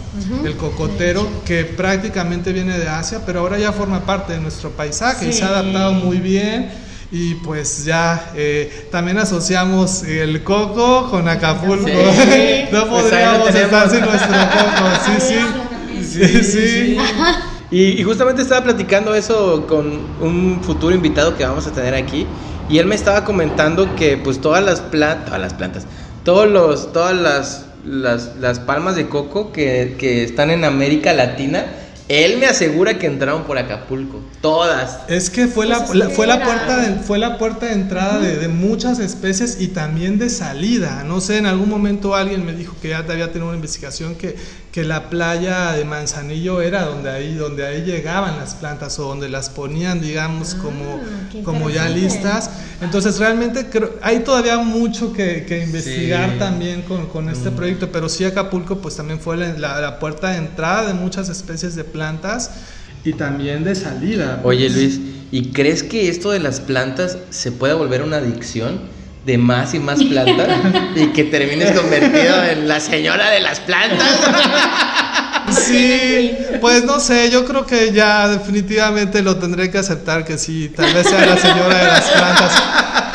el 0.44 0.57
cocotero, 0.57 1.26
que 1.44 1.64
prácticamente 1.64 2.53
viene 2.53 2.78
de 2.78 2.88
Asia, 2.88 3.20
pero 3.24 3.40
ahora 3.40 3.59
ya 3.59 3.72
forma 3.72 4.01
parte 4.01 4.32
de 4.32 4.40
nuestro 4.40 4.70
paisaje 4.70 5.28
y 5.28 5.32
se 5.32 5.44
ha 5.44 5.48
adaptado 5.48 5.92
muy 5.92 6.18
bien. 6.18 6.70
Y 7.12 7.34
pues 7.36 7.84
ya 7.84 8.30
eh, 8.36 8.86
también 8.92 9.18
asociamos 9.18 10.05
el 10.05 10.44
coco 10.44 11.11
con 11.11 11.28
Acapulco. 11.28 11.88
no 12.72 12.88
pues 12.88 13.03
podríamos 13.03 13.53
estar 13.53 13.90
sin 13.90 14.01
nuestro 14.01 14.30
coco, 14.30 14.90
sí, 15.18 16.05
sí. 16.05 16.44
sí, 16.44 16.96
Y, 17.72 18.01
y 18.01 18.05
justamente 18.05 18.42
estaba 18.42 18.62
platicando 18.62 19.12
eso 19.14 19.66
con 19.66 19.86
un 20.20 20.61
futuro 20.62 20.94
invitado 20.94 21.36
que 21.36 21.44
vamos 21.44 21.66
a 21.66 21.72
tener 21.72 21.94
aquí. 21.94 22.26
Y 22.70 22.78
él 22.78 22.86
me 22.86 22.94
estaba 22.94 23.24
comentando 23.24 23.96
que 23.96 24.16
pues 24.16 24.40
todas 24.40 24.64
las 24.64 24.80
plantas, 24.80 25.26
todas 25.26 25.40
las 25.40 25.54
plantas, 25.54 25.86
todos 26.24 26.48
los, 26.48 26.92
todas 26.92 27.16
las, 27.16 27.66
las, 27.84 28.36
las 28.36 28.60
palmas 28.60 28.94
de 28.94 29.08
coco 29.08 29.50
que, 29.50 29.96
que 29.98 30.22
están 30.22 30.50
en 30.50 30.64
América 30.64 31.12
Latina, 31.12 31.66
él 32.11 32.38
me 32.38 32.46
asegura 32.46 32.98
que 32.98 33.06
entraron 33.06 33.44
por 33.44 33.56
Acapulco, 33.56 34.20
todas. 34.40 34.98
Es 35.06 35.30
que 35.30 35.46
fue 35.46 35.64
la, 35.64 35.78
fue 35.78 36.26
la 36.26 36.42
puerta 36.42 36.76
de, 36.78 36.96
fue 37.04 37.18
la 37.20 37.38
puerta 37.38 37.66
de 37.66 37.72
entrada 37.72 38.18
de, 38.18 38.48
muchas 38.48 38.98
especies 38.98 39.61
y 39.61 39.68
también 39.68 40.18
de 40.18 40.28
salida. 40.28 41.04
No 41.04 41.20
sé, 41.20 41.38
en 41.38 41.46
algún 41.46 41.68
momento 41.68 42.16
alguien 42.16 42.44
me 42.44 42.52
dijo 42.52 42.74
que 42.82 42.88
ya 42.88 42.98
había 42.98 43.28
tenido 43.28 43.46
una 43.46 43.54
investigación 43.54 44.16
que, 44.16 44.34
que 44.72 44.82
la 44.82 45.08
playa 45.08 45.70
de 45.70 45.84
Manzanillo 45.84 46.61
era 46.61 46.82
donde 46.82 47.11
ahí, 47.11 47.34
donde 47.36 47.64
ahí 47.64 47.82
llegaban 47.82 48.38
las 48.38 48.56
plantas 48.56 48.98
o 48.98 49.04
donde 49.04 49.28
las 49.28 49.48
ponían, 49.48 50.00
digamos, 50.00 50.56
ah, 50.58 50.62
como, 50.62 51.44
como 51.44 51.70
ya 51.70 51.88
listas. 51.88 52.50
Entonces 52.80 53.20
realmente 53.20 53.66
creo, 53.70 53.94
hay 54.02 54.20
todavía 54.20 54.58
mucho 54.58 55.12
que, 55.12 55.44
que 55.46 55.62
investigar 55.62 56.40
también 56.40 56.82
con, 56.82 57.06
con 57.06 57.28
este 57.28 57.50
mm. 57.50 57.54
proyecto, 57.54 57.92
pero 57.92 58.08
sí 58.08 58.24
Acapulco 58.24 58.78
pues 58.78 58.96
también 58.96 59.20
fue 59.20 59.36
la, 59.36 59.80
la 59.80 59.98
puerta 60.00 60.30
de 60.30 60.38
entrada 60.38 60.88
de 60.88 60.94
muchas 60.94 61.28
especies 61.28 61.76
de 61.76 61.84
plantas 61.84 61.99
plantas 62.01 62.51
y 63.05 63.12
también 63.12 63.62
de 63.62 63.74
salida. 63.74 64.40
Oye 64.42 64.70
Luis, 64.70 64.98
¿y 65.30 65.53
crees 65.53 65.82
que 65.82 66.09
esto 66.09 66.30
de 66.30 66.40
las 66.40 66.59
plantas 66.59 67.18
se 67.28 67.53
puede 67.53 67.74
volver 67.74 68.01
una 68.03 68.16
adicción? 68.16 68.80
De 69.26 69.36
más 69.36 69.74
y 69.74 69.80
más 69.80 70.03
plantas 70.03 70.48
y 70.96 71.09
que 71.09 71.24
termines 71.24 71.78
convertido 71.78 72.42
en 72.42 72.66
la 72.66 72.80
señora 72.80 73.28
de 73.28 73.40
las 73.40 73.61
plantas. 73.61 74.09
Sí, 75.51 76.32
pues 76.61 76.84
no 76.84 77.01
sé, 77.01 77.28
yo 77.28 77.44
creo 77.44 77.66
que 77.66 77.90
ya 77.92 78.28
definitivamente 78.28 79.20
lo 79.20 79.36
tendré 79.36 79.68
que 79.68 79.78
aceptar 79.78 80.24
que 80.24 80.38
sí, 80.38 80.70
tal 80.76 80.94
vez 80.94 81.09
sea 81.09 81.26
la 81.26 81.36
señora 81.36 81.76
de 81.76 81.86
las 81.86 82.09
plantas. 82.09 82.53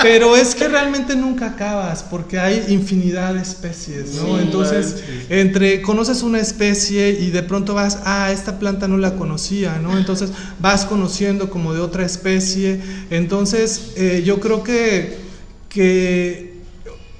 Pero 0.05 0.35
es 0.35 0.53
que 0.53 0.67
realmente 0.67 1.15
nunca 1.15 1.47
acabas 1.47 2.03
porque 2.03 2.37
hay 2.37 2.63
infinidad 2.69 3.33
de 3.33 3.41
especies, 3.41 4.13
¿no? 4.13 4.39
Entonces, 4.39 5.03
entre 5.29 5.81
conoces 5.81 6.21
una 6.21 6.39
especie 6.39 7.09
y 7.09 7.31
de 7.31 7.41
pronto 7.41 7.73
vas, 7.73 7.97
ah, 8.05 8.31
esta 8.31 8.59
planta 8.59 8.87
no 8.87 8.97
la 8.97 9.15
conocía, 9.15 9.79
¿no? 9.81 9.97
Entonces 9.97 10.29
vas 10.59 10.85
conociendo 10.85 11.49
como 11.49 11.73
de 11.73 11.79
otra 11.79 12.05
especie. 12.05 12.79
Entonces, 13.09 13.93
eh, 13.95 14.21
yo 14.23 14.39
creo 14.39 14.61
que, 14.61 15.17
que 15.69 16.53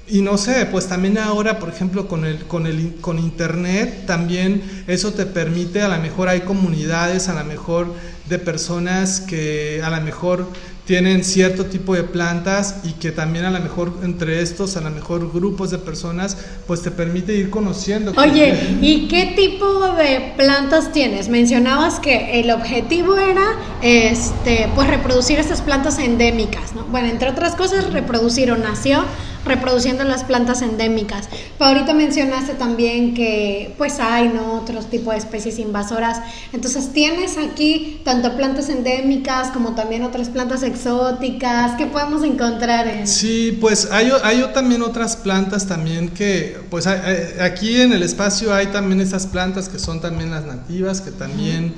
y 0.06 0.22
no 0.22 0.38
sé, 0.38 0.66
pues 0.66 0.86
también 0.86 1.18
ahora, 1.18 1.58
por 1.58 1.68
ejemplo, 1.68 2.06
con 2.06 2.24
el, 2.24 2.44
con 2.44 2.66
el 2.66 2.94
con 3.00 3.18
internet, 3.18 4.06
también 4.06 4.62
eso 4.86 5.12
te 5.12 5.26
permite, 5.26 5.82
a 5.82 5.88
lo 5.88 6.00
mejor 6.00 6.28
hay 6.28 6.42
comunidades, 6.42 7.28
a 7.28 7.34
lo 7.34 7.44
mejor 7.44 7.92
de 8.28 8.38
personas 8.38 9.20
que 9.20 9.80
a 9.82 9.90
lo 9.90 10.00
mejor 10.02 10.46
tienen 10.86 11.24
cierto 11.24 11.66
tipo 11.66 11.94
de 11.94 12.04
plantas 12.04 12.76
y 12.84 12.92
que 12.92 13.10
también 13.10 13.44
a 13.44 13.50
lo 13.50 13.58
mejor 13.58 13.92
entre 14.04 14.40
estos, 14.40 14.76
a 14.76 14.80
lo 14.80 14.90
mejor 14.90 15.32
grupos 15.32 15.72
de 15.72 15.78
personas, 15.78 16.36
pues 16.66 16.82
te 16.82 16.92
permite 16.92 17.34
ir 17.34 17.50
conociendo. 17.50 18.12
Oye, 18.16 18.78
¿y 18.80 19.08
qué 19.08 19.34
tipo 19.36 19.94
de 19.94 20.32
plantas 20.36 20.92
tienes? 20.92 21.28
Mencionabas 21.28 21.98
que 21.98 22.40
el 22.40 22.52
objetivo 22.52 23.16
era 23.18 23.46
este, 23.82 24.68
pues 24.76 24.88
reproducir 24.88 25.40
estas 25.40 25.60
plantas 25.60 25.98
endémicas, 25.98 26.72
¿no? 26.74 26.84
Bueno, 26.84 27.08
entre 27.08 27.30
otras 27.30 27.56
cosas, 27.56 27.92
reproducir 27.92 28.52
o 28.52 28.56
nació 28.56 29.04
reproduciendo 29.46 30.04
las 30.04 30.24
plantas 30.24 30.62
endémicas. 30.62 31.28
Pero 31.58 31.70
ahorita 31.70 31.94
mencionaste 31.94 32.54
también 32.54 33.14
que 33.14 33.74
pues 33.78 34.00
hay 34.00 34.28
¿no? 34.28 34.54
otros 34.54 34.90
tipos 34.90 35.14
de 35.14 35.18
especies 35.18 35.58
invasoras. 35.58 36.20
Entonces 36.52 36.92
tienes 36.92 37.38
aquí 37.38 38.00
tanto 38.04 38.36
plantas 38.36 38.68
endémicas 38.68 39.48
como 39.48 39.74
también 39.74 40.02
otras 40.02 40.28
plantas 40.28 40.62
exóticas. 40.62 41.72
¿Qué 41.78 41.86
podemos 41.86 42.22
encontrar 42.24 42.86
en? 42.88 43.06
Sí, 43.06 43.56
pues 43.60 43.88
hay, 43.90 44.12
hay 44.22 44.44
también 44.52 44.82
otras 44.82 45.16
plantas 45.16 45.66
también 45.66 46.08
que 46.10 46.58
pues 46.70 46.86
aquí 46.86 47.80
en 47.80 47.92
el 47.92 48.02
espacio 48.02 48.52
hay 48.54 48.66
también 48.66 49.00
esas 49.00 49.26
plantas 49.26 49.68
que 49.68 49.78
son 49.78 50.00
también 50.00 50.30
las 50.30 50.44
nativas 50.44 51.00
que 51.00 51.10
también 51.10 51.74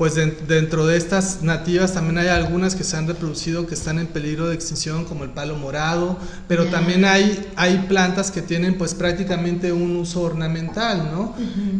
pues 0.00 0.14
dentro 0.14 0.86
de 0.86 0.96
estas 0.96 1.42
nativas 1.42 1.92
también 1.92 2.16
hay 2.16 2.28
algunas 2.28 2.74
que 2.74 2.84
se 2.84 2.96
han 2.96 3.06
reproducido 3.06 3.66
que 3.66 3.74
están 3.74 3.98
en 3.98 4.06
peligro 4.06 4.48
de 4.48 4.54
extinción 4.54 5.04
como 5.04 5.24
el 5.24 5.30
palo 5.30 5.56
morado, 5.56 6.18
pero 6.48 6.64
también 6.68 7.04
hay, 7.04 7.52
hay 7.54 7.84
plantas 7.86 8.30
que 8.30 8.40
tienen 8.40 8.78
pues 8.78 8.94
prácticamente 8.94 9.72
un 9.72 9.96
uso 9.96 10.22
ornamental, 10.22 11.10
¿no? 11.12 11.34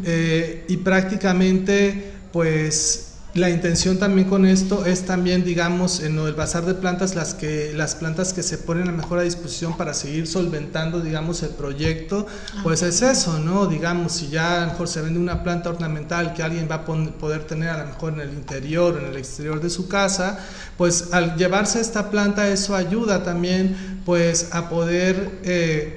Eh, 0.05 0.67
y 0.69 0.77
prácticamente 0.77 2.13
pues 2.31 3.10
la 3.35 3.49
intención 3.49 3.99
también 3.99 4.29
con 4.29 4.45
esto 4.45 4.85
es 4.87 5.07
también, 5.07 5.45
digamos, 5.45 6.01
en 6.01 6.19
el 6.19 6.35
bazar 6.35 6.65
de 6.65 6.75
plantas, 6.75 7.15
las, 7.15 7.35
que, 7.35 7.73
las 7.75 7.95
plantas 7.95 8.33
que 8.33 8.43
se 8.43 8.59
ponen 8.59 8.89
a 8.89 8.93
mejor 8.93 9.21
a 9.21 9.23
disposición 9.23 9.77
para 9.77 9.95
seguir 9.95 10.27
solventando, 10.27 11.01
digamos, 11.01 11.43
el 11.45 11.51
proyecto, 11.51 12.27
pues 12.65 12.83
es 12.83 13.03
eso, 13.03 13.39
¿no? 13.39 13.67
Digamos, 13.67 14.13
si 14.13 14.31
ya 14.31 14.63
a 14.63 14.67
lo 14.67 14.73
mejor 14.73 14.89
se 14.89 15.01
vende 15.01 15.21
una 15.21 15.45
planta 15.45 15.71
ornamental 15.71 16.35
que 16.35 16.43
alguien 16.43 16.67
va 16.69 16.77
a 16.77 16.85
poder 16.85 17.45
tener 17.45 17.69
a 17.69 17.79
lo 17.79 17.87
mejor 17.87 18.15
en 18.15 18.21
el 18.21 18.31
interior, 18.31 18.99
en 19.01 19.11
el 19.11 19.17
exterior 19.17 19.61
de 19.61 19.71
su 19.71 19.87
casa, 19.87 20.41
pues 20.77 21.13
al 21.13 21.37
llevarse 21.37 21.81
esta 21.81 22.11
planta 22.11 22.49
eso 22.49 22.75
ayuda 22.75 23.23
también, 23.23 24.01
pues, 24.05 24.49
a 24.53 24.69
poder... 24.69 25.39
Eh, 25.45 25.97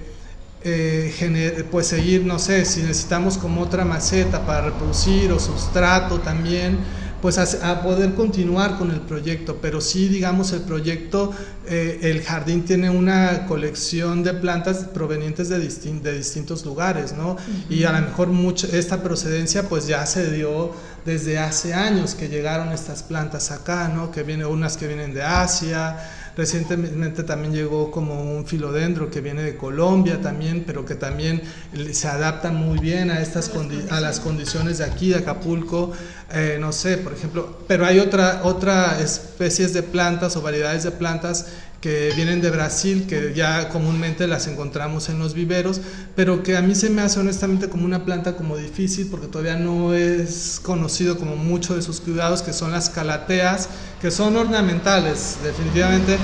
eh, 0.66 1.66
pues 1.72 1.88
seguir, 1.88 2.24
no 2.26 2.40
sé, 2.40 2.64
si 2.64 2.84
necesitamos 2.84 3.38
como 3.38 3.60
otra 3.60 3.84
maceta 3.84 4.46
para 4.46 4.62
reproducir 4.62 5.30
o 5.34 5.40
sustrato 5.40 6.22
también, 6.22 6.78
pues 7.24 7.38
a, 7.38 7.82
poder 7.84 8.16
continuar 8.16 8.78
con 8.78 8.92
el 8.92 9.00
proyecto, 9.00 9.60
pero 9.62 9.80
sí, 9.80 10.10
digamos, 10.10 10.52
el 10.52 10.60
proyecto, 10.64 11.32
eh, 11.66 12.00
el 12.02 12.22
jardín 12.22 12.66
tiene 12.66 12.90
una 12.90 13.46
colección 13.46 14.24
de 14.24 14.34
plantas 14.34 14.80
provenientes 14.94 15.48
de, 15.48 15.58
de 15.58 16.18
distintos 16.18 16.66
lugares, 16.66 17.14
¿no? 17.14 17.38
Y 17.70 17.86
a 17.86 17.94
lo 17.94 18.06
mejor 18.06 18.28
mucho, 18.28 18.68
esta 18.68 19.02
procedencia 19.02 19.70
pues 19.70 19.88
ya 19.88 20.06
se 20.06 20.32
dio 20.32 20.74
desde 21.06 21.40
hace 21.40 21.74
años 21.74 22.14
que 22.14 22.28
llegaron 22.28 22.74
estas 22.74 23.04
plantas 23.04 23.52
acá, 23.52 23.88
¿no? 23.88 24.12
Que 24.12 24.24
vienen 24.24 24.48
unas 24.48 24.76
que 24.76 24.88
vienen 24.88 25.14
de 25.14 25.24
Asia, 25.24 25.98
Recientemente 26.36 27.24
también 27.24 27.54
llegó 27.54 27.92
como 27.92 28.20
un 28.22 28.46
filodendro 28.48 29.12
que 29.12 29.22
viene 29.22 29.44
de 29.44 29.56
Colombia 29.56 30.20
también, 30.20 30.64
pero 30.66 30.84
que 30.84 30.96
también 30.96 31.44
se 31.92 32.08
adapta 32.08 32.52
muy 32.52 32.80
bien 32.80 33.12
a, 33.12 33.22
estas 33.22 33.52
a 33.92 34.00
las 34.00 34.20
condiciones 34.20 34.80
de 34.80 34.86
aquí, 34.86 35.10
de 35.10 35.18
Acapulco. 35.18 35.92
Eh, 36.32 36.58
no 36.60 36.72
sé, 36.72 36.98
por 36.98 37.14
ejemplo, 37.14 37.60
pero 37.68 37.86
hay 37.86 38.00
otra, 38.00 38.42
otra 38.44 39.00
especies 39.00 39.74
de 39.74 39.84
plantas 39.84 40.36
o 40.36 40.42
variedades 40.42 40.84
de 40.84 40.92
plantas 40.92 41.46
que 41.84 42.14
vienen 42.16 42.40
de 42.40 42.50
Brasil, 42.50 43.08
que 43.10 43.34
ya 43.36 43.68
comúnmente 43.68 44.26
las 44.26 44.48
encontramos 44.48 45.10
en 45.10 45.20
los 45.20 45.34
viveros, 45.34 45.82
pero 46.16 46.42
que 46.42 46.56
a 46.56 46.62
mí 46.62 46.76
se 46.76 46.90
me 46.90 47.02
hace 47.02 47.20
honestamente 47.20 47.68
como 47.68 47.84
una 47.84 48.06
planta 48.06 48.38
como 48.38 48.56
difícil 48.56 49.10
porque 49.12 49.28
todavía 49.28 49.58
no 49.58 49.94
es 49.94 50.62
conocido 50.64 51.18
como 51.18 51.36
mucho 51.36 51.76
de 51.76 51.82
sus 51.82 52.00
cuidados, 52.00 52.42
que 52.42 52.54
son 52.54 52.72
las 52.72 52.90
calateas, 52.90 53.68
que 54.02 54.12
son 54.12 54.38
ornamentales 54.38 55.36
definitivamente, 55.44 56.16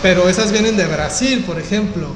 pero 0.00 0.30
esas 0.30 0.50
vienen 0.50 0.78
de 0.78 0.86
Brasil, 0.86 1.44
por 1.46 1.58
ejemplo. 1.58 2.08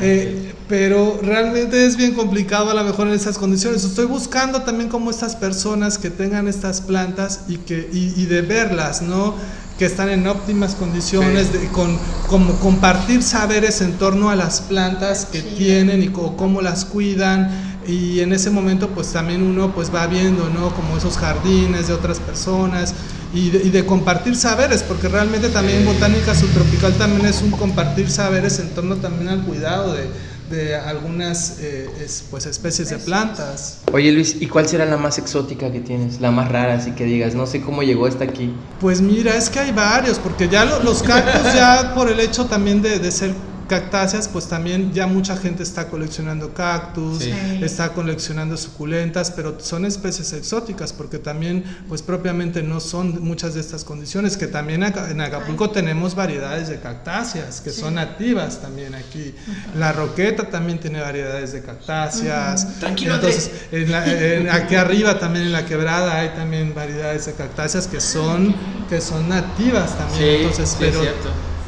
Eh, 0.00 0.54
pero 0.66 1.20
realmente 1.22 1.84
es 1.84 1.96
bien 1.96 2.14
complicado 2.14 2.70
a 2.70 2.74
lo 2.74 2.84
mejor 2.84 3.06
en 3.06 3.12
esas 3.12 3.36
condiciones. 3.36 3.84
Estoy 3.84 4.06
buscando 4.06 4.62
también 4.62 4.88
como 4.88 5.10
estas 5.10 5.36
personas 5.36 5.98
que 5.98 6.08
tengan 6.08 6.48
estas 6.48 6.80
plantas 6.80 7.42
y, 7.48 7.58
que, 7.58 7.86
y, 7.92 8.24
de 8.24 8.40
verlas, 8.40 9.02
¿no? 9.02 9.34
Que 9.78 9.84
están 9.86 10.08
en 10.08 10.26
óptimas 10.26 10.74
condiciones, 10.74 11.52
de, 11.52 11.66
con 11.68 11.98
como 12.28 12.54
compartir 12.60 13.22
saberes 13.22 13.80
en 13.80 13.94
torno 13.94 14.30
a 14.30 14.36
las 14.36 14.60
plantas 14.60 15.26
que 15.26 15.42
tienen 15.42 16.02
y 16.02 16.08
cómo 16.08 16.62
las 16.62 16.84
cuidan. 16.84 17.74
Y 17.86 18.20
en 18.20 18.32
ese 18.32 18.50
momento 18.50 18.88
pues 18.90 19.12
también 19.12 19.42
uno 19.42 19.74
pues 19.74 19.94
va 19.94 20.06
viendo, 20.06 20.48
¿no? 20.48 20.74
Como 20.74 20.96
esos 20.96 21.18
jardines 21.18 21.88
de 21.88 21.94
otras 21.94 22.18
personas 22.18 22.94
y 23.34 23.50
de, 23.50 23.84
compartir 23.84 24.36
saberes, 24.36 24.84
porque 24.84 25.08
realmente 25.08 25.48
también 25.48 25.84
botánica 25.84 26.36
subtropical 26.36 26.94
también 26.94 27.26
es 27.26 27.42
un 27.42 27.50
compartir 27.50 28.08
saberes 28.08 28.60
en 28.60 28.70
torno 28.70 28.94
también 28.96 29.28
al 29.28 29.42
cuidado 29.42 29.92
de, 29.92 30.08
de 30.50 30.76
algunas 30.76 31.58
eh, 31.60 31.88
pues 32.30 32.46
especies 32.46 32.90
de 32.90 32.98
plantas. 32.98 33.80
Oye 33.92 34.12
Luis, 34.12 34.36
¿y 34.40 34.46
cuál 34.46 34.68
será 34.68 34.84
la 34.84 34.96
más 34.96 35.18
exótica 35.18 35.72
que 35.72 35.80
tienes? 35.80 36.20
La 36.20 36.30
más 36.30 36.50
rara, 36.50 36.74
así 36.74 36.92
que 36.92 37.04
digas, 37.04 37.34
no 37.34 37.46
sé 37.46 37.60
cómo 37.60 37.82
llegó 37.82 38.06
hasta 38.06 38.24
aquí. 38.24 38.54
Pues 38.80 39.00
mira, 39.00 39.36
es 39.36 39.48
que 39.48 39.60
hay 39.60 39.72
varios, 39.72 40.18
porque 40.18 40.48
ya 40.48 40.64
los 40.64 41.02
cactus 41.02 41.54
ya 41.54 41.92
por 41.94 42.10
el 42.10 42.20
hecho 42.20 42.46
también 42.46 42.82
de, 42.82 42.98
de 42.98 43.10
ser 43.10 43.34
cactáceas, 43.68 44.28
pues 44.28 44.48
también 44.48 44.92
ya 44.92 45.06
mucha 45.06 45.36
gente 45.36 45.62
está 45.62 45.88
coleccionando 45.88 46.52
cactus, 46.52 47.22
está 47.60 47.92
coleccionando 47.92 48.56
suculentas, 48.56 49.30
pero 49.30 49.58
son 49.60 49.84
especies 49.84 50.32
exóticas 50.32 50.92
porque 50.92 51.18
también 51.18 51.64
pues 51.88 52.02
propiamente 52.02 52.62
no 52.62 52.80
son 52.80 53.22
muchas 53.22 53.54
de 53.54 53.60
estas 53.60 53.84
condiciones, 53.84 54.36
que 54.36 54.46
también 54.46 54.82
en 54.82 55.20
Acapulco 55.20 55.70
tenemos 55.70 56.14
variedades 56.14 56.68
de 56.68 56.80
cactáceas 56.80 57.60
que 57.60 57.70
son 57.70 57.94
nativas 57.94 58.60
también 58.60 58.94
aquí. 58.94 59.34
La 59.76 59.92
roqueta 59.92 60.50
también 60.50 60.78
tiene 60.78 61.00
variedades 61.00 61.52
de 61.52 61.62
cactáceas. 61.62 62.78
Tranquilo. 62.80 63.14
Entonces, 63.14 63.50
en 63.72 64.48
aquí 64.50 64.74
arriba 64.74 65.18
también 65.18 65.46
en 65.46 65.52
la 65.52 65.64
quebrada 65.64 66.18
hay 66.18 66.30
también 66.30 66.74
variedades 66.74 67.26
de 67.26 67.32
cactáceas 67.32 67.86
que 67.86 68.00
son 68.00 68.54
que 68.88 69.00
son 69.00 69.28
nativas 69.28 69.96
también. 69.96 70.42
Entonces, 70.42 70.76
pero, 70.78 71.00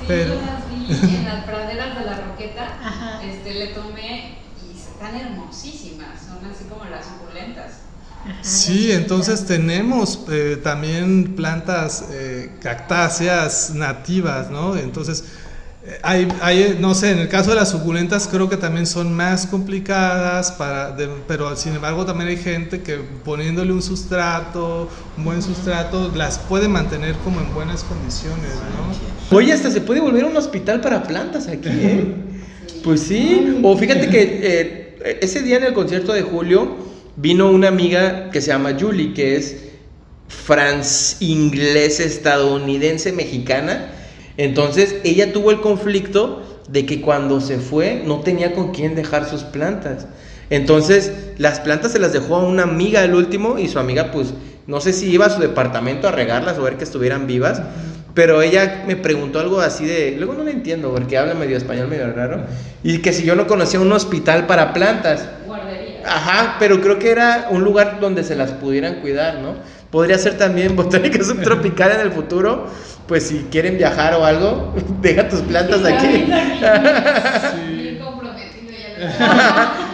pero 0.07 0.35
en 0.89 1.25
las 1.25 1.45
praderas 1.45 1.99
de 1.99 2.05
la 2.05 2.21
Roqueta, 2.21 3.21
este, 3.25 3.55
le 3.55 3.67
tomé 3.69 4.39
y 4.63 4.79
están 5.07 5.21
hermosísimas, 5.21 6.21
son 6.27 6.51
así 6.51 6.65
como 6.69 6.85
las 6.85 7.05
suculentas. 7.05 7.73
Sí, 8.43 8.91
entonces 8.91 9.45
tenemos 9.47 10.25
eh, 10.31 10.59
también 10.63 11.37
plantas 11.37 12.07
eh, 12.11 12.51
cactáceas 12.61 13.73
nativas, 13.75 14.51
¿no? 14.51 14.77
Entonces, 14.77 15.25
hay, 16.03 16.27
hay, 16.41 16.77
no 16.81 16.97
sé, 16.97 17.13
en 17.13 17.21
el 17.21 17.29
caso 17.29 17.51
de 17.51 17.57
las 17.57 17.71
suculentas 17.71 18.27
creo 18.29 18.49
que 18.49 18.57
también 18.57 18.87
son 18.87 19.13
más 19.15 19.47
complicadas, 19.47 20.51
para, 20.51 20.97
pero 21.29 21.55
sin 21.55 21.77
embargo 21.77 22.05
también 22.05 22.31
hay 22.31 22.37
gente 22.37 22.83
que 22.83 22.97
poniéndole 22.97 23.73
un 23.73 23.83
sustrato, 23.83 24.91
un 25.17 25.25
buen 25.25 25.41
sustrato, 25.41 26.11
las 26.17 26.39
puede 26.39 26.67
mantener 26.67 27.15
como 27.19 27.41
en 27.41 27.55
buenas 27.55 27.85
condiciones, 27.85 28.55
¿no? 29.31 29.37
Oye, 29.37 29.53
hasta 29.53 29.71
se 29.71 29.81
puede 29.81 30.01
volver 30.01 30.25
un 30.25 30.37
hospital 30.37 30.81
para 30.81 31.05
plantas 31.05 31.47
aquí, 31.47 31.69
¿eh? 31.69 32.15
Pues 32.83 33.03
sí, 33.03 33.61
o 33.63 33.77
fíjate 33.77 34.09
que 34.09 34.41
eh, 34.43 34.86
ese 35.21 35.43
día 35.43 35.57
en 35.57 35.65
el 35.65 35.73
concierto 35.73 36.13
de 36.13 36.23
Julio 36.23 36.77
vino 37.17 37.51
una 37.51 37.69
amiga 37.69 38.31
que 38.31 38.41
se 38.41 38.49
llama 38.49 38.77
Julie, 38.79 39.15
que 39.15 39.37
es 39.37 39.57
France 40.29 41.17
inglés 41.21 42.01
estadounidense 42.01 43.13
mexicana 43.13 43.93
entonces 44.37 44.97
ella 45.05 45.33
tuvo 45.33 45.51
el 45.51 45.61
conflicto 45.61 46.43
de 46.69 46.85
que 46.85 47.01
cuando 47.01 47.41
se 47.41 47.59
fue 47.59 48.03
no 48.05 48.21
tenía 48.21 48.55
con 48.55 48.73
quién 48.73 48.95
dejar 48.95 49.29
sus 49.29 49.43
plantas. 49.43 50.07
Entonces 50.51 51.13
las 51.39 51.61
plantas 51.61 51.93
se 51.93 51.99
las 51.99 52.13
dejó 52.13 52.37
a 52.37 52.45
una 52.45 52.65
amiga 52.65 53.03
el 53.03 53.15
último 53.15 53.59
y 53.59 53.69
su 53.69 53.79
amiga 53.79 54.13
pues 54.13 54.35
no 54.67 54.81
sé 54.81 54.93
si 54.93 55.11
iba 55.11 55.27
a 55.27 55.31
su 55.31 55.41
departamento 55.41 56.09
a 56.09 56.13
regarlas 56.13 56.59
o 56.59 56.63
ver 56.63 56.77
que 56.77 56.85
estuvieran 56.85 57.27
vivas, 57.27 57.63
pero 58.17 58.41
ella 58.41 58.85
me 58.87 58.97
preguntó 58.97 59.39
algo 59.41 59.61
así 59.61 59.85
de, 59.85 60.15
luego 60.17 60.33
no 60.33 60.43
le 60.43 60.53
entiendo 60.53 60.91
porque 60.91 61.19
habla 61.19 61.35
medio 61.35 61.55
español 61.55 61.89
medio 61.89 62.11
raro, 62.15 62.47
y 62.83 63.03
que 63.03 63.13
si 63.13 63.25
yo 63.25 63.37
no 63.37 63.47
conocía 63.47 63.79
un 63.79 63.93
hospital 63.93 64.47
para 64.47 64.73
plantas. 64.73 65.29
Guardería. 65.47 66.01
Ajá, 66.07 66.57
pero 66.59 66.81
creo 66.81 66.99
que 66.99 67.11
era 67.11 67.49
un 67.51 67.63
lugar 67.63 68.01
donde 68.01 68.25
se 68.25 68.35
las 68.35 68.53
pudieran 68.53 69.01
cuidar, 69.03 69.41
¿no? 69.41 69.57
Podría 69.91 70.19
ser 70.19 70.39
también 70.39 70.75
botánica 70.75 71.23
subtropical 71.25 71.93
en 71.93 72.01
el 72.01 72.11
futuro, 72.11 72.69
pues 73.07 73.25
si 73.25 73.49
quieren 73.51 73.77
viajar 73.77 74.15
o 74.15 74.25
algo, 74.25 74.75
deja 75.03 75.29
tus 75.29 75.43
plantas 75.43 75.85
aquí. 75.85 76.27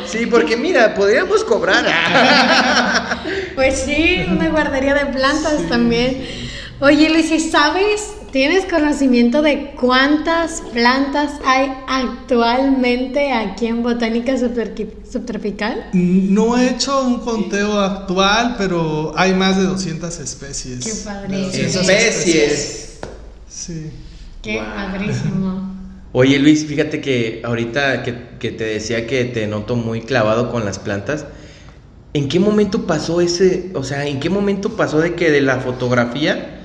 Sí. 0.06 0.26
porque 0.26 0.56
mira, 0.56 0.94
podríamos 0.94 1.42
cobrar. 1.42 1.84
Pues 3.56 3.80
sí, 3.80 4.24
una 4.30 4.48
guardería 4.48 4.94
de 4.94 5.06
plantas 5.06 5.68
también. 5.68 6.22
Oye, 6.82 7.10
Luis, 7.10 7.30
¿sabes? 7.48 8.12
¿Tienes 8.32 8.64
conocimiento 8.64 9.40
de 9.40 9.70
cuántas 9.80 10.62
plantas 10.72 11.30
hay 11.46 11.72
actualmente 11.86 13.30
aquí 13.30 13.66
en 13.66 13.84
Botánica 13.84 14.34
Subtropical? 14.36 15.90
No 15.92 16.58
he 16.58 16.70
hecho 16.70 17.06
un 17.06 17.20
conteo 17.20 17.78
actual, 17.78 18.56
pero 18.58 19.12
hay 19.16 19.32
más 19.32 19.58
de 19.58 19.62
200 19.62 20.18
especies. 20.18 20.84
Qué 20.84 21.08
padrísimo. 21.08 21.82
Especies. 21.82 22.98
Sí. 23.48 23.92
Qué 24.42 24.58
padrísimo. 24.58 25.72
Oye 26.10 26.40
Luis, 26.40 26.66
fíjate 26.66 27.00
que 27.00 27.42
ahorita 27.44 28.02
que, 28.02 28.50
te 28.50 28.64
decía 28.64 29.06
que 29.06 29.24
te 29.26 29.46
noto 29.46 29.76
muy 29.76 30.00
clavado 30.00 30.50
con 30.50 30.64
las 30.64 30.80
plantas, 30.80 31.26
¿en 32.12 32.28
qué 32.28 32.40
momento 32.40 32.88
pasó 32.88 33.20
ese, 33.20 33.70
o 33.74 33.84
sea, 33.84 34.04
en 34.04 34.18
qué 34.18 34.30
momento 34.30 34.70
pasó 34.70 34.98
de 34.98 35.14
que 35.14 35.30
de 35.30 35.42
la 35.42 35.60
fotografía, 35.60 36.58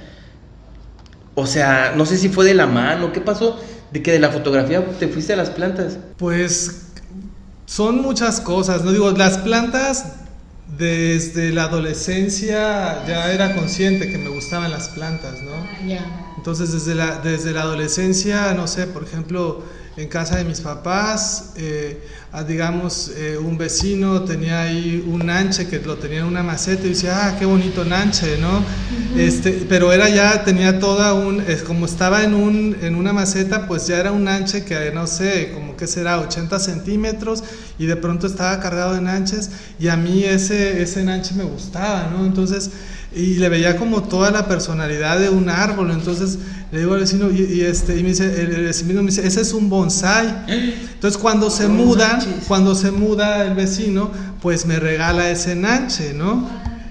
o 1.39 1.45
sea, 1.45 1.93
no 1.95 2.07
sé 2.07 2.17
si 2.17 2.29
fue 2.29 2.45
de 2.45 2.55
la 2.55 2.65
mano, 2.65 3.13
¿qué 3.13 3.21
pasó 3.21 3.59
de 3.91 4.01
que 4.01 4.11
de 4.11 4.17
la 4.17 4.31
fotografía 4.31 4.83
te 4.97 5.07
fuiste 5.07 5.33
a 5.33 5.35
las 5.35 5.51
plantas? 5.51 5.99
Pues 6.17 6.87
son 7.67 8.01
muchas 8.01 8.41
cosas, 8.41 8.83
no 8.83 8.91
digo, 8.91 9.11
las 9.11 9.37
plantas 9.37 10.13
desde 10.79 11.51
la 11.51 11.65
adolescencia 11.65 13.05
ya 13.07 13.31
era 13.31 13.53
consciente 13.53 14.09
que 14.09 14.17
me 14.17 14.29
gustaban 14.29 14.71
las 14.71 14.89
plantas, 14.89 15.43
¿no? 15.43 15.87
Ya. 15.87 16.33
Entonces, 16.37 16.71
desde 16.71 16.95
la, 16.95 17.19
desde 17.19 17.51
la 17.51 17.61
adolescencia, 17.61 18.55
no 18.55 18.65
sé, 18.65 18.87
por 18.87 19.03
ejemplo, 19.03 19.61
en 19.97 20.07
casa 20.07 20.37
de 20.37 20.43
mis 20.43 20.61
papás, 20.61 21.53
eh, 21.55 21.99
digamos, 22.47 23.11
eh, 23.15 23.35
un 23.37 23.57
vecino 23.57 24.21
tenía 24.21 24.61
ahí 24.61 25.03
un 25.07 25.25
nanche 25.25 25.67
que 25.67 25.79
lo 25.79 25.95
tenía 25.95 26.19
en 26.19 26.25
una 26.25 26.43
maceta 26.43 26.85
y 26.85 26.89
decía, 26.89 27.25
ah, 27.25 27.35
qué 27.37 27.45
bonito 27.45 27.83
nanche, 27.83 28.37
¿no? 28.37 28.63
este, 29.17 29.65
pero 29.67 29.91
era 29.91 30.07
ya, 30.07 30.43
tenía 30.43 30.79
toda 30.79 31.15
un, 31.15 31.41
es, 31.41 31.63
como 31.63 31.87
estaba 31.87 32.23
en, 32.23 32.35
un, 32.35 32.77
en 32.81 32.93
una 32.93 33.11
maceta, 33.11 33.67
pues 33.67 33.87
ya 33.87 33.97
era 33.97 34.11
un 34.11 34.25
nanche 34.25 34.63
que, 34.63 34.91
no 34.93 35.07
sé, 35.07 35.51
como 35.55 35.75
que 35.75 35.87
será 35.87 36.19
80 36.19 36.59
centímetros 36.59 37.43
y 37.79 37.87
de 37.87 37.95
pronto 37.95 38.27
estaba 38.27 38.59
cargado 38.59 38.93
de 38.93 39.01
nanches 39.01 39.49
y 39.79 39.87
a 39.87 39.97
mí 39.97 40.23
ese, 40.23 40.83
ese 40.83 41.03
nanche 41.03 41.33
me 41.33 41.43
gustaba, 41.43 42.11
¿no? 42.11 42.23
Entonces, 42.23 42.69
y 43.15 43.35
le 43.35 43.49
veía 43.49 43.77
como 43.77 44.03
toda 44.03 44.31
la 44.31 44.47
personalidad 44.47 45.19
de 45.19 45.29
un 45.29 45.49
árbol. 45.49 45.91
Entonces 45.91 46.37
le 46.71 46.79
digo 46.79 46.93
al 46.93 47.01
vecino, 47.01 47.31
y, 47.31 47.61
este, 47.61 47.97
y 47.97 48.03
me 48.03 48.09
dice, 48.09 48.41
el, 48.41 48.65
vecino 48.65 49.01
me 49.01 49.09
dice, 49.09 49.25
ese 49.25 49.41
es 49.41 49.53
un 49.53 49.69
bonsai. 49.69 50.45
Entonces 50.93 51.19
cuando 51.19 51.49
se 51.49 51.67
muda, 51.67 52.19
cuando 52.47 52.75
se 52.75 52.91
muda 52.91 53.45
el 53.45 53.55
vecino, 53.55 54.11
pues 54.41 54.65
me 54.65 54.79
regala 54.79 55.29
ese 55.29 55.55
nanche, 55.55 56.13
¿no? 56.13 56.47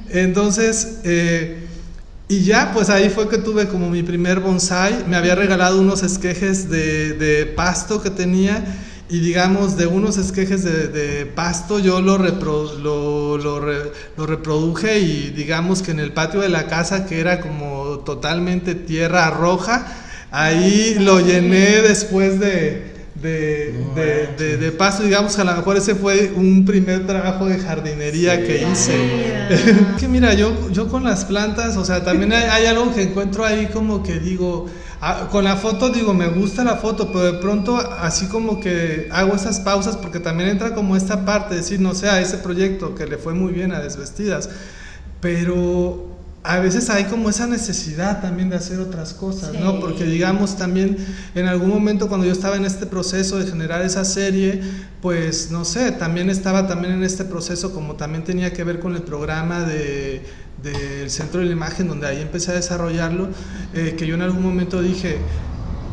Entonces, 0.08 0.98
eh, 1.04 1.66
y 2.28 2.40
ya, 2.40 2.72
pues 2.72 2.90
ahí 2.90 3.10
fue 3.10 3.28
que 3.28 3.38
tuve 3.38 3.68
como 3.68 3.90
mi 3.90 4.02
primer 4.02 4.40
bonsai. 4.40 5.04
Me 5.06 5.16
había 5.16 5.34
regalado 5.34 5.80
unos 5.80 6.02
esquejes 6.02 6.68
de, 6.70 7.12
de 7.12 7.46
pasto 7.46 8.02
que 8.02 8.10
tenía 8.10 8.64
y 9.08 9.20
digamos 9.20 9.76
de 9.76 9.86
unos 9.86 10.18
esquejes 10.18 10.64
de, 10.64 11.26
pasto 11.34 11.78
yo 11.78 12.00
lo, 12.00 12.18
lo, 12.18 13.38
lo, 13.38 14.26
reproduje 14.26 14.98
y 14.98 15.30
digamos 15.30 15.82
que 15.82 15.92
en 15.92 16.00
el 16.00 16.12
patio 16.12 16.40
de 16.40 16.48
la 16.48 16.66
casa 16.66 17.06
que 17.06 17.20
era 17.20 17.40
como 17.40 18.00
totalmente 18.04 18.74
tierra 18.74 19.30
roja, 19.30 19.86
ahí 20.32 20.96
lo 20.98 21.20
llené 21.20 21.82
después 21.82 22.40
de, 22.40 22.94
de, 23.22 24.56
de, 24.58 24.72
pasto, 24.72 25.04
digamos 25.04 25.36
que 25.36 25.42
a 25.42 25.44
lo 25.44 25.54
mejor 25.54 25.76
ese 25.76 25.94
fue 25.94 26.32
un 26.34 26.64
primer 26.64 27.06
trabajo 27.06 27.46
de 27.46 27.58
jardinería 27.58 28.44
que 28.44 28.68
hice. 28.68 28.96
que 30.00 30.08
mira, 30.08 30.34
yo, 30.34 30.70
yo 30.72 30.88
con 30.88 31.04
las 31.04 31.24
plantas, 31.24 31.76
o 31.76 31.84
sea, 31.84 32.04
también 32.04 32.32
hay, 32.32 32.44
hay 32.44 32.66
algo 32.66 32.92
que 32.92 33.02
encuentro 33.02 33.44
ahí 33.44 33.66
como 33.66 34.02
que 34.02 34.18
digo, 34.18 34.66
Ah, 35.00 35.28
con 35.30 35.44
la 35.44 35.56
foto 35.56 35.90
digo, 35.90 36.14
me 36.14 36.28
gusta 36.28 36.64
la 36.64 36.76
foto, 36.76 37.12
pero 37.12 37.32
de 37.32 37.38
pronto 37.38 37.76
así 37.76 38.28
como 38.28 38.60
que 38.60 39.08
hago 39.12 39.34
esas 39.34 39.60
pausas 39.60 39.96
porque 39.96 40.20
también 40.20 40.48
entra 40.48 40.74
como 40.74 40.96
esta 40.96 41.26
parte, 41.26 41.54
decir, 41.54 41.80
no 41.80 41.94
sé, 41.94 42.08
a 42.08 42.20
ese 42.20 42.38
proyecto 42.38 42.94
que 42.94 43.06
le 43.06 43.18
fue 43.18 43.34
muy 43.34 43.52
bien 43.52 43.72
a 43.72 43.80
Desvestidas, 43.80 44.48
pero 45.20 46.15
a 46.46 46.60
veces 46.60 46.90
hay 46.90 47.04
como 47.04 47.28
esa 47.28 47.46
necesidad 47.46 48.20
también 48.20 48.50
de 48.50 48.56
hacer 48.56 48.78
otras 48.78 49.14
cosas, 49.14 49.52
¿no? 49.54 49.80
Porque 49.80 50.04
digamos 50.04 50.56
también 50.56 50.96
en 51.34 51.46
algún 51.46 51.70
momento 51.70 52.08
cuando 52.08 52.26
yo 52.26 52.32
estaba 52.32 52.56
en 52.56 52.64
este 52.64 52.86
proceso 52.86 53.38
de 53.38 53.46
generar 53.46 53.82
esa 53.82 54.04
serie, 54.04 54.60
pues 55.02 55.50
no 55.50 55.64
sé, 55.64 55.92
también 55.92 56.30
estaba 56.30 56.66
también 56.66 56.94
en 56.94 57.02
este 57.02 57.24
proceso 57.24 57.72
como 57.72 57.94
también 57.94 58.24
tenía 58.24 58.52
que 58.52 58.62
ver 58.64 58.78
con 58.78 58.94
el 58.94 59.02
programa 59.02 59.60
de 59.60 60.22
del 60.62 61.10
Centro 61.10 61.40
de 61.40 61.46
la 61.46 61.52
Imagen, 61.52 61.88
donde 61.88 62.06
ahí 62.06 62.20
empecé 62.20 62.50
a 62.50 62.54
desarrollarlo, 62.54 63.28
eh, 63.74 63.94
que 63.96 64.06
yo 64.06 64.14
en 64.14 64.22
algún 64.22 64.42
momento 64.42 64.80
dije, 64.80 65.18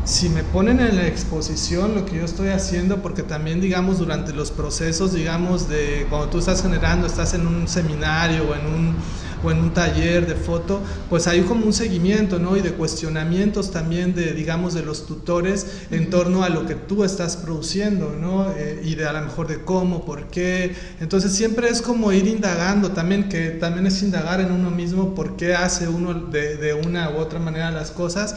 si 0.04 0.28
me 0.28 0.42
ponen 0.42 0.80
en 0.80 0.96
la 0.96 1.06
exposición 1.06 1.94
lo 1.94 2.04
que 2.04 2.16
yo 2.16 2.24
estoy 2.24 2.48
haciendo, 2.48 3.02
porque 3.02 3.22
también, 3.22 3.60
digamos, 3.60 3.98
durante 3.98 4.32
los 4.32 4.50
procesos, 4.50 5.12
digamos, 5.14 5.68
de 5.68 6.06
cuando 6.10 6.28
tú 6.28 6.38
estás 6.38 6.62
generando, 6.62 7.06
estás 7.06 7.34
en 7.34 7.46
un 7.46 7.68
seminario 7.68 8.44
o 8.48 8.54
en 8.54 8.66
un, 8.66 8.96
o 9.44 9.50
en 9.50 9.58
un 9.58 9.74
taller 9.74 10.26
de 10.26 10.34
foto, 10.34 10.80
pues 11.10 11.26
hay 11.26 11.42
como 11.42 11.66
un 11.66 11.72
seguimiento, 11.72 12.38
¿no? 12.38 12.56
Y 12.56 12.60
de 12.60 12.72
cuestionamientos 12.72 13.70
también 13.70 14.14
de, 14.14 14.32
digamos, 14.32 14.74
de 14.74 14.82
los 14.82 15.06
tutores 15.06 15.66
en 15.90 16.10
torno 16.10 16.42
a 16.44 16.48
lo 16.48 16.66
que 16.66 16.74
tú 16.74 17.04
estás 17.04 17.36
produciendo, 17.36 18.16
¿no? 18.20 18.50
Eh, 18.52 18.80
y 18.84 18.94
de 18.94 19.06
a 19.06 19.12
lo 19.12 19.20
mejor 19.22 19.48
de 19.48 19.62
cómo, 19.62 20.04
por 20.04 20.28
qué. 20.28 20.74
Entonces 21.00 21.32
siempre 21.32 21.68
es 21.68 21.82
como 21.82 22.12
ir 22.12 22.26
indagando 22.26 22.92
también, 22.92 23.28
que 23.28 23.50
también 23.50 23.86
es 23.86 24.02
indagar 24.02 24.40
en 24.40 24.50
uno 24.52 24.70
mismo 24.70 25.14
por 25.14 25.36
qué 25.36 25.54
hace 25.54 25.88
uno 25.88 26.14
de, 26.14 26.56
de 26.56 26.74
una 26.74 27.10
u 27.10 27.16
otra 27.18 27.38
manera 27.38 27.70
las 27.70 27.90
cosas. 27.90 28.36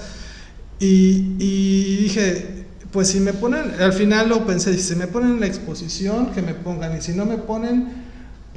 Y, 0.79 1.35
y 1.39 1.97
dije, 2.03 2.65
pues 2.91 3.09
si 3.09 3.19
me 3.19 3.33
ponen, 3.33 3.73
al 3.79 3.93
final 3.93 4.29
lo 4.29 4.45
pensé, 4.45 4.77
si 4.77 4.95
me 4.95 5.07
ponen 5.07 5.33
en 5.33 5.39
la 5.39 5.47
exposición, 5.47 6.31
que 6.33 6.41
me 6.41 6.53
pongan, 6.53 6.97
y 6.97 7.01
si 7.01 7.13
no 7.13 7.25
me 7.25 7.37
ponen, 7.37 8.06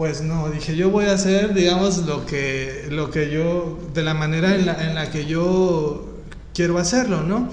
pues 0.00 0.22
no, 0.22 0.48
dije, 0.48 0.74
yo 0.76 0.88
voy 0.88 1.04
a 1.04 1.12
hacer, 1.12 1.52
digamos, 1.52 2.06
lo 2.06 2.24
que, 2.24 2.86
lo 2.90 3.10
que 3.10 3.30
yo, 3.30 3.78
de 3.92 4.02
la 4.02 4.14
manera 4.14 4.54
en 4.54 4.64
la, 4.64 4.82
en 4.88 4.94
la 4.94 5.10
que 5.10 5.26
yo 5.26 6.06
quiero 6.54 6.78
hacerlo, 6.78 7.20
¿no? 7.22 7.50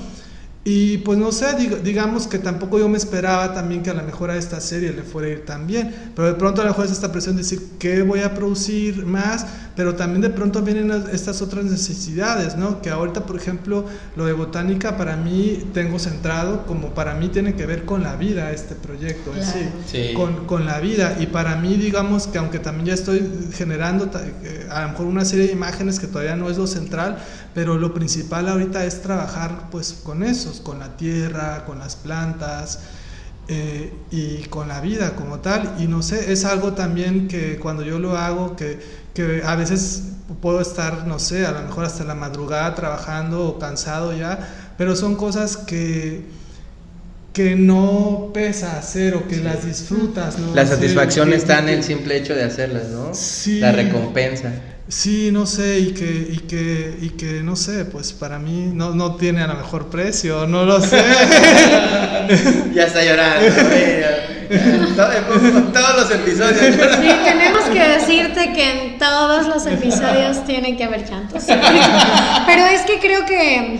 Y 0.63 0.99
pues 0.99 1.17
no 1.19 1.33
sé, 1.33 1.57
dig- 1.57 1.81
digamos 1.81 2.25
que 2.27 2.39
tampoco 2.39 2.79
yo 2.79 2.87
me 2.87 2.97
esperaba 2.97 3.53
también 3.53 3.83
que 3.83 3.89
a 3.89 3.93
lo 3.93 4.03
mejor 4.03 4.31
a 4.31 4.37
esta 4.37 4.61
serie 4.61 4.93
le 4.93 5.03
fuera 5.03 5.27
a 5.27 5.31
ir 5.31 5.45
tan 5.45 5.67
bien, 5.67 5.93
pero 6.15 6.29
de 6.29 6.35
pronto 6.35 6.61
a 6.61 6.63
lo 6.63 6.69
mejor 6.71 6.85
es 6.85 6.91
esta 6.93 7.11
presión 7.11 7.35
de 7.35 7.41
decir 7.41 7.61
qué 7.79 8.01
voy 8.01 8.21
a 8.21 8.33
producir 8.33 9.05
más, 9.05 9.45
pero 9.78 9.95
también 9.95 10.21
de 10.21 10.32
pronto 10.32 10.63
vienen 10.63 10.91
estas 11.13 11.41
otras 11.43 11.63
necesidades, 11.63 12.57
¿no? 12.57 12.82
Que 12.82 12.89
ahorita, 12.89 13.28
por 13.28 13.36
ejemplo, 13.36 13.86
lo 14.15 14.25
de 14.25 14.34
botánica 14.34 14.97
para 14.97 15.15
mí 15.15 15.69
tengo 15.71 15.99
centrado 15.99 16.65
como 16.65 16.95
para 16.95 17.13
mí 17.13 17.30
tiene 17.30 17.53
que 17.53 17.67
ver 17.67 17.86
con 17.86 18.01
la 18.01 18.15
vida 18.15 18.51
este 18.51 18.73
proyecto 18.73 19.32
sí, 19.39 19.69
Sí. 19.86 20.13
con, 20.15 20.47
con 20.47 20.65
la 20.65 20.80
vida 20.80 21.17
y 21.19 21.28
para 21.28 21.55
mí 21.57 21.75
digamos 21.75 22.25
que 22.25 22.39
aunque 22.39 22.57
también 22.57 22.88
ya 22.88 22.93
estoy 22.95 23.21
generando 23.53 24.09
eh, 24.15 24.67
a 24.71 24.82
lo 24.82 24.89
mejor 24.89 25.05
una 25.05 25.23
serie 25.23 25.45
de 25.45 25.53
imágenes 25.53 25.99
que 25.99 26.07
todavía 26.07 26.36
no 26.36 26.49
es 26.49 26.57
lo 26.57 26.65
central, 26.65 27.19
pero 27.53 27.78
lo 27.78 27.93
principal 27.93 28.49
ahorita 28.49 28.84
es 28.84 29.03
trabajar 29.03 29.69
pues 29.69 29.93
con 30.03 30.23
esos, 30.23 30.59
con 30.59 30.80
la 30.80 30.97
tierra, 30.97 31.65
con 31.65 31.78
las 31.78 31.95
plantas 31.95 32.80
eh, 33.47 33.93
y 34.11 34.43
con 34.49 34.67
la 34.67 34.82
vida 34.82 35.15
como 35.15 35.39
tal. 35.39 35.75
Y 35.80 35.88
no 35.88 36.01
sé, 36.01 36.34
es 36.34 36.43
algo 36.45 36.73
también 36.73 37.28
que 37.28 37.57
cuando 37.59 37.84
yo 37.84 37.97
lo 37.99 38.17
hago, 38.17 38.55
que, 38.55 38.80
que 39.18 39.41
a 39.43 39.55
veces 39.55 40.03
puedo 40.41 40.61
estar, 40.61 41.07
no 41.07 41.18
sé, 41.18 41.47
a 41.47 41.51
lo 41.51 41.61
mejor 41.63 41.86
hasta 41.86 42.03
la 42.03 42.13
madrugada 42.13 42.76
trabajando 42.76 43.45
o 43.47 43.57
cansado 43.59 44.15
ya, 44.15 44.38
pero 44.78 44.95
son 44.95 45.15
cosas 45.15 45.57
que 45.57 46.22
que 47.34 47.55
no 47.55 48.32
pesa 48.34 48.78
hacer 48.80 49.13
o 49.15 49.28
que 49.28 49.38
las 49.38 49.63
disfrutas. 49.65 50.39
¿no? 50.39 50.55
La 50.55 50.65
Sí, 50.65 50.72
satisfacción 50.74 51.30
que- 51.30 51.36
está 51.36 51.59
en 51.59 51.70
el 51.70 51.84
simple 51.84 52.18
hecho 52.18 52.34
de 52.34 52.43
hacerlas, 52.43 52.88
¿no? 52.89 53.13
Sí. 53.13 53.59
La 53.59 53.72
recompensa. 53.72 54.51
Sí, 54.88 55.30
no 55.32 55.45
sé, 55.45 55.80
y 55.80 55.91
que, 55.91 56.30
y 56.32 56.38
que, 56.47 56.97
y 56.99 57.09
que 57.11 57.43
no 57.43 57.55
sé, 57.55 57.86
pues 57.86 58.11
para 58.13 58.39
mí 58.39 58.72
no, 58.74 58.95
no 58.95 59.18
tiene 59.18 59.41
a 59.41 59.47
lo 59.47 59.53
mejor 59.55 59.88
precio, 59.89 60.47
no 60.47 60.65
lo 60.65 60.80
sé. 60.82 60.97
Ya 62.74 62.84
está 62.86 63.03
llorando. 63.03 63.45
En 64.49 65.71
todos 65.73 65.95
los 65.97 66.11
episodios. 66.11 66.75
Sí, 66.75 67.09
tenemos 67.23 67.63
que 67.71 67.79
decirte 67.87 68.53
que 68.53 68.71
en 68.71 68.97
todos 68.97 69.47
los 69.47 69.65
episodios 69.65 70.43
tiene 70.45 70.75
que 70.77 70.83
haber 70.83 71.09
llantos. 71.09 71.43
Pero 72.45 72.65
es 72.65 72.81
que 72.81 72.99
creo 72.99 73.25
que 73.25 73.79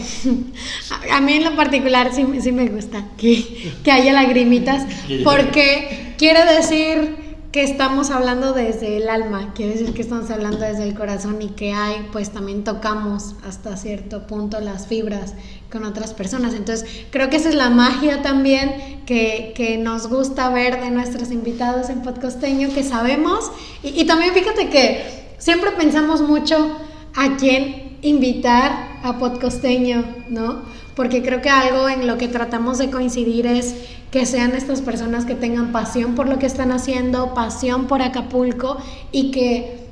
a- 1.12 1.18
a 1.18 1.22
mí 1.22 1.34
en 1.34 1.44
lo 1.44 1.56
particular 1.56 2.12
sí, 2.14 2.26
sí 2.42 2.52
me 2.52 2.68
gusta 2.68 3.04
que, 3.18 3.72
que 3.84 3.92
haya 3.92 4.14
lagrimitas, 4.14 4.84
porque 5.24 6.14
quiere 6.18 6.44
decir 6.46 7.27
que 7.52 7.64
estamos 7.64 8.12
hablando 8.12 8.54
desde 8.54 8.98
el 8.98 9.10
alma, 9.10 9.54
quiere 9.54 9.74
decir 9.74 9.94
que 9.94 10.02
estamos 10.02 10.30
hablando 10.30 10.60
desde 10.60 10.84
el 10.84 10.94
corazón 10.96 11.42
y 11.42 11.50
que 11.50 11.74
hay, 11.74 12.08
pues 12.12 12.32
también 12.32 12.64
tocamos 12.64 13.36
hasta 13.48 13.78
cierto 13.78 14.28
punto 14.28 14.60
las 14.60 14.88
fibras 14.88 15.34
con 15.72 15.86
otras 15.86 16.14
personas. 16.14 16.54
Entonces, 16.54 17.06
creo 17.10 17.30
que 17.30 17.38
esa 17.38 17.50
es 17.50 17.56
la 17.56 17.70
magia 17.70 18.22
también 18.22 19.02
que, 19.06 19.54
que 19.56 19.78
nos 19.78 20.08
gusta 20.08 20.50
ver 20.50 20.82
de 20.82 20.92
nuestros 20.92 21.32
invitados 21.32 21.90
en 21.90 22.02
Podcosteño, 22.02 22.74
que 22.74 22.84
sabemos. 22.84 23.52
Y, 23.82 24.02
y 24.02 24.06
también 24.06 24.34
fíjate 24.34 24.70
que 24.70 25.34
siempre 25.38 25.72
pensamos 25.72 26.22
mucho 26.22 26.78
a 27.16 27.38
quién 27.38 27.98
invitar 28.02 29.00
a 29.04 29.18
Podcosteño, 29.18 30.04
¿no? 30.30 30.64
Porque 30.98 31.22
creo 31.22 31.42
que 31.44 31.50
algo 31.50 31.88
en 31.88 32.08
lo 32.08 32.18
que 32.18 32.28
tratamos 32.28 32.80
de 32.80 32.90
coincidir 32.90 33.46
es 33.46 33.76
que 34.12 34.26
sean 34.26 34.54
estas 34.54 34.82
personas 34.82 35.26
que 35.26 35.36
tengan 35.36 35.72
pasión 35.72 36.16
por 36.16 36.28
lo 36.28 36.40
que 36.40 36.48
están 36.48 36.72
haciendo, 36.72 37.36
pasión 37.36 37.86
por 37.86 38.02
Acapulco 38.02 38.78
y 39.12 39.32
que 39.32 39.87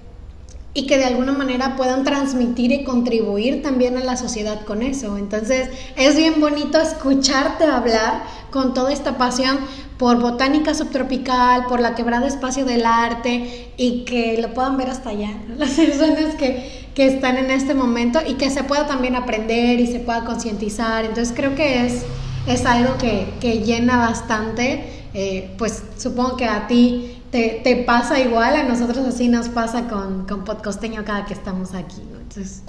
y 0.77 0.87
que 0.87 0.97
de 0.97 1.05
alguna 1.05 1.31
manera 1.31 1.77
puedan 1.77 2.03
transmitir 2.03 2.73
y 2.73 2.83
contribuir 2.83 3.63
también 3.63 3.97
a 3.97 4.03
la 4.03 4.17
sociedad 4.17 4.65
con 4.65 4.83
eso. 4.83 5.17
Entonces 5.17 5.69
es 5.95 6.17
bien 6.17 6.41
bonito 6.41 6.79
escucharte 6.79 7.63
hablar 7.63 8.23
con 8.51 8.73
toda 8.73 8.91
esta 8.91 9.17
pasión 9.17 9.57
por 9.97 10.19
botánica 10.19 10.73
subtropical, 10.73 11.67
por 11.67 11.79
la 11.79 11.95
quebrada 11.95 12.27
espacio 12.27 12.65
del 12.65 12.85
arte 12.85 13.71
y 13.77 14.03
que 14.03 14.37
lo 14.41 14.53
puedan 14.53 14.75
ver 14.75 14.89
hasta 14.89 15.11
allá, 15.11 15.31
¿no? 15.47 15.55
las 15.59 15.71
personas 15.71 16.35
que, 16.35 16.89
que 16.93 17.07
están 17.07 17.37
en 17.37 17.51
este 17.51 17.73
momento 17.73 18.19
y 18.27 18.33
que 18.33 18.49
se 18.49 18.65
pueda 18.65 18.85
también 18.85 19.15
aprender 19.15 19.79
y 19.79 19.87
se 19.87 19.99
pueda 19.99 20.25
concientizar. 20.25 21.05
Entonces 21.05 21.33
creo 21.33 21.55
que 21.55 21.85
es, 21.85 22.03
es 22.47 22.65
algo 22.65 22.97
que, 22.97 23.29
que 23.39 23.59
llena 23.59 23.97
bastante, 23.97 24.89
eh, 25.13 25.51
pues 25.57 25.83
supongo 25.97 26.35
que 26.35 26.43
a 26.43 26.67
ti 26.67 27.21
te, 27.35 27.59
te, 27.65 27.75
pasa 27.83 28.17
igual, 28.21 28.55
a 28.55 28.63
nosotros 28.63 28.99
así 29.05 29.27
nos 29.27 29.49
pasa 29.49 29.89
con, 29.89 30.25
con 30.25 30.45
Podcosteño 30.45 31.03
cada 31.03 31.25
que 31.25 31.33
estamos 31.33 31.73
aquí, 31.73 32.01
¿no? 32.09 32.19
Entonces, 32.21 32.61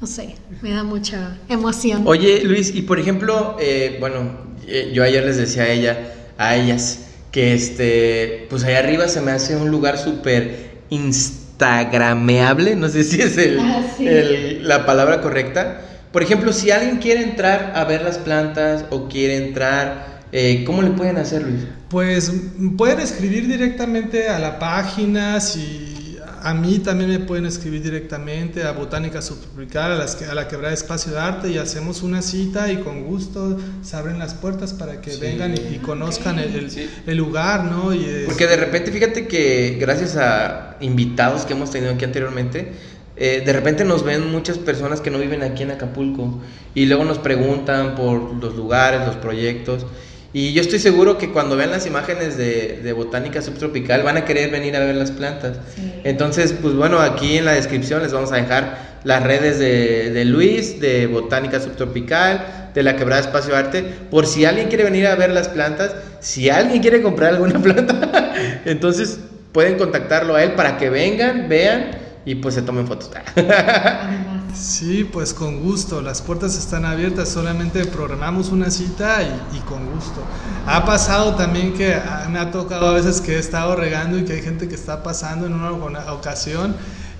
no 0.00 0.06
sé, 0.06 0.36
me 0.62 0.70
da 0.70 0.84
mucha 0.84 1.36
emoción. 1.48 2.04
Oye, 2.06 2.42
Luis, 2.44 2.72
y 2.72 2.82
por 2.82 3.00
ejemplo, 3.00 3.56
eh, 3.60 3.96
bueno, 3.98 4.30
eh, 4.68 4.92
yo 4.94 5.02
ayer 5.02 5.24
les 5.24 5.36
decía 5.36 5.64
a 5.64 5.68
ella, 5.68 5.98
a 6.38 6.54
ellas, 6.54 7.06
que 7.32 7.54
este, 7.54 8.46
pues 8.50 8.62
allá 8.62 8.78
arriba 8.78 9.08
se 9.08 9.20
me 9.20 9.32
hace 9.32 9.56
un 9.56 9.68
lugar 9.72 9.98
súper 9.98 10.74
instagrameable, 10.90 12.76
no 12.76 12.88
sé 12.88 13.02
si 13.02 13.20
es 13.20 13.36
el, 13.36 13.58
Ah, 13.58 13.82
sí. 13.96 14.06
el- 14.06 14.68
la 14.68 14.86
palabra 14.86 15.22
correcta. 15.22 15.80
Por 16.12 16.22
ejemplo, 16.22 16.52
si 16.52 16.70
alguien 16.70 16.98
quiere 16.98 17.20
entrar 17.24 17.72
a 17.74 17.82
ver 17.82 18.02
las 18.02 18.18
plantas 18.18 18.84
o 18.90 19.08
quiere 19.08 19.36
entrar, 19.38 20.13
eh, 20.36 20.64
¿cómo 20.66 20.82
le 20.82 20.90
pueden 20.90 21.16
hacer, 21.16 21.42
Luis? 21.42 21.60
Pues 21.88 22.32
mm, 22.58 22.76
pueden 22.76 22.98
escribir 22.98 23.46
directamente 23.46 24.28
a 24.28 24.38
la 24.40 24.58
página, 24.58 25.38
si 25.40 26.18
a 26.42 26.52
mí 26.52 26.80
también 26.80 27.08
me 27.08 27.20
pueden 27.20 27.46
escribir 27.46 27.82
directamente 27.82 28.64
a 28.64 28.72
Botánica 28.72 29.22
Subtropical, 29.22 29.92
a, 29.92 29.94
las 29.94 30.16
que, 30.16 30.24
a 30.24 30.34
la 30.34 30.48
Quebrada 30.48 30.74
Espacio 30.74 31.12
de 31.12 31.20
Arte 31.20 31.48
y 31.50 31.56
hacemos 31.58 32.02
una 32.02 32.20
cita 32.20 32.70
y 32.70 32.78
con 32.78 33.04
gusto 33.04 33.58
se 33.82 33.96
abren 33.96 34.18
las 34.18 34.34
puertas 34.34 34.72
para 34.74 35.00
que 35.00 35.12
Sí. 35.12 35.20
vengan 35.20 35.54
y, 35.54 35.76
y 35.76 35.78
conozcan 35.78 36.38
el, 36.40 36.54
el- 36.56 36.70
Sí. 36.70 36.90
el 37.06 37.16
lugar, 37.16 37.64
¿no? 37.64 37.94
Y 37.94 38.04
es- 38.04 38.24
Porque 38.26 38.46
de 38.48 38.56
repente, 38.56 38.90
fíjate 38.90 39.26
que 39.28 39.78
gracias 39.80 40.16
a 40.16 40.76
invitados 40.80 41.46
que 41.46 41.52
hemos 41.54 41.70
tenido 41.70 41.92
aquí 41.94 42.04
anteriormente, 42.04 42.72
eh, 43.16 43.42
de 43.46 43.52
repente 43.52 43.84
nos 43.84 44.02
ven 44.04 44.30
muchas 44.32 44.58
personas 44.58 45.00
que 45.00 45.10
no 45.10 45.18
viven 45.18 45.42
aquí 45.44 45.62
en 45.62 45.70
Acapulco 45.70 46.40
y 46.74 46.86
luego 46.86 47.04
nos 47.04 47.18
preguntan 47.20 47.94
por 47.94 48.34
los 48.34 48.54
lugares, 48.56 49.06
los 49.06 49.14
proyectos. 49.16 49.86
Y 50.34 50.52
yo 50.52 50.60
estoy 50.62 50.80
seguro 50.80 51.16
que 51.16 51.30
cuando 51.30 51.56
vean 51.56 51.70
las 51.70 51.86
imágenes 51.86 52.36
de, 52.36 52.80
de 52.82 52.92
Botánica 52.92 53.40
Subtropical 53.40 54.02
van 54.02 54.16
a 54.16 54.24
querer 54.24 54.50
venir 54.50 54.74
a 54.74 54.80
ver 54.80 54.96
las 54.96 55.12
plantas. 55.12 55.58
Sí. 55.76 55.94
Entonces, 56.02 56.52
pues 56.60 56.74
bueno, 56.74 56.98
aquí 56.98 57.38
en 57.38 57.44
la 57.44 57.52
descripción 57.52 58.02
les 58.02 58.12
vamos 58.12 58.32
a 58.32 58.36
dejar 58.36 58.98
las 59.04 59.22
redes 59.22 59.60
de, 59.60 60.10
de 60.10 60.24
Luis, 60.24 60.80
de 60.80 61.06
Botánica 61.06 61.60
Subtropical, 61.60 62.70
de 62.74 62.82
la 62.82 62.96
Quebrada 62.96 63.20
Espacio 63.20 63.54
Arte, 63.56 63.84
por 64.10 64.26
si 64.26 64.44
alguien 64.44 64.66
quiere 64.66 64.82
venir 64.82 65.06
a 65.06 65.14
ver 65.14 65.30
las 65.30 65.48
plantas, 65.48 65.94
si 66.18 66.50
alguien 66.50 66.82
quiere 66.82 67.00
comprar 67.00 67.34
alguna 67.34 67.58
planta, 67.62 68.34
entonces 68.64 69.20
pueden 69.52 69.78
contactarlo 69.78 70.34
a 70.34 70.42
él 70.42 70.54
para 70.54 70.78
que 70.78 70.90
vengan, 70.90 71.48
vean 71.48 71.92
y 72.24 72.34
pues 72.34 72.56
se 72.56 72.62
tomen 72.62 72.88
fotos. 72.88 73.08
Sí, 74.54 75.04
pues 75.04 75.34
con 75.34 75.60
gusto, 75.60 76.00
las 76.00 76.22
puertas 76.22 76.56
están 76.56 76.84
abiertas, 76.84 77.28
solamente 77.28 77.84
programamos 77.84 78.50
una 78.50 78.70
cita 78.70 79.22
y, 79.22 79.56
y 79.56 79.60
con 79.60 79.86
gusto. 79.92 80.22
Ha 80.66 80.84
pasado 80.84 81.34
también 81.34 81.74
que 81.74 81.96
me 82.30 82.38
ha 82.38 82.50
tocado 82.50 82.88
a 82.88 82.92
veces 82.92 83.20
que 83.20 83.36
he 83.36 83.38
estado 83.38 83.76
regando 83.76 84.18
y 84.18 84.24
que 84.24 84.34
hay 84.34 84.42
gente 84.42 84.68
que 84.68 84.74
está 84.74 85.02
pasando 85.02 85.46
en 85.46 85.54
una 85.54 85.72
ocasión 86.12 86.76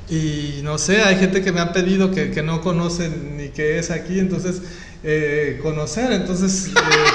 y 0.09 0.61
no 0.63 0.77
sé, 0.79 1.03
hay 1.03 1.17
gente 1.17 1.43
que 1.43 1.51
me 1.51 1.61
ha 1.61 1.73
pedido 1.73 2.11
que, 2.11 2.31
que 2.31 2.43
no 2.43 2.61
conocen 2.61 3.37
ni 3.39 3.49
qué 3.49 3.79
es 3.79 3.91
aquí, 3.91 4.19
entonces 4.19 4.61
eh, 5.03 5.59
conocer, 5.63 6.13
entonces 6.13 6.69
eh, 6.69 6.71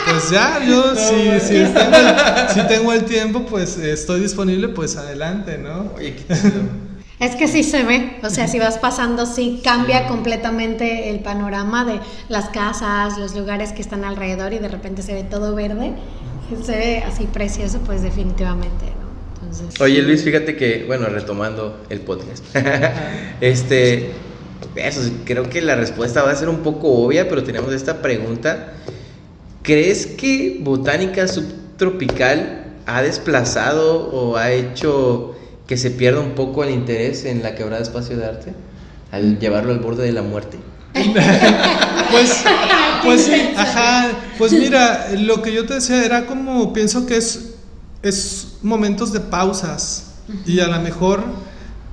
pues 0.09 0.31
ya, 0.31 0.63
yo 0.65 0.95
si, 0.95 1.39
si, 1.39 1.53
tengo 1.53 1.97
el, 1.97 2.49
si, 2.53 2.67
tengo 2.67 2.93
el, 2.93 3.05
tiempo, 3.05 3.45
pues 3.45 3.77
estoy 3.77 4.21
disponible, 4.21 4.69
pues 4.69 4.95
adelante, 4.95 5.57
¿no? 5.57 5.93
Oye, 5.95 6.15
Es 7.19 7.35
que 7.35 7.49
sí 7.49 7.63
se 7.63 7.83
ve, 7.83 8.17
o 8.23 8.29
sea, 8.29 8.47
si 8.47 8.59
vas 8.59 8.77
pasando, 8.77 9.25
sí 9.25 9.59
cambia 9.61 10.07
completamente 10.07 11.09
el 11.09 11.19
panorama 11.19 11.83
de 11.83 11.99
las 12.29 12.47
casas, 12.49 13.17
los 13.17 13.35
lugares 13.35 13.73
que 13.73 13.81
están 13.81 14.05
alrededor 14.05 14.53
y 14.53 14.59
de 14.59 14.69
repente 14.69 15.01
se 15.01 15.13
ve 15.13 15.23
todo 15.23 15.53
verde, 15.53 15.91
se 16.63 16.71
ve 16.71 17.03
así 17.05 17.25
precioso, 17.25 17.79
pues 17.85 18.01
definitivamente, 18.01 18.85
¿no? 18.85 19.09
Entonces, 19.41 19.81
Oye 19.81 20.01
Luis, 20.01 20.23
fíjate 20.23 20.55
que, 20.55 20.85
bueno, 20.87 21.07
retomando 21.07 21.83
el 21.89 21.99
podcast, 21.99 22.45
este, 23.41 24.11
eso, 24.75 25.01
creo 25.25 25.49
que 25.49 25.61
la 25.61 25.75
respuesta 25.75 26.23
va 26.23 26.31
a 26.31 26.35
ser 26.35 26.47
un 26.47 26.59
poco 26.59 26.87
obvia, 26.89 27.27
pero 27.27 27.43
tenemos 27.43 27.73
esta 27.73 28.01
pregunta, 28.01 28.75
¿crees 29.61 30.05
que 30.07 30.59
botánica 30.61 31.27
subtropical 31.27 32.75
ha 32.85 33.01
desplazado 33.01 34.09
o 34.09 34.37
ha 34.37 34.51
hecho 34.51 35.35
que 35.69 35.77
se 35.77 35.91
pierda 35.91 36.19
un 36.19 36.31
poco 36.31 36.63
el 36.63 36.71
interés 36.71 37.25
en 37.25 37.43
la 37.43 37.53
quebrada 37.53 37.83
espacio 37.83 38.17
de 38.17 38.25
arte 38.25 38.53
al 39.11 39.37
llevarlo 39.37 39.71
al 39.71 39.77
borde 39.77 40.03
de 40.03 40.11
la 40.11 40.23
muerte? 40.23 40.57
pues, 42.11 42.43
pues 43.03 43.21
sí, 43.21 43.53
ajá, 43.55 44.09
pues 44.39 44.51
mira, 44.51 45.11
lo 45.15 45.43
que 45.43 45.53
yo 45.53 45.67
te 45.67 45.75
decía 45.75 46.03
era 46.03 46.25
como, 46.25 46.73
pienso 46.73 47.05
que 47.05 47.17
es, 47.17 47.51
es 48.01 48.57
momentos 48.63 49.13
de 49.13 49.19
pausas 49.19 50.15
y 50.43 50.59
a 50.59 50.67
lo 50.67 50.79
mejor 50.79 51.23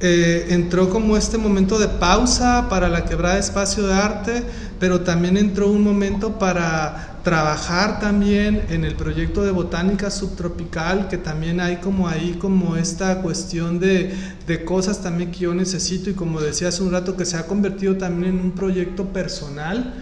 eh, 0.00 0.46
entró 0.48 0.88
como 0.88 1.18
este 1.18 1.36
momento 1.36 1.78
de 1.78 1.88
pausa 1.88 2.70
para 2.70 2.88
la 2.88 3.04
quebrada 3.04 3.38
espacio 3.38 3.86
de 3.86 3.92
arte, 3.92 4.42
pero 4.80 5.02
también 5.02 5.36
entró 5.36 5.68
un 5.68 5.84
momento 5.84 6.38
para 6.38 7.15
trabajar 7.26 7.98
también 7.98 8.62
en 8.70 8.84
el 8.84 8.94
proyecto 8.94 9.42
de 9.42 9.50
botánica 9.50 10.12
subtropical, 10.12 11.08
que 11.08 11.18
también 11.18 11.58
hay 11.58 11.78
como 11.78 12.06
ahí 12.06 12.36
como 12.38 12.76
esta 12.76 13.20
cuestión 13.20 13.80
de, 13.80 14.14
de 14.46 14.64
cosas 14.64 15.02
también 15.02 15.32
que 15.32 15.40
yo 15.40 15.52
necesito 15.52 16.08
y 16.08 16.12
como 16.12 16.40
decía 16.40 16.68
hace 16.68 16.84
un 16.84 16.92
rato 16.92 17.16
que 17.16 17.24
se 17.24 17.36
ha 17.36 17.48
convertido 17.48 17.96
también 17.96 18.34
en 18.34 18.40
un 18.40 18.52
proyecto 18.52 19.06
personal. 19.06 19.94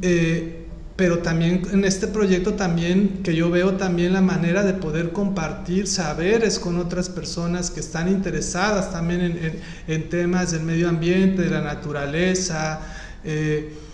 Eh, 0.00 0.68
pero 0.94 1.18
también 1.18 1.62
en 1.72 1.84
este 1.84 2.06
proyecto 2.06 2.54
también 2.54 3.20
que 3.24 3.34
yo 3.34 3.50
veo 3.50 3.72
también 3.72 4.12
la 4.12 4.20
manera 4.20 4.62
de 4.62 4.74
poder 4.74 5.10
compartir 5.10 5.88
saberes 5.88 6.60
con 6.60 6.78
otras 6.78 7.08
personas 7.08 7.72
que 7.72 7.80
están 7.80 8.08
interesadas 8.08 8.92
también 8.92 9.22
en, 9.22 9.60
en, 9.88 10.08
temas 10.08 10.52
del 10.52 10.62
medio 10.62 10.88
ambiente, 10.88 11.42
de 11.42 11.50
la 11.50 11.62
naturaleza. 11.62 12.78
Eh, 13.24 13.89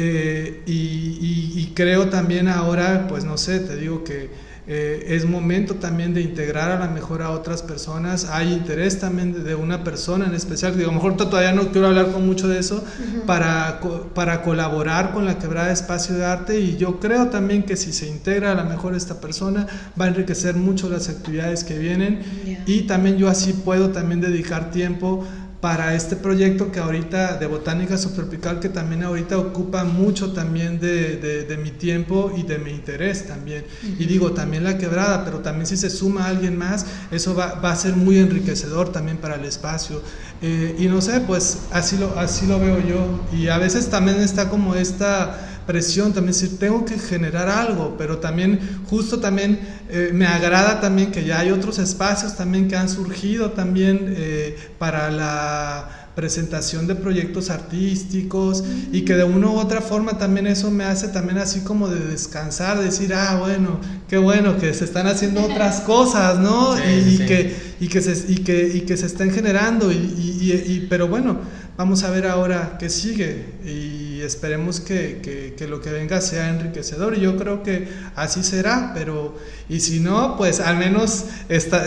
eh, 0.00 0.62
y, 0.64 1.72
creo 1.74 2.08
también 2.08 2.48
ahora, 2.48 3.06
pues 3.08 3.24
no 3.24 3.36
sé, 3.36 3.60
te 3.60 3.76
digo 3.76 4.02
que 4.02 4.30
eh, 4.66 5.06
es 5.08 5.24
momento 5.24 5.76
también 5.76 6.12
de 6.12 6.20
integrar 6.20 6.70
a 6.70 6.86
lo 6.86 6.92
mejor 6.92 7.22
a 7.22 7.30
otras 7.30 7.62
personas. 7.62 8.26
Hay 8.26 8.52
interés 8.52 9.00
también 9.00 9.44
de, 9.44 9.54
una 9.56 9.82
persona 9.82 10.26
en 10.26 10.34
especial, 10.34 10.76
digo, 10.76 10.90
a 10.90 10.92
lo 10.92 11.00
mejor 11.00 11.16
todavía 11.16 11.52
no 11.52 11.72
quiero 11.72 11.88
hablar 11.88 12.12
con 12.12 12.26
mucho 12.26 12.46
de 12.48 12.58
eso, 12.58 12.84
para, 13.26 13.80
para 14.14 14.42
colaborar 14.42 15.12
con 15.12 15.24
la 15.24 15.38
quebrada 15.38 15.72
espacio 15.72 16.16
de 16.16 16.24
arte. 16.24 16.60
Y 16.60 16.76
yo 16.76 17.00
creo 17.00 17.28
también 17.28 17.64
que 17.64 17.76
si 17.76 17.92
se 17.92 18.08
integra 18.08 18.52
a 18.52 18.54
lo 18.54 18.64
mejor 18.64 18.94
esta 18.94 19.20
persona 19.20 19.66
va 20.00 20.04
a 20.04 20.08
enriquecer 20.08 20.54
mucho 20.54 20.88
las 20.88 21.08
actividades 21.08 21.64
que 21.64 21.78
vienen. 21.78 22.22
Y 22.66 22.82
también 22.82 23.18
yo 23.18 23.28
así 23.28 23.52
puedo 23.52 23.90
también 23.90 24.20
dedicar 24.20 24.70
tiempo 24.70 25.24
para 25.60 25.94
este 25.94 26.14
proyecto 26.14 26.70
que 26.70 26.78
ahorita 26.78 27.36
de 27.36 27.46
botánica 27.46 27.98
subtropical 27.98 28.60
que 28.60 28.68
también 28.68 29.02
ahorita 29.02 29.38
ocupa 29.38 29.82
mucho 29.82 30.32
también 30.32 30.78
de, 30.78 31.16
de, 31.16 31.56
mi 31.56 31.72
tiempo 31.72 32.32
y 32.36 32.44
de 32.44 32.58
mi 32.58 32.70
interés 32.70 33.26
también. 33.26 33.64
Y 33.98 34.04
digo, 34.04 34.32
también 34.32 34.62
la 34.62 34.78
quebrada, 34.78 35.24
pero 35.24 35.38
también 35.38 35.66
si 35.66 35.76
se 35.76 35.90
suma 35.90 36.26
alguien 36.26 36.56
más, 36.56 36.86
eso 37.10 37.34
va, 37.34 37.54
va 37.54 37.72
a 37.72 37.76
ser 37.76 37.96
muy 37.96 38.18
enriquecedor 38.18 38.92
también 38.92 39.16
para 39.16 39.34
el 39.34 39.44
espacio. 39.44 40.00
Eh, 40.42 40.76
y 40.78 40.86
no 40.86 41.00
sé, 41.00 41.20
pues 41.20 41.62
así 41.72 41.98
lo, 41.98 42.16
así 42.16 42.46
lo 42.46 42.60
veo 42.60 42.78
yo. 42.78 43.20
Y 43.36 43.48
a 43.48 43.58
veces 43.58 43.88
también 43.90 44.20
está 44.20 44.48
como 44.48 44.76
esta 44.76 45.57
presión, 45.68 46.14
también 46.14 46.32
decir, 46.32 46.58
tengo 46.58 46.86
que 46.86 46.98
generar 46.98 47.50
algo, 47.50 47.94
pero 47.98 48.16
también, 48.16 48.58
justo 48.88 49.20
también, 49.20 49.60
eh, 49.90 50.12
me 50.14 50.26
agrada 50.26 50.80
también 50.80 51.12
que 51.12 51.26
ya 51.26 51.40
hay 51.40 51.50
otros 51.50 51.78
espacios 51.78 52.36
también 52.38 52.68
que 52.68 52.76
han 52.76 52.88
surgido 52.88 53.50
también 53.50 54.14
eh, 54.16 54.56
para 54.78 55.10
la 55.10 56.08
presentación 56.14 56.86
de 56.86 56.94
proyectos 56.94 57.50
artísticos 57.50 58.64
y 58.92 59.02
que 59.02 59.14
de 59.14 59.24
una 59.24 59.48
u 59.48 59.58
otra 59.58 59.82
forma 59.82 60.16
también 60.16 60.46
eso 60.46 60.70
me 60.70 60.84
hace 60.84 61.08
también 61.08 61.36
así 61.36 61.60
como 61.60 61.86
de 61.88 62.00
descansar, 62.00 62.80
decir, 62.82 63.12
ah, 63.12 63.36
bueno, 63.38 63.78
qué 64.08 64.16
bueno 64.16 64.56
que 64.56 64.72
se 64.72 64.86
están 64.86 65.06
haciendo 65.06 65.42
otras 65.42 65.80
cosas, 65.92 66.38
¿no? 66.38 66.78
y, 66.78 67.18
Que, 67.26 67.54
y, 67.78 67.88
que 67.88 68.00
se, 68.00 68.32
y, 68.32 68.36
que, 68.36 68.68
y 68.74 68.80
que 68.80 68.96
se 68.96 69.04
estén 69.04 69.30
generando, 69.32 69.92
y, 69.92 69.96
y, 69.96 70.86
pero 70.88 71.08
bueno, 71.08 71.40
vamos 71.76 72.02
a 72.04 72.10
ver 72.10 72.26
ahora 72.26 72.78
qué 72.78 72.88
sigue. 72.88 73.44
Y 73.66 74.07
esperemos 74.28 74.80
que, 74.80 75.54
que, 75.56 75.66
lo 75.66 75.80
que 75.80 75.90
venga 75.90 76.20
sea 76.20 76.50
enriquecedor 76.50 77.16
y 77.16 77.20
yo 77.20 77.36
creo 77.36 77.62
que 77.62 77.88
así 78.14 78.44
será, 78.44 78.92
pero 78.94 79.36
y 79.68 79.80
si 79.80 80.00
no, 80.00 80.36
pues 80.36 80.60
al 80.60 80.76
menos 80.76 81.24
está, 81.48 81.84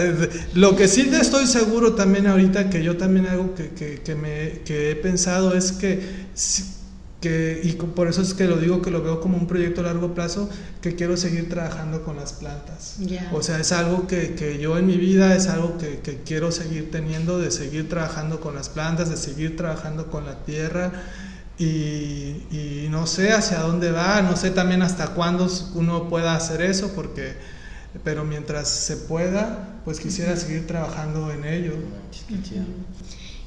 lo 0.53 0.75
que 0.75 0.87
sí 0.87 1.09
estoy 1.11 1.47
seguro 1.47 1.93
también 1.93 2.27
ahorita 2.27 2.69
que 2.69 2.83
yo 2.83 2.97
también 2.97 3.27
algo 3.27 3.55
que, 3.55 4.01
que, 4.03 4.15
me, 4.15 4.61
que 4.65 4.91
he 4.91 4.95
pensado 4.95 5.55
es 5.55 5.71
que, 5.71 6.01
que, 7.21 7.61
y 7.63 7.73
por 7.73 8.07
eso 8.07 8.21
es 8.23 8.33
que 8.33 8.45
lo 8.45 8.57
digo 8.57 8.81
que 8.81 8.89
lo 8.89 9.03
veo 9.03 9.21
como 9.21 9.37
un 9.37 9.47
proyecto 9.47 9.81
a 9.81 9.83
largo 9.85 10.13
plazo, 10.13 10.49
que 10.81 10.95
quiero 10.95 11.15
seguir 11.15 11.47
trabajando 11.47 12.03
con 12.03 12.17
las 12.17 12.33
plantas. 12.33 12.97
O 13.31 13.43
sea, 13.43 13.59
es 13.59 13.71
algo 13.71 14.07
que, 14.07 14.33
que, 14.33 14.59
yo 14.59 14.77
en 14.77 14.87
mi 14.87 14.97
vida 14.97 15.35
es 15.35 15.47
algo 15.47 15.77
que, 15.77 15.99
que 15.99 16.21
quiero 16.25 16.51
seguir 16.51 16.89
teniendo, 16.89 17.37
de 17.37 17.51
seguir 17.51 17.87
trabajando 17.87 18.41
con 18.41 18.55
las 18.55 18.69
plantas, 18.69 19.09
de 19.09 19.17
seguir 19.17 19.55
trabajando 19.55 20.07
con 20.07 20.25
la 20.25 20.43
tierra 20.43 20.91
y, 21.57 22.87
no 22.89 23.07
sé 23.07 23.31
hacia 23.31 23.59
dónde 23.59 23.91
va, 23.91 24.21
no 24.21 24.35
sé 24.35 24.51
también 24.51 24.81
hasta 24.81 25.13
cuándo 25.13 25.47
uno 25.75 26.09
pueda 26.09 26.35
hacer 26.35 26.61
eso, 26.61 26.91
porque, 26.93 27.33
pero 28.03 28.25
mientras 28.25 28.67
se 28.69 28.97
pueda, 28.97 29.79
pues 29.85 29.99
quisiera 29.99 30.35
seguir 30.35 30.67
trabajando 30.67 31.31
en 31.31 31.45
ello. 31.45 31.73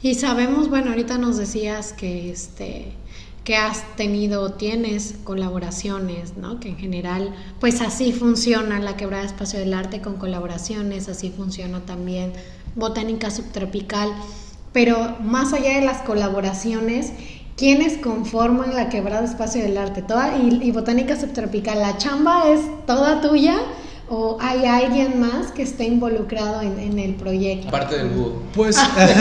Y 0.03 0.15
sabemos, 0.15 0.71
bueno, 0.71 0.91
ahorita 0.91 1.19
nos 1.19 1.37
decías 1.37 1.93
que 1.93 2.31
este 2.31 2.97
que 3.45 3.57
has 3.57 3.95
tenido, 3.97 4.55
tienes 4.55 5.17
colaboraciones, 5.23 6.37
¿no? 6.39 6.61
Que 6.61 6.71
en 6.71 6.79
general, 6.79 7.35
pues 7.61 7.83
así 7.83 8.13
funciona 8.13 8.81
la 8.81 8.97
quebrada 8.97 9.25
espacio 9.25 9.59
del 9.59 9.75
arte 9.75 10.01
con 10.01 10.17
colaboraciones, 10.17 11.11
así 11.11 11.31
funciona 11.31 11.81
también 11.81 12.33
botánica 12.75 13.31
subtropical, 13.31 14.11
pero 14.73 15.19
más 15.21 15.53
allá 15.53 15.79
de 15.79 15.85
las 15.85 16.01
colaboraciones, 16.03 17.13
¿Quiénes 17.57 17.99
conforman 17.99 18.75
la 18.75 18.89
quebrada 18.89 19.25
espacio 19.25 19.63
del 19.63 19.79
arte? 19.79 20.03
Toda, 20.03 20.37
y, 20.39 20.71
botánica 20.73 21.19
subtropical, 21.19 21.81
¿la 21.81 21.97
chamba 21.99 22.49
es 22.51 22.61
toda 22.87 23.21
tuya? 23.21 23.57
¿O 24.09 24.37
hay 24.41 24.67
alguien 24.67 25.19
más 25.19 25.53
que 25.53 25.63
esté 25.63 25.85
involucrado 25.85 26.61
en, 26.61 26.99
el 26.99 27.15
proyecto? 27.15 27.71
Parte 27.71 27.97
del 27.97 28.09
búho. 28.09 28.43
Pues, 28.55 28.77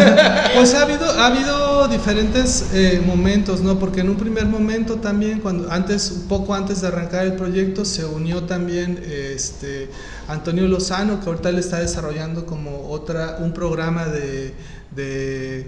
pues 0.56 0.74
ha, 0.74 0.82
habido, 0.82 1.06
ha 1.06 1.28
habido 1.28 1.88
diferentes 1.88 2.72
eh, 2.74 3.02
momentos, 3.06 3.62
¿no? 3.62 3.80
Porque 3.80 4.02
en 4.02 4.10
un 4.10 4.18
primer 4.18 4.46
momento 4.46 4.96
también, 4.96 5.40
cuando 5.40 5.72
antes, 5.72 6.12
un 6.12 6.28
poco 6.28 6.54
antes 6.54 6.82
de 6.82 6.88
arrancar 6.88 7.26
el 7.26 7.34
proyecto, 7.34 7.86
se 7.86 8.04
unió 8.04 8.44
también 8.44 9.02
este, 9.08 9.90
Antonio 10.28 10.68
Lozano, 10.68 11.22
que 11.22 11.30
ahorita 11.30 11.52
le 11.52 11.60
está 11.60 11.80
desarrollando 11.80 12.46
como 12.46 12.90
otra, 12.90 13.38
un 13.40 13.54
programa 13.54 14.06
de 14.06 14.54
de 14.96 15.68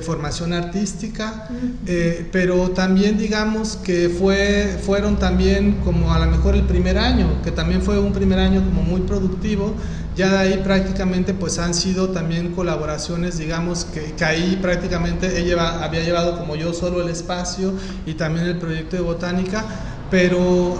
formación 0.00 0.54
artística, 0.54 1.48
eh, 1.86 2.26
pero 2.32 2.70
también 2.70 3.18
digamos 3.18 3.76
que 3.76 4.08
fue, 4.08 4.78
fueron 4.82 5.18
también 5.18 5.80
como 5.84 6.14
a 6.14 6.18
lo 6.18 6.30
mejor 6.30 6.54
el 6.54 6.62
primer 6.62 6.96
año, 6.96 7.42
que 7.44 7.50
también 7.50 7.82
fue 7.82 7.98
un 7.98 8.12
primer 8.12 8.38
año 8.38 8.64
como 8.64 8.82
muy 8.82 9.02
productivo, 9.02 9.74
ya 10.16 10.30
de 10.30 10.38
ahí 10.38 10.60
prácticamente 10.64 11.34
pues 11.34 11.58
han 11.58 11.74
sido 11.74 12.08
también 12.08 12.54
colaboraciones, 12.54 13.36
digamos 13.36 13.84
que, 13.84 14.12
que 14.12 14.24
ahí 14.24 14.58
prácticamente 14.62 15.38
ella 15.38 15.84
había 15.84 16.02
llevado 16.02 16.38
como 16.38 16.56
yo 16.56 16.72
solo 16.72 17.02
el 17.02 17.10
espacio 17.10 17.74
y 18.06 18.14
también 18.14 18.46
el 18.46 18.56
proyecto 18.56 18.96
de 18.96 19.02
botánica, 19.02 19.64
pero, 20.10 20.76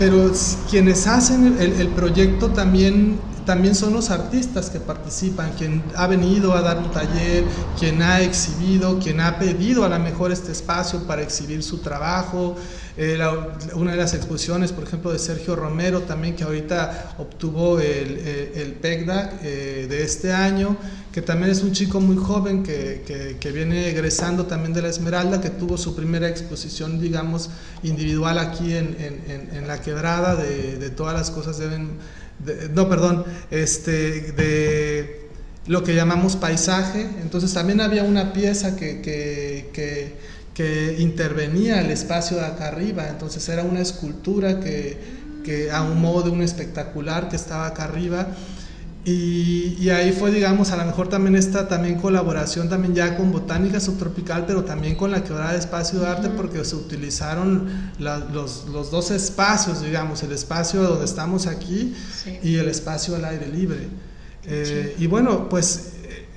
pero 0.00 0.32
quienes 0.68 1.06
hacen 1.06 1.56
el, 1.60 1.80
el 1.80 1.88
proyecto 1.88 2.48
también 2.48 3.18
también 3.48 3.74
son 3.74 3.94
los 3.94 4.10
artistas 4.10 4.68
que 4.68 4.78
participan, 4.78 5.52
quien 5.56 5.82
ha 5.96 6.06
venido 6.06 6.52
a 6.52 6.60
dar 6.60 6.76
un 6.76 6.90
taller, 6.90 7.44
quien 7.78 8.02
ha 8.02 8.20
exhibido, 8.20 8.98
quien 8.98 9.22
ha 9.22 9.38
pedido 9.38 9.86
a 9.86 9.88
lo 9.88 9.98
mejor 9.98 10.32
este 10.32 10.52
espacio 10.52 11.04
para 11.06 11.22
exhibir 11.22 11.62
su 11.62 11.78
trabajo. 11.78 12.56
Eh, 12.98 13.18
una 13.72 13.92
de 13.92 13.96
las 13.96 14.12
exposiciones, 14.12 14.72
por 14.72 14.84
ejemplo, 14.84 15.10
de 15.10 15.18
Sergio 15.18 15.56
Romero 15.56 16.02
también, 16.02 16.36
que 16.36 16.44
ahorita 16.44 17.14
obtuvo 17.16 17.80
el, 17.80 18.18
el, 18.54 18.72
PECDAC 18.72 19.40
eh, 19.42 19.86
de 19.88 20.02
este 20.02 20.30
año, 20.30 20.76
que 21.10 21.22
también 21.22 21.50
es 21.50 21.62
un 21.62 21.72
chico 21.72 22.00
muy 22.00 22.18
joven 22.18 22.62
que, 22.62 23.50
viene 23.54 23.88
egresando 23.88 24.44
también 24.44 24.74
de 24.74 24.82
la 24.82 24.88
Esmeralda, 24.88 25.40
que 25.40 25.48
tuvo 25.48 25.78
su 25.78 25.96
primera 25.96 26.28
exposición, 26.28 27.00
digamos, 27.00 27.48
individual 27.82 28.38
aquí 28.38 28.76
en 28.76 29.64
la 29.66 29.80
quebrada, 29.80 30.36
de, 30.36 30.76
de, 30.76 30.90
todas 30.90 31.14
las 31.14 31.30
cosas 31.30 31.56
deben, 31.56 31.96
no, 32.74 32.88
perdón, 32.88 33.24
este, 33.50 34.32
de 34.32 35.28
lo 35.66 35.84
que 35.84 35.94
llamamos 35.94 36.36
paisaje. 36.36 37.06
Entonces 37.22 37.52
también 37.52 37.80
había 37.80 38.04
una 38.04 38.32
pieza 38.32 38.76
que, 38.76 39.00
que 40.54 40.96
intervenía 40.98 41.80
el 41.80 41.90
espacio 41.90 42.36
de 42.38 42.46
acá 42.46 42.68
arriba, 42.68 43.08
entonces 43.08 43.48
era 43.48 43.62
una 43.62 43.80
escultura 43.80 44.58
que, 44.58 44.98
que 45.44 45.70
a 45.70 45.82
un 45.82 46.00
modo 46.00 46.24
de 46.24 46.30
un 46.30 46.42
espectacular 46.42 47.28
que 47.28 47.36
estaba 47.36 47.66
acá 47.66 47.84
arriba. 47.84 48.26
Y, 49.08 49.76
y, 49.80 49.88
ahí 49.88 50.12
fue, 50.12 50.30
digamos, 50.30 50.70
a 50.70 50.76
lo 50.76 50.84
mejor 50.84 51.08
también 51.08 51.34
esta 51.34 51.66
también 51.66 51.98
colaboración 51.98 52.68
también 52.68 52.94
ya 52.94 53.16
con 53.16 53.32
Botánica 53.32 53.80
Subtropical, 53.80 54.44
pero 54.46 54.64
también 54.64 54.96
con 54.96 55.10
la 55.10 55.24
Quebrada 55.24 55.52
de 55.52 55.58
Espacio 55.58 56.00
de 56.00 56.08
Arte, 56.08 56.28
porque 56.28 56.62
se 56.64 56.76
utilizaron 56.76 57.92
los, 57.98 58.66
los, 58.66 58.90
dos 58.90 59.10
espacios, 59.10 59.80
digamos, 59.80 60.22
el 60.24 60.32
espacio 60.32 60.82
donde 60.82 61.06
estamos 61.06 61.46
aquí 61.46 61.94
y 62.42 62.56
el 62.56 62.68
espacio 62.68 63.16
al 63.16 63.24
aire 63.24 63.48
libre. 63.48 63.88
Eh, 64.44 64.96
y 64.98 65.06
bueno, 65.06 65.48
pues 65.48 65.92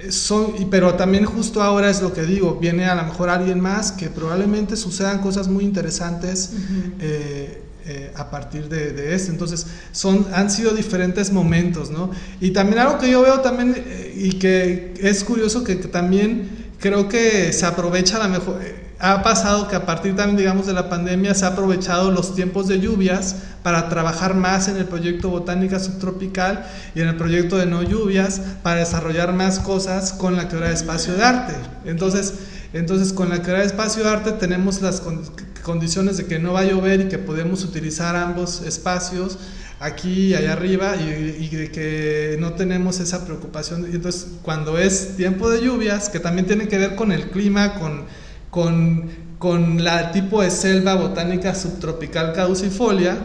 son, 0.09 0.69
pero 0.69 0.95
también 0.95 1.25
justo 1.25 1.61
ahora 1.61 1.89
es 1.89 2.01
lo 2.01 2.13
que 2.13 2.23
digo, 2.23 2.55
viene 2.55 2.85
a 2.85 2.95
lo 2.95 3.03
mejor 3.03 3.29
alguien 3.29 3.59
más 3.59 3.91
que 3.91 4.09
probablemente 4.09 4.77
sucedan 4.77 5.19
cosas 5.19 5.47
muy 5.47 5.63
interesantes 5.63 6.51
eh, 6.99 7.61
eh, 7.85 8.11
a 8.15 8.29
partir 8.29 8.69
de, 8.69 9.13
esto. 9.13 9.31
Entonces, 9.31 9.65
son, 9.91 10.27
han 10.33 10.49
sido 10.49 10.71
diferentes 10.71 11.31
momentos, 11.31 11.89
¿no? 11.89 12.11
Y 12.39 12.51
también 12.51 12.79
algo 12.79 12.97
que 12.97 13.09
yo 13.09 13.21
veo 13.21 13.41
también 13.41 13.75
eh, 13.77 14.13
y 14.15 14.33
que 14.33 14.93
es 15.01 15.23
curioso 15.23 15.63
que, 15.63 15.75
también 15.75 16.71
creo 16.79 17.07
que 17.09 17.53
se 17.53 17.65
aprovecha 17.65 18.17
a 18.17 18.27
lo 18.27 18.33
mejor 18.33 18.59
ha 19.03 19.23
pasado 19.23 19.67
que 19.67 19.75
a 19.75 19.85
partir 19.85 20.15
también, 20.15 20.37
digamos, 20.37 20.67
de 20.67 20.73
la 20.73 20.87
pandemia 20.87 21.33
se 21.33 21.45
ha 21.45 21.49
aprovechado 21.49 22.11
los 22.11 22.35
tiempos 22.35 22.67
de 22.67 22.79
lluvias 22.79 23.35
para 23.63 23.89
trabajar 23.89 24.35
más 24.35 24.67
en 24.67 24.77
el 24.77 24.85
proyecto 24.85 25.29
Botánica 25.29 25.79
Subtropical 25.79 26.67
y 26.93 27.01
en 27.01 27.07
el 27.07 27.17
proyecto 27.17 27.57
de 27.57 27.65
No 27.65 27.81
Lluvias 27.81 28.39
para 28.61 28.81
desarrollar 28.81 29.33
más 29.33 29.57
cosas 29.57 30.13
con 30.13 30.35
la 30.35 30.47
teoría 30.47 30.67
de 30.67 30.75
espacio 30.75 31.15
de 31.15 31.23
arte. 31.23 31.53
Entonces, 31.85 32.35
entonces 32.73 33.13
con 33.13 33.29
la 33.29 33.41
teoría 33.41 33.61
de 33.61 33.67
espacio 33.67 34.03
de 34.03 34.09
arte 34.09 34.31
tenemos 34.33 34.81
las 34.81 35.01
condiciones 35.63 36.17
de 36.17 36.25
que 36.25 36.39
no 36.39 36.53
va 36.53 36.61
a 36.61 36.65
llover 36.65 37.01
y 37.01 37.07
que 37.07 37.17
podemos 37.17 37.63
utilizar 37.63 38.15
ambos 38.15 38.61
espacios 38.61 39.37
aquí 39.79 40.27
y 40.27 40.33
allá 40.35 40.53
arriba 40.53 40.95
y, 40.95 41.49
de 41.49 41.71
que 41.71 42.37
no 42.39 42.53
tenemos 42.53 42.99
esa 42.99 43.25
preocupación. 43.25 43.85
Entonces, 43.85 44.27
cuando 44.43 44.77
es 44.77 45.17
tiempo 45.17 45.49
de 45.49 45.61
lluvias, 45.61 46.09
que 46.09 46.19
también 46.19 46.45
tiene 46.45 46.67
que 46.67 46.77
ver 46.77 46.95
con 46.95 47.11
el 47.11 47.31
clima, 47.31 47.79
con 47.79 48.05
con, 48.51 49.09
con 49.39 49.83
la 49.83 50.11
tipo 50.11 50.43
de 50.43 50.51
selva 50.51 50.93
botánica 50.93 51.55
subtropical 51.55 52.33
caducifolia, 52.33 53.17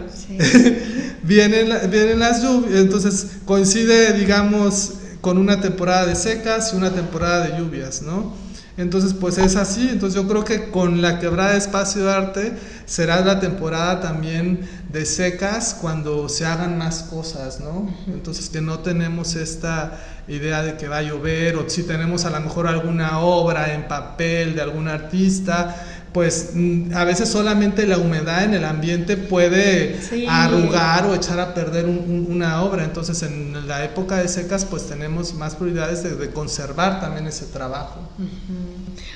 vienen, 1.22 1.68
vienen 1.90 2.20
las 2.20 2.42
lluvias, 2.42 2.80
entonces 2.80 3.26
coincide, 3.44 4.12
digamos, 4.14 4.94
con 5.20 5.36
una 5.36 5.61
temporada 5.61 6.07
de 6.07 6.14
secas 6.14 6.72
y 6.72 6.76
una 6.76 6.92
temporada 6.92 7.49
de 7.49 7.59
lluvias, 7.59 8.01
¿no? 8.03 8.45
Entonces, 8.77 9.14
pues 9.14 9.39
es 9.39 9.57
así. 9.57 9.89
Entonces, 9.89 10.20
yo 10.20 10.29
creo 10.29 10.45
que 10.45 10.70
con 10.70 11.01
la 11.01 11.18
quebrada 11.18 11.53
de 11.53 11.59
espacio 11.59 12.05
de 12.05 12.12
arte 12.12 12.53
será 12.85 13.20
la 13.22 13.41
temporada 13.41 14.01
también 14.01 14.68
de 14.93 15.07
secas 15.07 15.77
cuando 15.81 16.29
se 16.29 16.45
hagan 16.45 16.79
más 16.79 17.03
cosas, 17.05 17.61
¿no? 17.61 17.93
Entonces, 18.07 18.49
que 18.49 18.61
no 18.61 18.81
tenemos 18.81 19.35
esta 19.35 19.99
idea 20.29 20.62
de 20.62 20.77
que 20.77 20.89
va 20.89 20.99
a 20.99 21.03
llover 21.03 21.57
o 21.57 21.70
si 21.70 21.85
tenemos 21.85 22.24
a 22.24 22.31
lo 22.31 22.41
mejor 22.41 22.66
alguna 22.66 23.20
obra 23.20 23.74
en 23.74 23.87
papel 23.87 24.57
de 24.57 24.62
algún 24.62 24.89
artista 24.89 25.95
pues 26.17 26.53
mm, 26.55 26.95
a 26.95 27.05
veces 27.05 27.29
solamente 27.29 27.87
la 27.87 27.99
humedad 27.99 28.43
en 28.45 28.55
el 28.55 28.64
ambiente 28.64 29.19
puede 29.19 30.01
arrugar 30.27 31.05
o 31.05 31.14
echar 31.14 31.39
a 31.39 31.53
perder 31.53 31.85
una 31.85 32.62
obra. 32.62 32.85
Entonces 32.85 33.23
en 33.23 33.69
la 33.69 33.85
época 33.85 34.17
de 34.17 34.27
secas 34.27 34.64
pues 34.64 34.87
tenemos 34.89 35.35
más 35.35 35.57
prioridades 35.57 36.03
de, 36.19 36.31
conservar 36.31 37.03
también 37.03 37.27
ese 37.27 37.45
trabajo. 37.45 38.01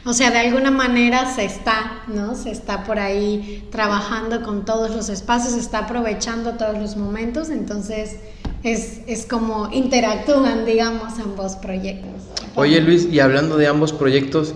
O 0.05 0.13
sea, 0.13 0.31
de 0.31 0.41
alguna 0.41 0.71
manera 0.71 1.35
se 1.35 1.47
está, 1.47 2.03
¿no? 2.09 2.35
Se 2.35 2.51
está 2.51 2.85
por 2.85 2.99
ahí 2.99 3.67
trabajando 3.73 4.43
con 4.43 4.67
todos 4.67 4.91
los 4.91 5.09
espacios, 5.09 5.55
se 5.55 5.61
está 5.61 5.79
aprovechando 5.79 6.59
todos 6.59 6.77
los 6.77 6.99
momentos, 6.99 7.49
entonces 7.49 8.17
es, 8.63 8.99
es 9.07 9.25
como 9.25 9.73
interactúan, 9.73 10.67
digamos, 10.67 11.19
ambos 11.19 11.57
proyectos. 11.57 12.25
Oye 12.57 12.79
Luis, 12.83 13.09
y 13.11 13.21
hablando 13.21 13.57
de 13.57 13.69
ambos 13.69 13.95
proyectos, 13.95 14.55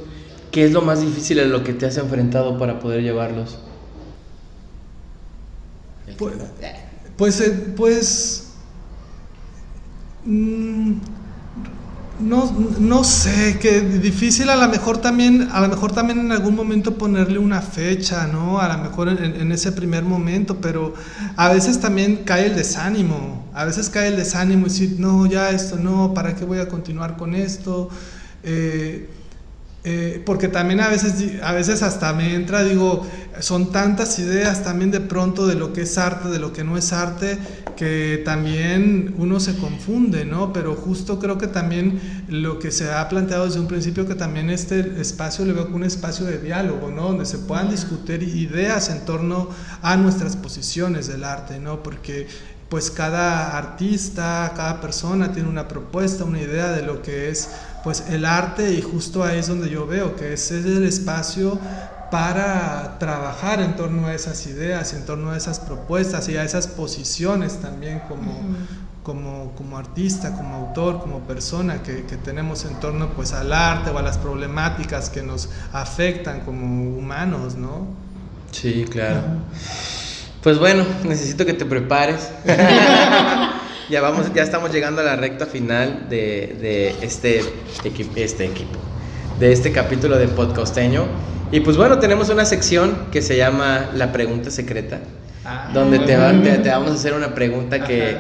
¿Qué 0.55 0.65
es 0.65 0.71
lo 0.71 0.83
más 0.83 1.01
difícil 1.01 1.41
a 1.41 1.47
lo 1.47 1.65
que 1.65 1.73
te 1.73 1.85
has 1.85 1.97
enfrentado 1.97 2.57
para 2.61 2.79
poder 2.79 3.03
llevarlos? 3.03 3.59
Pues, 6.17 6.35
pues, 7.17 7.41
eh, 7.41 7.73
pues 7.77 8.53
mm, 10.25 10.93
no, 12.21 12.57
no 12.79 13.03
sé, 13.03 13.59
que 13.61 13.81
difícil 13.81 14.49
a 14.49 14.55
lo 14.55 14.69
mejor 14.69 14.99
también, 14.99 15.49
a 15.51 15.61
lo 15.61 15.67
mejor 15.67 15.91
también 15.91 16.21
en 16.21 16.31
algún 16.31 16.55
momento 16.55 16.97
ponerle 16.97 17.41
una 17.41 17.61
fecha, 17.61 18.29
¿no? 18.29 18.61
A 18.61 18.77
lo 18.77 18.85
mejor 18.85 19.09
en, 19.09 19.51
ese 19.51 19.73
primer 19.73 20.05
momento, 20.05 20.61
pero 20.61 20.95
a 21.35 21.49
veces 21.53 21.81
también 21.81 22.23
cae 22.25 22.47
el 22.47 22.55
desánimo, 22.55 23.45
a 23.55 23.65
veces 23.65 23.91
cae 23.91 24.07
el 24.07 24.17
desánimo 24.17 24.67
y 24.67 24.69
decir, 24.69 24.97
no, 25.01 25.27
ya 25.27 25.51
esto 25.51 25.79
no, 25.79 26.15
¿para 26.15 26.37
qué 26.37 26.45
voy 26.45 26.59
a 26.59 26.69
continuar 26.69 27.17
con 27.17 27.35
esto? 27.35 27.89
Eh, 28.45 29.09
eh, 29.87 30.23
porque 30.25 30.49
también 30.49 30.81
a 30.81 30.89
veces, 30.89 31.43
a 31.43 31.53
veces 31.53 31.83
hasta 31.83 32.15
me 32.15 32.35
entra, 32.35 32.65
digo, 32.65 33.07
son 33.41 33.71
tantas 33.71 34.19
ideas 34.19 34.65
también 34.65 34.91
de 34.91 35.01
pronto 35.01 35.47
de 35.47 35.57
lo 35.57 35.75
que 35.75 35.83
es 35.83 35.99
arte, 35.99 36.31
de 36.31 36.39
lo 36.39 36.55
que 36.55 36.65
no 36.65 36.79
es 36.79 36.95
arte, 36.95 37.39
que 37.77 38.23
también 38.25 39.15
uno 39.19 39.41
se 39.41 39.59
confunde, 39.59 40.25
¿no? 40.25 40.55
Pero 40.55 40.75
justo 40.75 41.19
creo 41.19 41.37
que 41.37 41.49
también 41.49 42.01
lo 42.29 42.59
que 42.59 42.71
se 42.71 42.91
ha 42.91 43.07
planteado 43.11 43.45
desde 43.45 43.61
un 43.61 43.69
principio, 43.69 44.09
que 44.09 44.15
también 44.15 44.49
este 44.49 45.01
espacio 45.03 45.45
le 45.45 45.53
veo 45.53 45.65
como 45.65 45.77
un 45.77 45.85
espacio 45.85 46.25
de 46.25 46.39
diálogo, 46.39 46.91
¿no? 46.91 47.09
Donde 47.09 47.27
se 47.27 47.37
puedan 47.37 47.69
discutir 47.69 48.23
ideas 48.23 48.89
en 48.89 49.05
torno 49.05 49.51
a 49.83 49.97
nuestras 49.97 50.35
posiciones 50.37 51.09
del 51.09 51.25
arte, 51.25 51.59
¿no? 51.59 51.83
Porque 51.83 52.27
pues 52.75 52.91
cada 52.91 53.57
artista, 53.57 54.53
cada 54.57 54.81
persona 54.81 55.31
tiene 55.31 55.49
una 55.49 55.69
propuesta, 55.69 56.25
una 56.25 56.41
idea 56.41 56.73
de 56.73 56.83
lo 56.83 57.03
que 57.03 57.31
es 57.31 57.51
pues 57.85 58.07
el 58.09 58.25
arte 58.25 58.75
y 58.75 58.83
justo 58.83 59.23
ahí 59.23 59.39
es 59.39 59.47
donde 59.47 59.71
yo 59.71 59.87
veo 59.87 60.17
que 60.17 60.33
ese 60.33 60.59
es 60.59 60.67
el 60.67 60.83
espacio 60.83 61.57
para 62.11 62.99
trabajar 62.99 63.61
en 63.61 63.77
torno 63.77 64.09
a 64.09 64.15
esas 64.15 64.45
ideas, 64.49 64.93
en 64.93 65.07
torno 65.07 65.31
a 65.31 65.37
esas 65.37 65.61
propuestas 65.61 66.29
y 66.29 66.37
a 66.37 66.43
esas 66.43 66.67
posiciones 66.67 67.61
también 67.61 68.01
como, 68.09 68.41
como, 69.05 69.53
como, 69.57 69.79
artista, 69.79 70.33
como 70.33 70.57
autor, 70.57 70.99
como 70.99 71.21
persona 71.21 71.81
que, 71.81 72.03
que, 72.07 72.17
tenemos 72.17 72.65
en 72.65 72.75
torno 72.81 73.11
pues 73.11 73.35
al 73.35 73.53
arte 73.53 73.91
o 73.91 73.99
a 73.99 74.03
las 74.03 74.19
problemáticas 74.19 75.11
que 75.11 75.23
nos 75.23 75.49
afectan 75.73 76.41
como 76.41 76.67
humanos, 76.99 77.55
¿no? 77.55 77.87
Sí, 78.51 78.85
claro. 78.91 79.21
Pues 80.45 80.59
bueno, 80.59 80.85
necesito 81.05 81.47
que 81.47 81.55
te 81.55 81.65
prepares. 81.65 82.31
ya 83.89 84.03
vamos, 84.03 84.27
ya 84.35 84.43
estamos 84.43 84.71
llegando 84.71 85.01
a 85.01 85.05
la 85.05 85.17
recta 85.17 85.47
final 85.47 86.07
de, 86.11 86.55
de 86.61 86.95
este, 87.01 87.41
este 88.15 88.45
equipo, 88.45 88.79
de 89.41 89.53
este 89.53 89.73
capítulo 89.73 90.19
de 90.19 90.29
Podcosteño. 90.29 91.07
Y 91.51 91.61
pues 91.61 91.79
bueno, 91.79 91.99
tenemos 91.99 92.29
una 92.29 92.45
sección 92.45 93.07
que 93.11 93.23
se 93.23 93.39
llama 93.39 93.89
La 93.95 94.13
Pregunta 94.13 94.51
Secreta, 94.51 95.01
ah. 95.47 95.71
donde 95.73 96.01
te, 96.01 96.15
te, 96.59 96.69
vamos 96.69 96.91
a 96.91 96.95
hacer 96.95 97.15
una 97.15 97.35
pregunta 97.35 97.83
que, 97.83 98.19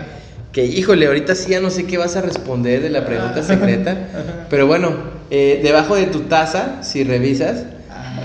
que, 0.50 0.64
híjole, 0.64 1.06
ahorita 1.06 1.34
sí 1.34 1.50
ya 1.50 1.60
no 1.60 1.68
sé 1.68 1.84
qué 1.84 1.98
vas 1.98 2.16
a 2.16 2.22
responder 2.22 2.80
de 2.80 2.88
la 2.88 3.04
pregunta 3.04 3.42
secreta, 3.42 3.98
pero 4.48 4.66
bueno, 4.66 4.94
eh, 5.30 5.60
debajo 5.62 5.94
de 5.94 6.06
tu 6.06 6.20
taza, 6.20 6.82
si 6.82 7.04
revisas. 7.04 7.64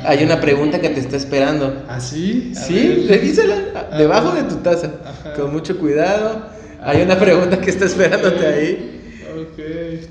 Hay 0.06 0.24
una 0.24 0.40
pregunta 0.40 0.80
que 0.80 0.90
te 0.90 1.00
está 1.00 1.18
esperando. 1.18 1.84
¿Ah, 1.88 2.00
sí? 2.00 2.54
sí, 2.56 3.06
revísala, 3.08 3.88
debajo 3.98 4.32
de 4.32 4.44
tu 4.44 4.56
taza, 4.58 4.90
con 5.36 5.52
mucho 5.52 5.78
cuidado. 5.78 6.48
Hay 6.82 7.02
una 7.02 7.18
pregunta 7.20 7.60
que 7.60 7.70
está 7.70 7.86
esperándote 7.86 8.48
ahí. 8.48 9.00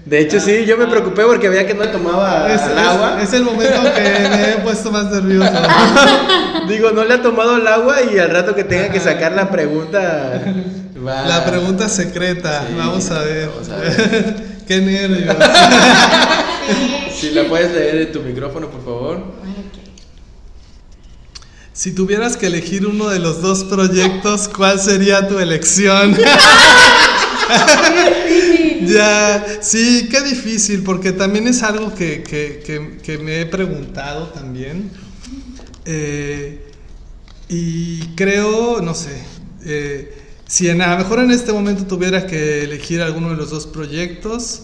De 0.05 0.21
hecho, 0.21 0.41
sí, 0.41 0.65
yo 0.65 0.77
me 0.77 0.87
preocupé 0.87 1.23
porque 1.25 1.49
veía 1.49 1.67
que 1.67 1.75
no 1.75 1.87
tomaba 1.89 2.53
es, 2.53 2.63
el 2.63 2.79
agua. 2.79 3.23
Es, 3.23 3.33
el 3.33 3.43
momento 3.43 3.83
que 3.95 4.01
me 4.01 4.51
he 4.53 4.57
puesto 4.63 4.91
más 4.91 5.11
nervioso. 5.11 5.53
Digo, 6.69 6.91
no 6.93 7.05
le 7.05 7.15
ha 7.15 7.23
tomado 7.23 7.57
el 7.57 7.67
agua 7.67 7.97
y 8.03 8.19
al 8.19 8.31
rato 8.31 8.55
que 8.55 8.65
tenga 8.65 8.91
que 8.91 9.01
sacar 9.01 9.33
la 9.33 9.51
pregunta, 9.51 10.43
La 11.03 11.45
pregunta 11.45 11.89
secreta, 11.89 12.67
vamos 12.77 13.11
a 13.11 13.21
ver. 13.21 13.49
Vamos 13.49 13.69
a 13.69 13.77
ver. 13.77 14.35
Qué 14.69 14.81
nervios. 14.81 15.35
Si 17.21 17.31
la 17.31 17.45
puedes 17.49 17.73
leer 17.73 17.97
en 18.03 18.13
tu 18.13 18.21
micrófono, 18.23 18.71
por 18.71 18.85
favor. 18.85 19.23
Si 21.73 21.93
tuvieras 21.93 22.37
que 22.37 22.47
elegir 22.47 22.87
uno 22.87 23.09
de 23.09 23.21
los 23.21 23.41
dos 23.41 23.63
proyectos, 23.65 24.49
¿cuál 24.49 24.81
sería 24.81 25.29
tu 25.29 25.39
elección? 25.39 26.17
ya, 28.87 29.47
sí, 29.61 30.09
qué 30.11 30.21
difícil, 30.23 30.83
porque 30.83 31.13
también 31.13 31.47
es 31.47 31.63
algo 31.63 31.95
que, 31.95 32.23
que- 32.23 32.63
que- 32.65 32.99
que 33.03 33.19
me 33.19 33.41
he 33.41 33.47
preguntado 33.47 34.27
también. 34.29 34.91
Eh, 35.85 36.65
y 37.49 38.01
creo, 38.17 38.81
no 38.83 38.95
sé, 38.95 39.23
eh, 39.65 40.15
si 40.47 40.69
en- 40.69 40.83
a 40.83 40.93
lo 40.93 40.99
mejor 40.99 41.21
en 41.21 41.31
este 41.31 41.53
momento 41.53 41.87
tuviera 41.87 42.27
que 42.27 42.65
elegir 42.65 43.01
alguno 43.01 43.31
de 43.31 43.37
los 43.37 43.51
dos 43.51 43.67
proyectos, 43.67 44.63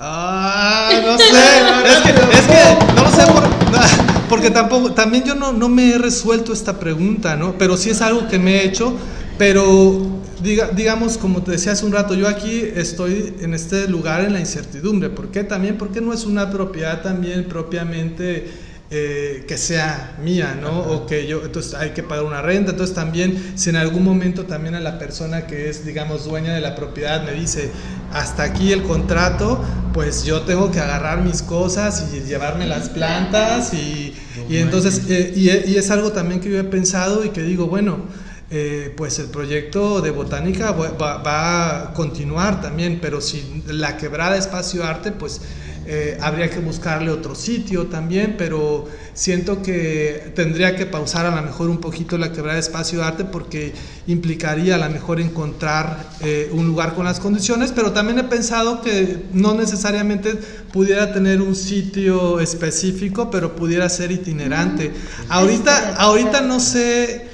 ah, 0.00 0.90
no 1.04 1.18
sé, 1.18 1.24
es 1.86 1.96
que, 1.98 2.10
es 2.10 2.46
que 2.46 2.94
no 2.94 3.02
lo 3.04 3.10
sé 3.10 3.26
por- 3.26 3.46
porque 4.28 4.50
tampoco, 4.50 4.92
también 4.92 5.24
yo 5.24 5.34
no, 5.34 5.52
no 5.52 5.68
me 5.68 5.94
he 5.94 5.98
resuelto 5.98 6.52
esta 6.52 6.78
pregunta, 6.78 7.36
¿no? 7.36 7.56
Pero 7.58 7.76
sí 7.76 7.90
es 7.90 8.00
algo 8.02 8.28
que 8.28 8.38
me 8.38 8.56
he 8.56 8.64
hecho, 8.64 8.94
pero 9.38 10.06
diga, 10.42 10.68
digamos, 10.74 11.16
como 11.18 11.42
te 11.42 11.52
decía 11.52 11.72
hace 11.72 11.86
un 11.86 11.92
rato, 11.92 12.14
yo 12.14 12.28
aquí 12.28 12.62
estoy 12.74 13.34
en 13.40 13.54
este 13.54 13.88
lugar 13.88 14.22
en 14.24 14.32
la 14.32 14.40
incertidumbre, 14.40 15.10
¿por 15.10 15.28
qué 15.28 15.44
también? 15.44 15.78
Porque 15.78 16.00
no 16.00 16.12
es 16.12 16.24
una 16.24 16.50
propiedad 16.50 17.02
también 17.02 17.44
propiamente 17.44 18.50
eh, 18.90 19.44
que 19.48 19.58
sea 19.58 20.16
mía, 20.22 20.56
¿no? 20.60 20.78
O 20.80 21.06
que 21.06 21.26
yo, 21.26 21.42
entonces 21.44 21.74
hay 21.74 21.90
que 21.90 22.02
pagar 22.04 22.24
una 22.24 22.40
renta, 22.42 22.70
entonces 22.70 22.94
también 22.94 23.52
si 23.56 23.70
en 23.70 23.76
algún 23.76 24.04
momento 24.04 24.46
también 24.46 24.74
a 24.76 24.80
la 24.80 24.98
persona 24.98 25.46
que 25.46 25.68
es, 25.68 25.84
digamos, 25.84 26.24
dueña 26.24 26.54
de 26.54 26.60
la 26.60 26.74
propiedad 26.76 27.24
me 27.24 27.32
dice, 27.32 27.72
hasta 28.10 28.44
aquí 28.44 28.72
el 28.72 28.82
contrato, 28.84 29.62
pues 29.92 30.24
yo 30.24 30.42
tengo 30.42 30.70
que 30.70 30.78
agarrar 30.80 31.22
mis 31.22 31.42
cosas 31.42 32.10
y 32.14 32.20
llevarme 32.20 32.66
las 32.66 32.88
plantas 32.88 33.74
y, 33.74 34.14
y 34.46 34.58
entonces, 34.58 35.02
eh, 35.08 35.32
y, 35.34 35.50
y 35.72 35.76
es 35.76 35.90
algo 35.90 36.12
también 36.12 36.40
que 36.40 36.50
yo 36.50 36.58
he 36.58 36.64
pensado 36.64 37.24
y 37.24 37.30
que 37.30 37.42
digo, 37.42 37.66
bueno, 37.66 38.04
eh, 38.48 38.94
pues 38.96 39.18
el 39.18 39.26
proyecto 39.26 40.00
de 40.00 40.10
botánica 40.12 40.70
va, 40.70 40.90
va- 40.92 41.18
va 41.18 41.82
a 41.90 41.92
continuar 41.94 42.60
también, 42.60 43.00
pero 43.02 43.20
si 43.20 43.64
la 43.66 43.96
quebrada 43.96 44.36
espacio 44.36 44.84
arte, 44.84 45.10
pues 45.10 45.40
eh, 45.88 46.18
habría 46.20 46.50
que 46.50 46.58
buscarle 46.58 47.10
otro 47.10 47.34
sitio 47.34 47.86
también, 47.86 48.34
pero 48.36 48.88
siento 49.14 49.62
que 49.62 50.32
tendría 50.34 50.74
que 50.74 50.84
pausar 50.84 51.26
a 51.26 51.34
lo 51.34 51.42
mejor 51.42 51.70
un 51.70 51.78
poquito 51.78 52.18
la 52.18 52.32
quebrada 52.32 52.58
espacio 52.58 53.04
arte 53.04 53.24
porque 53.24 53.72
implicaría 54.06 54.74
a 54.74 54.78
lo 54.78 54.90
mejor 54.90 55.20
encontrar 55.20 56.10
eh, 56.20 56.50
un 56.52 56.66
lugar 56.66 56.94
con 56.94 57.04
las 57.04 57.20
condiciones, 57.20 57.72
pero 57.72 57.92
también 57.92 58.18
he 58.18 58.24
pensado 58.24 58.82
que 58.82 59.24
no 59.32 59.54
necesariamente 59.54 60.34
pudiera 60.72 61.12
tener 61.12 61.40
un 61.40 61.54
sitio 61.54 62.40
específico, 62.40 63.30
pero 63.30 63.54
pudiera 63.54 63.88
ser 63.88 64.10
itinerante. 64.10 64.92
Ahorita, 65.28 65.94
ahorita 65.96 66.40
no 66.40 66.60
sé 66.60 67.25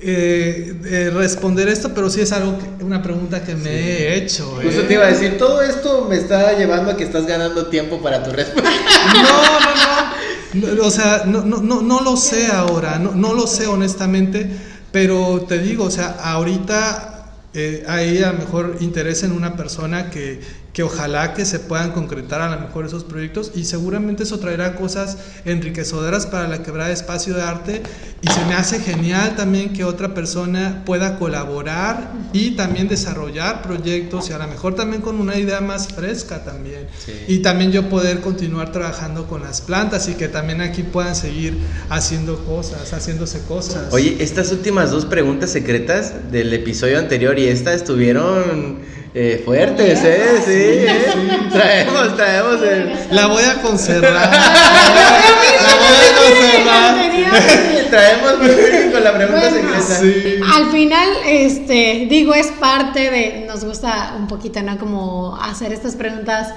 eh, 0.00 0.74
eh, 0.84 1.10
responder 1.14 1.68
esto, 1.68 1.92
pero 1.94 2.10
sí 2.10 2.20
es 2.20 2.32
algo 2.32 2.58
que- 2.58 2.84
una 2.84 3.02
pregunta 3.02 3.42
que 3.44 3.54
me 3.54 3.70
he 3.70 4.16
hecho. 4.16 4.44
Justo 4.62 4.80
¿eh? 4.82 4.84
te 4.86 4.94
iba 4.94 5.04
a 5.04 5.08
decir, 5.08 5.38
todo 5.38 5.62
esto 5.62 6.06
me 6.08 6.16
está 6.16 6.52
llevando 6.58 6.90
a 6.90 6.96
que 6.96 7.04
estás 7.04 7.26
ganando 7.26 7.66
tiempo 7.68 8.00
para 8.02 8.22
tu 8.22 8.30
respuesta. 8.30 8.70
No, 9.14 9.22
no, 9.22 10.70
no. 10.70 10.76
No, 10.76 10.86
O 10.86 10.90
sea, 10.90 11.22
no, 11.26 11.42
no, 11.42 11.58
no, 11.60 11.82
no 11.82 12.00
lo 12.00 12.16
sé 12.16 12.46
ahora, 12.48 12.98
no, 12.98 13.12
no 13.14 13.34
lo 13.34 13.46
sé 13.46 13.66
honestamente, 13.66 14.48
pero 14.92 15.44
te 15.48 15.58
digo, 15.58 15.84
o 15.84 15.90
sea, 15.90 16.16
ahorita 16.22 17.32
eh, 17.54 17.84
hay 17.88 18.22
a 18.22 18.32
lo 18.32 18.38
mejor 18.38 18.76
interés 18.80 19.22
en 19.22 19.32
una 19.32 19.56
persona 19.56 20.10
que, 20.10 20.40
que 20.76 20.82
ojalá 20.82 21.32
que 21.32 21.46
se 21.46 21.58
puedan 21.58 21.92
concretar 21.92 22.42
a 22.42 22.54
lo 22.54 22.60
mejor 22.60 22.84
esos 22.84 23.02
proyectos 23.02 23.52
y 23.54 23.64
seguramente 23.64 24.24
eso 24.24 24.38
traerá 24.40 24.74
cosas 24.74 25.16
enriquecedoras 25.46 26.26
para 26.26 26.48
la 26.48 26.62
quebrada 26.62 26.88
de 26.88 26.94
espacio 26.94 27.32
de 27.32 27.40
arte 27.40 27.82
y 28.20 28.28
se 28.28 28.44
me 28.44 28.52
hace 28.52 28.78
genial 28.80 29.36
también 29.36 29.72
que 29.72 29.84
otra 29.84 30.12
persona 30.12 30.82
pueda 30.84 31.18
colaborar 31.18 32.12
y 32.34 32.56
también 32.56 32.88
desarrollar 32.88 33.62
proyectos 33.62 34.28
y 34.28 34.34
a 34.34 34.38
lo 34.38 34.48
mejor 34.48 34.74
también 34.74 35.00
con 35.00 35.18
una 35.18 35.38
idea 35.38 35.62
más 35.62 35.88
fresca 35.88 36.44
también. 36.44 36.88
Sí. 37.02 37.24
Y 37.26 37.38
también 37.38 37.72
yo 37.72 37.88
poder 37.88 38.20
continuar 38.20 38.70
trabajando 38.70 39.26
con 39.28 39.42
las 39.44 39.62
plantas 39.62 40.10
y 40.10 40.14
que 40.16 40.28
también 40.28 40.60
aquí 40.60 40.82
puedan 40.82 41.16
seguir 41.16 41.56
haciendo 41.88 42.44
cosas, 42.44 42.92
haciéndose 42.92 43.40
cosas. 43.48 43.94
Oye, 43.94 44.18
estas 44.20 44.52
últimas 44.52 44.90
dos 44.90 45.06
preguntas 45.06 45.48
secretas 45.48 46.30
del 46.30 46.52
episodio 46.52 46.98
anterior 46.98 47.38
y 47.38 47.46
esta 47.46 47.72
estuvieron 47.72 48.84
eh, 49.18 49.42
fuertes, 49.42 50.04
¿eh? 50.04 50.42
Sí, 50.44 50.52
¿eh? 50.52 51.06
Traemos, 51.50 52.14
traemos 52.16 52.62
el... 52.62 52.92
la 53.12 53.26
voy 53.28 53.44
a 53.44 53.62
conservar. 53.62 54.12
la 54.12 55.74
voy 55.80 55.96
a 55.96 56.16
conservar. 56.20 57.90
traemos 57.90 58.38
muy 58.40 58.92
con 58.92 59.02
la 59.02 59.14
pregunta 59.14 59.48
Bueno, 59.48 59.80
secreta. 59.80 60.00
Sí. 60.00 60.40
Al 60.54 60.70
final, 60.70 61.08
este, 61.24 62.06
digo, 62.10 62.34
es 62.34 62.48
parte 62.48 63.10
de, 63.10 63.46
nos 63.46 63.64
gusta 63.64 64.16
un 64.18 64.26
poquito, 64.26 64.60
¿no? 64.62 64.76
Como 64.76 65.34
hacer 65.40 65.72
estas 65.72 65.96
preguntas 65.96 66.52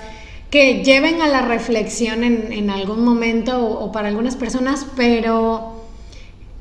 que 0.49 0.83
lleven 0.83 1.21
a 1.21 1.29
la 1.29 1.43
reflexión 1.43 2.25
en, 2.25 2.51
en 2.51 2.69
algún 2.71 3.05
momento 3.05 3.57
o, 3.57 3.85
o 3.85 3.91
para 3.93 4.09
algunas 4.09 4.35
personas, 4.35 4.85
pero 4.97 5.78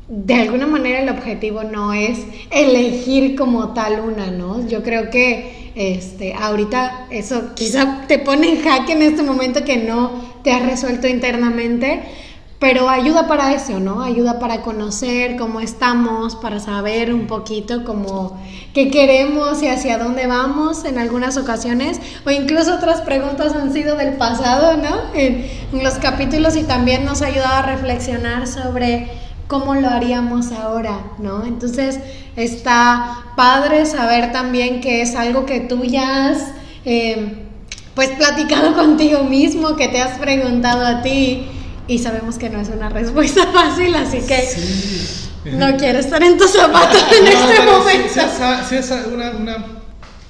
de 0.08 0.34
alguna 0.34 0.66
manera 0.66 1.00
el 1.00 1.10
objetivo 1.10 1.64
no 1.64 1.92
es 1.92 2.20
elegir 2.50 3.36
como 3.36 3.74
tal 3.74 4.00
una, 4.00 4.30
¿no? 4.30 4.66
Yo 4.66 4.82
creo 4.82 5.10
que 5.10 5.70
este, 5.74 6.32
ahorita 6.32 7.08
eso 7.10 7.54
quizá 7.54 8.04
te 8.08 8.18
pone 8.18 8.50
en 8.50 8.62
jaque 8.62 8.92
en 8.92 9.02
este 9.02 9.22
momento 9.22 9.64
que 9.64 9.76
no 9.76 10.10
te 10.42 10.50
has 10.50 10.64
resuelto 10.64 11.06
internamente, 11.06 12.00
pero 12.58 12.88
ayuda 12.88 13.28
para 13.28 13.52
eso, 13.52 13.80
¿no? 13.80 14.02
Ayuda 14.02 14.40
para 14.40 14.62
conocer 14.62 15.36
cómo 15.36 15.60
estamos, 15.60 16.36
para 16.36 16.58
saber 16.58 17.12
un 17.12 17.26
poquito 17.26 17.84
cómo 17.84 18.40
qué 18.72 18.90
queremos 18.90 19.62
y 19.62 19.68
hacia 19.68 19.98
dónde 19.98 20.26
vamos 20.26 20.86
en 20.86 20.98
algunas 20.98 21.36
ocasiones, 21.36 22.00
o 22.24 22.30
incluso 22.30 22.74
otras 22.74 23.02
preguntas 23.02 23.54
han 23.54 23.74
sido 23.74 23.94
del 23.94 24.14
pasado, 24.14 24.78
¿no? 24.78 25.14
En, 25.14 25.46
en 25.70 25.84
los 25.84 25.94
capítulos 25.94 26.56
y 26.56 26.62
también 26.62 27.04
nos 27.04 27.20
ha 27.20 27.26
ayudado 27.26 27.56
a 27.56 27.62
reflexionar 27.62 28.46
sobre 28.46 29.27
cómo 29.48 29.74
lo 29.74 29.88
haríamos 29.88 30.52
ahora, 30.52 31.00
¿no? 31.18 31.44
Entonces 31.44 31.98
está 32.36 33.24
padre 33.36 33.86
saber 33.86 34.30
también 34.30 34.80
que 34.80 35.02
es 35.02 35.16
algo 35.16 35.46
que 35.46 35.60
tú 35.60 35.84
ya 35.84 36.28
has, 36.28 36.38
eh, 36.84 37.46
pues, 37.94 38.10
platicado 38.10 38.74
contigo 38.76 39.24
mismo, 39.24 39.74
que 39.74 39.88
te 39.88 40.00
has 40.00 40.18
preguntado 40.18 40.86
a 40.86 41.02
ti 41.02 41.48
y 41.88 41.98
sabemos 41.98 42.36
que 42.36 42.50
no 42.50 42.60
es 42.60 42.68
una 42.68 42.90
respuesta 42.90 43.46
fácil, 43.52 43.94
así 43.94 44.20
que 44.20 44.48
no 45.52 45.76
quiero 45.78 45.98
estar 45.98 46.22
en 46.22 46.36
tus 46.36 46.52
zapatos 46.52 47.02
en 47.18 47.24
No, 47.24 47.30
este 47.30 47.62
momento. 47.64 48.08
Sí, 48.14 48.20
sí 48.20 48.20
es, 48.20 48.68
sí 48.68 48.76
es 48.76 49.06
una, 49.12 49.30
una, 49.30 49.66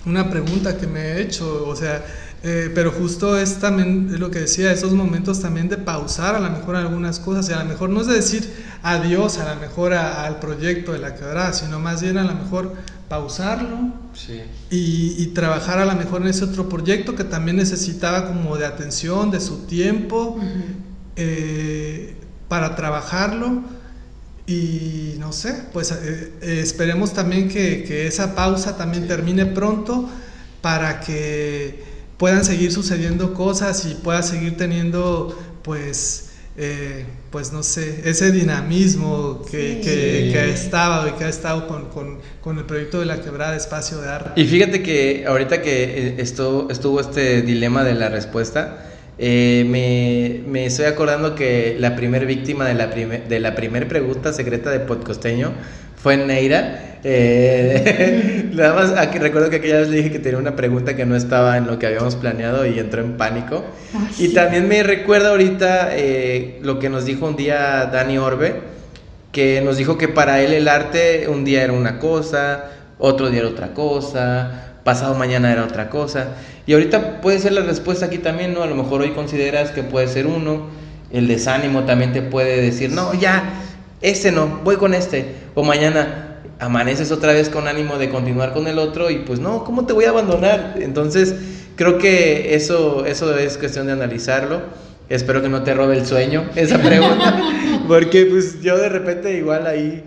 una 0.07 0.31
pregunta 0.31 0.79
que 0.79 0.87
me 0.87 1.01
he 1.01 1.23
hecho, 1.23 1.67
o 1.67 1.75
sea, 1.75 2.05
eh, 2.43 2.71
pero 2.75 2.93
justo 2.93 3.37
es 3.39 3.59
también 3.59 4.19
lo 4.21 4.31
que 4.31 4.41
decía, 4.41 4.71
esos 4.73 4.93
momentos 4.93 5.41
también 5.41 5.69
de 5.69 5.77
pausar 5.77 6.35
a 6.37 6.41
lo 6.41 6.51
mejor 6.51 6.77
algunas 6.77 7.19
cosas, 7.19 7.49
y 7.49 7.53
a 7.53 7.63
lo 7.63 7.69
mejor 7.69 7.91
no 7.91 8.01
es 8.01 8.07
de 8.07 8.15
decir 8.15 8.49
adiós 8.83 9.39
a 9.39 9.55
lo 9.55 9.61
mejor 9.61 9.93
a- 9.95 10.25
al 10.25 10.39
proyecto 10.39 10.93
de 10.93 10.99
la 11.01 11.15
quebrada, 11.17 11.53
sino 11.53 11.81
más 11.81 12.01
bien 12.03 12.17
a 12.19 12.23
lo 12.25 12.35
mejor 12.35 12.75
pausarlo 13.09 13.93
Sí. 14.15 14.41
y, 14.71 15.15
y 15.23 15.27
trabajar 15.29 15.79
a 15.79 15.85
lo 15.87 15.95
mejor 15.95 16.23
en 16.23 16.29
ese 16.29 16.45
otro 16.45 16.69
proyecto 16.69 17.15
que 17.17 17.25
también 17.25 17.57
necesitaba 17.57 18.27
como 18.29 18.57
de 18.57 18.67
atención, 18.67 19.31
de 19.31 19.41
su 19.41 19.67
tiempo, 19.67 20.39
eh, 21.17 22.15
para 22.49 22.77
trabajarlo. 22.77 23.63
Y 24.47 25.15
no 25.19 25.33
sé, 25.33 25.55
pues 25.73 25.91
eh, 25.93 26.33
eh, 26.41 26.61
esperemos 26.63 27.13
también 27.13 27.49
que, 27.49 27.85
que 27.85 28.07
esa 28.07 28.35
pausa 28.35 28.77
también 28.77 29.07
termine 29.07 29.45
pronto 29.47 30.09
para 30.63 31.01
que 31.01 31.85
puedan 32.19 32.45
seguir 32.45 32.73
sucediendo 32.73 33.33
cosas 33.35 33.87
y 33.87 33.95
pueda 33.95 34.23
seguir 34.23 34.57
teniendo 34.57 35.39
pues 35.63 36.25
eh, 36.61 37.05
pues 37.31 37.53
no 37.53 37.63
sé, 37.63 38.03
ese 38.05 38.33
dinamismo 38.33 39.45
que, 39.49 39.75
Sí. 39.75 39.81
que, 39.81 40.31
que 40.33 40.39
ha 40.41 40.47
estado 40.47 41.07
y 41.09 41.13
que 41.13 41.23
ha 41.25 41.29
estado 41.29 41.69
con, 41.69 41.87
con, 41.91 42.19
con 42.41 42.59
el 42.59 42.65
proyecto 42.65 42.99
de 42.99 43.07
la 43.07 43.21
quebrada 43.21 43.55
espacio 43.55 44.01
de 44.01 44.09
arte. 44.09 44.41
Y 44.41 44.45
fíjate 44.45 44.83
que 44.83 45.25
ahorita 45.29 45.63
que 45.63 45.85
eh, 45.85 46.15
esto, 46.19 46.67
estuvo 46.69 47.01
este 47.01 47.43
dilema 47.43 47.85
de 47.85 47.95
la 47.95 48.09
respuesta, 48.09 48.87
eh, 49.19 49.65
me, 49.69 50.49
me 50.51 50.67
estoy 50.67 50.87
acordando 50.87 51.37
que 51.37 51.77
la 51.79 51.95
primer 51.95 52.27
víctima 52.27 52.67
de 52.67 52.75
la, 52.75 52.91
primer, 52.91 53.29
de 53.29 53.39
la 53.39 53.55
primer 53.55 53.87
pregunta 53.87 54.33
secreta 54.33 54.71
de 54.71 54.81
Podcosteño 54.81 55.53
fue 56.03 56.17
Neira. 56.17 56.85
Eh, 57.05 58.51
nada 58.55 58.75
más 58.75 58.93
aquí 58.99 59.19
recuerdo 59.19 59.51
que 59.51 59.57
aquella 59.57 59.79
vez 59.79 59.89
le 59.89 59.99
dije 59.99 60.11
que 60.11 60.19
tenía 60.19 60.39
una 60.39 60.57
pregunta 60.57 60.97
que 60.97 61.07
no 61.07 61.15
estaba 61.15 61.57
en 61.57 61.67
lo 61.67 61.79
que 61.79 61.87
habíamos 61.87 62.17
planeado 62.17 62.67
y 62.67 62.79
entró 62.79 63.03
en 63.03 63.17
pánico. 63.17 63.65
Y 64.19 64.29
también 64.29 64.69
me 64.69 64.83
recuerda 64.83 65.31
ahorita 65.31 65.91
eh, 65.93 66.59
lo 66.63 66.79
que 66.79 66.89
nos 66.89 67.05
dijo 67.05 67.27
un 67.27 67.37
día 67.37 67.87
Dani 67.93 68.19
Orbe, 68.19 68.55
que 69.33 69.61
nos 69.61 69.77
dijo 69.77 69.99
que 69.99 70.09
para 70.09 70.41
él 70.43 70.53
el 70.53 70.69
arte 70.69 71.29
un 71.29 71.45
día 71.45 71.63
era 71.63 71.73
una 71.73 71.99
cosa, 71.99 72.65
otro 72.99 73.31
día 73.31 73.41
era 73.41 73.49
otra 73.49 73.75
cosa, 73.75 74.73
pasado 74.85 75.15
mañana 75.15 75.53
era 75.53 75.65
otra 75.65 75.91
cosa. 75.91 76.29
Y 76.67 76.75
ahorita 76.75 77.21
puede 77.21 77.39
ser 77.39 77.53
la 77.53 77.63
respuesta 77.63 78.07
aquí 78.07 78.19
también, 78.19 78.55
¿no? 78.55 78.63
A 78.63 78.67
lo 78.67 78.75
mejor 78.75 79.03
hoy 79.03 79.11
consideras 79.11 79.71
que 79.71 79.83
puede 79.83 80.09
ser 80.09 80.27
uno, 80.27 80.67
el 81.11 81.29
desánimo 81.29 81.85
también 81.85 82.13
te 82.13 82.23
puede 82.23 82.61
decir, 82.61 82.91
no, 82.91 83.15
ya, 83.15 83.43
este 84.01 84.33
no, 84.33 84.61
voy 84.65 84.77
con 84.77 84.95
este. 84.95 85.35
O 85.55 85.63
mañana 85.65 86.29
amaneces 86.61 87.13
otra 87.13 87.33
vez 87.33 87.49
con 87.49 87.69
ánimo 87.69 87.99
de 87.99 88.11
continuar 88.11 88.53
con 88.53 88.67
el 88.67 88.79
otro 88.79 89.11
y 89.11 89.19
pues 89.19 89.41
no, 89.41 89.65
¿cómo 89.65 89.87
te 89.87 89.93
voy 89.93 90.05
a 90.05 90.11
abandonar? 90.11 90.77
Entonces, 90.81 91.35
creo 91.77 91.99
que 91.99 92.55
eso, 92.55 93.07
eso 93.07 93.37
es 93.37 93.59
cuestión 93.59 93.87
de 93.87 93.93
analizarlo. 93.93 94.63
Espero 95.09 95.41
que 95.41 95.49
no 95.49 95.63
te 95.63 95.75
robe 95.75 95.97
el 95.97 96.07
sueño 96.07 96.51
esa 96.55 96.79
pregunta, 96.83 97.41
porque 97.87 98.27
pues 98.27 98.61
yo 98.61 98.77
de 98.77 98.89
repente 98.89 99.37
igual 99.37 99.67
ahí 99.67 100.05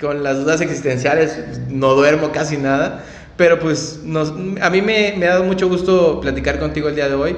con 0.00 0.22
las 0.22 0.38
dudas 0.38 0.60
existenciales 0.60 1.38
no 1.68 1.94
duermo 1.94 2.30
casi 2.30 2.56
nada, 2.56 3.04
pero 3.36 3.58
pues 3.58 4.00
nos, 4.04 4.32
a 4.60 4.70
mí 4.70 4.82
me, 4.82 5.14
me, 5.16 5.26
ha 5.26 5.30
dado 5.30 5.44
mucho 5.44 5.68
gusto 5.68 6.20
platicar 6.20 6.58
contigo 6.58 6.88
el 6.88 6.94
día 6.94 7.08
de 7.08 7.14
hoy. 7.14 7.36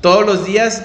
Todos 0.00 0.24
los 0.24 0.46
días 0.46 0.82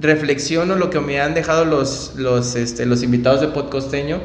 reflexiono 0.00 0.76
lo 0.76 0.90
que 0.90 1.00
me 1.00 1.20
han 1.20 1.34
dejado 1.34 1.64
los, 1.64 2.14
los, 2.16 2.56
este, 2.56 2.86
los 2.86 3.02
invitados 3.02 3.40
de 3.40 3.48
Podcosteño 3.48 4.20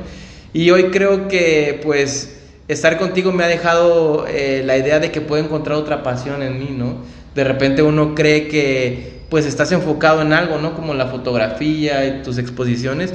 y 0.54 0.72
hoy 0.72 0.86
creo 0.86 1.28
que 1.28 1.80
pues 1.84 2.38
estar 2.68 2.98
contigo 2.98 3.32
me 3.32 3.44
ha 3.44 3.48
dejado 3.48 4.26
eh, 4.28 4.64
la 4.66 4.78
idea 4.78 5.00
de 5.00 5.12
que 5.12 5.22
puedo 5.22 5.44
encontrar 5.44 5.78
otra 5.78 6.04
pasión 6.04 6.42
en 6.42 6.60
mí, 6.60 6.70
¿no? 6.72 6.98
De 7.36 7.44
repente 7.44 7.84
uno 7.84 8.16
cree 8.16 8.48
que 8.48 9.20
pues 9.30 9.46
estás 9.46 9.72
enfocado 9.72 10.22
en 10.22 10.34
algo, 10.34 10.58
¿no? 10.58 10.76
Como 10.76 10.94
la 10.94 11.08
fotografía 11.08 12.24
tus 12.24 12.38
exposiciones 12.40 13.14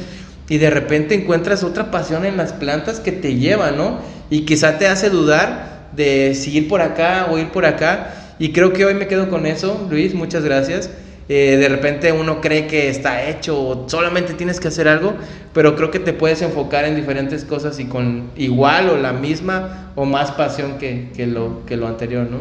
y 0.49 0.59
de 0.59 0.71
repente 0.71 1.15
encuentras 1.15 1.65
otra 1.65 1.91
pasión 1.91 2.25
en 2.25 2.37
las 2.37 2.53
plantas 2.53 3.01
que 3.01 3.13
te 3.13 3.35
lleva, 3.35 3.71
¿no? 3.71 3.99
Y 4.31 4.41
quizá 4.43 4.79
te 4.79 4.87
hace 4.87 5.11
dudar 5.11 5.89
de 5.97 6.35
seguir 6.35 6.69
por 6.69 6.83
acá 6.83 7.29
o 7.31 7.39
ir 7.39 7.49
por 7.49 7.65
acá. 7.67 8.15
Y 8.39 8.53
creo 8.53 8.73
que 8.73 8.85
hoy 8.85 8.95
me 8.95 9.07
quedo 9.07 9.31
con 9.31 9.47
eso, 9.47 9.87
Luis, 9.91 10.15
muchas 10.15 10.45
gracias. 10.45 10.91
Eh, 11.29 11.57
de 11.57 11.69
repente 11.69 12.13
uno 12.13 12.41
cree 12.43 12.67
que 12.67 12.91
está 12.91 13.29
hecho 13.29 13.59
o 13.59 13.89
solamente 13.89 14.35
tienes 14.35 14.61
que 14.61 14.69
hacer 14.69 14.89
algo, 14.89 15.15
pero 15.55 15.75
creo 15.75 15.91
que 15.91 15.99
te 15.99 16.13
puedes 16.13 16.43
enfocar 16.43 16.85
en 16.85 16.97
diferentes 16.97 17.45
cosas 17.45 17.81
y 17.81 17.87
con 17.87 18.31
igual 18.37 18.91
o 18.91 18.97
la 18.99 19.13
misma 19.13 19.93
o 19.95 20.05
más 20.05 20.33
pasión 20.33 20.79
que, 20.79 21.09
que 21.17 21.27
lo, 21.27 21.65
que 21.65 21.77
lo 21.77 21.89
anterior, 21.89 22.27
¿no? 22.31 22.39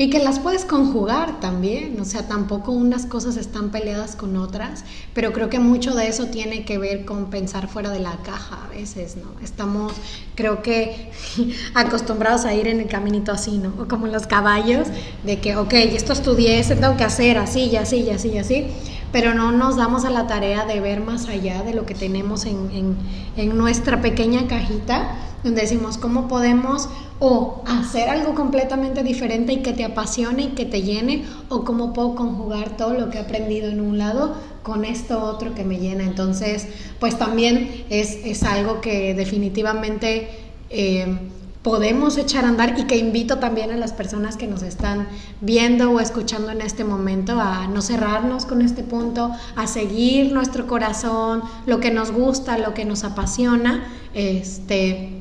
Y 0.00 0.08
que 0.08 0.18
las 0.18 0.38
puedes 0.38 0.64
conjugar 0.64 1.40
también, 1.40 2.00
o 2.00 2.06
sea, 2.06 2.26
tampoco 2.26 2.72
unas 2.72 3.04
cosas 3.04 3.36
están 3.36 3.68
peleadas 3.68 4.16
con 4.16 4.34
otras, 4.38 4.82
pero 5.12 5.34
creo 5.34 5.50
que 5.50 5.58
mucho 5.58 5.94
de 5.94 6.08
eso 6.08 6.28
tiene 6.28 6.64
que 6.64 6.78
ver 6.78 7.04
con 7.04 7.28
pensar 7.28 7.68
fuera 7.68 7.90
de 7.90 8.00
la 8.00 8.16
caja 8.22 8.64
a 8.64 8.68
veces, 8.68 9.16
¿no? 9.16 9.38
Estamos, 9.44 9.92
creo 10.36 10.62
que, 10.62 11.10
acostumbrados 11.74 12.46
a 12.46 12.54
ir 12.54 12.66
en 12.66 12.80
el 12.80 12.86
caminito 12.86 13.30
así, 13.30 13.58
¿no? 13.58 13.74
O 13.78 13.88
como 13.88 14.06
los 14.06 14.26
caballos, 14.26 14.88
de 15.22 15.38
que, 15.38 15.56
ok, 15.56 15.74
esto 15.74 16.14
estudié, 16.14 16.60
esto 16.60 16.76
tengo 16.76 16.96
que 16.96 17.04
hacer 17.04 17.36
así 17.36 17.64
y 17.64 17.76
así 17.76 17.98
y 17.98 18.08
así 18.08 18.28
y 18.30 18.38
así, 18.38 18.66
pero 19.12 19.34
no 19.34 19.52
nos 19.52 19.76
damos 19.76 20.04
a 20.04 20.10
la 20.10 20.26
tarea 20.26 20.64
de 20.64 20.80
ver 20.80 21.00
más 21.00 21.28
allá 21.28 21.62
de 21.62 21.74
lo 21.74 21.86
que 21.86 21.94
tenemos 21.94 22.46
en, 22.46 22.96
en, 23.36 23.58
nuestra 23.58 24.00
pequeña 24.00 24.46
cajita, 24.46 25.16
donde 25.42 25.62
decimos, 25.62 25.98
¿cómo 25.98 26.28
podemos 26.28 26.88
o 27.18 27.62
hacer 27.66 28.08
algo 28.08 28.34
completamente 28.34 29.02
diferente 29.02 29.52
y 29.52 29.62
que 29.62 29.72
te 29.72 29.84
apasione 29.84 30.42
y 30.42 30.48
que 30.48 30.64
te 30.64 30.82
llene, 30.82 31.24
o 31.48 31.64
cómo 31.64 31.92
puedo 31.92 32.14
conjugar 32.14 32.76
todo 32.76 32.94
lo 32.94 33.10
que 33.10 33.18
he 33.18 33.20
aprendido 33.20 33.68
en 33.68 33.80
un 33.80 33.98
lado 33.98 34.34
con 34.62 34.84
esto 34.84 35.22
otro 35.22 35.54
que 35.54 35.64
me 35.64 35.78
llena. 35.78 36.04
Entonces, 36.04 36.68
pues 36.98 37.18
también 37.18 37.84
es, 37.90 38.18
es 38.24 38.42
algo 38.42 38.80
que 38.80 39.14
definitivamente 39.14 40.28
eh, 40.70 41.18
podemos 41.62 42.16
echar 42.16 42.44
a 42.44 42.48
andar 42.48 42.78
y 42.78 42.84
que 42.84 42.96
invito 42.96 43.38
también 43.38 43.70
a 43.70 43.76
las 43.76 43.92
personas 43.92 44.36
que 44.36 44.46
nos 44.46 44.62
están 44.62 45.08
viendo 45.40 45.90
o 45.90 46.00
escuchando 46.00 46.50
en 46.50 46.62
este 46.62 46.84
momento 46.84 47.38
a 47.40 47.66
no 47.66 47.82
cerrarnos 47.82 48.46
con 48.46 48.62
este 48.62 48.82
punto, 48.82 49.30
a 49.56 49.66
seguir 49.66 50.32
nuestro 50.32 50.66
corazón, 50.66 51.42
lo 51.66 51.80
que 51.80 51.90
nos 51.90 52.12
gusta, 52.12 52.56
lo 52.56 52.72
que 52.72 52.84
nos 52.84 53.04
apasiona, 53.04 53.84
este 54.14 55.20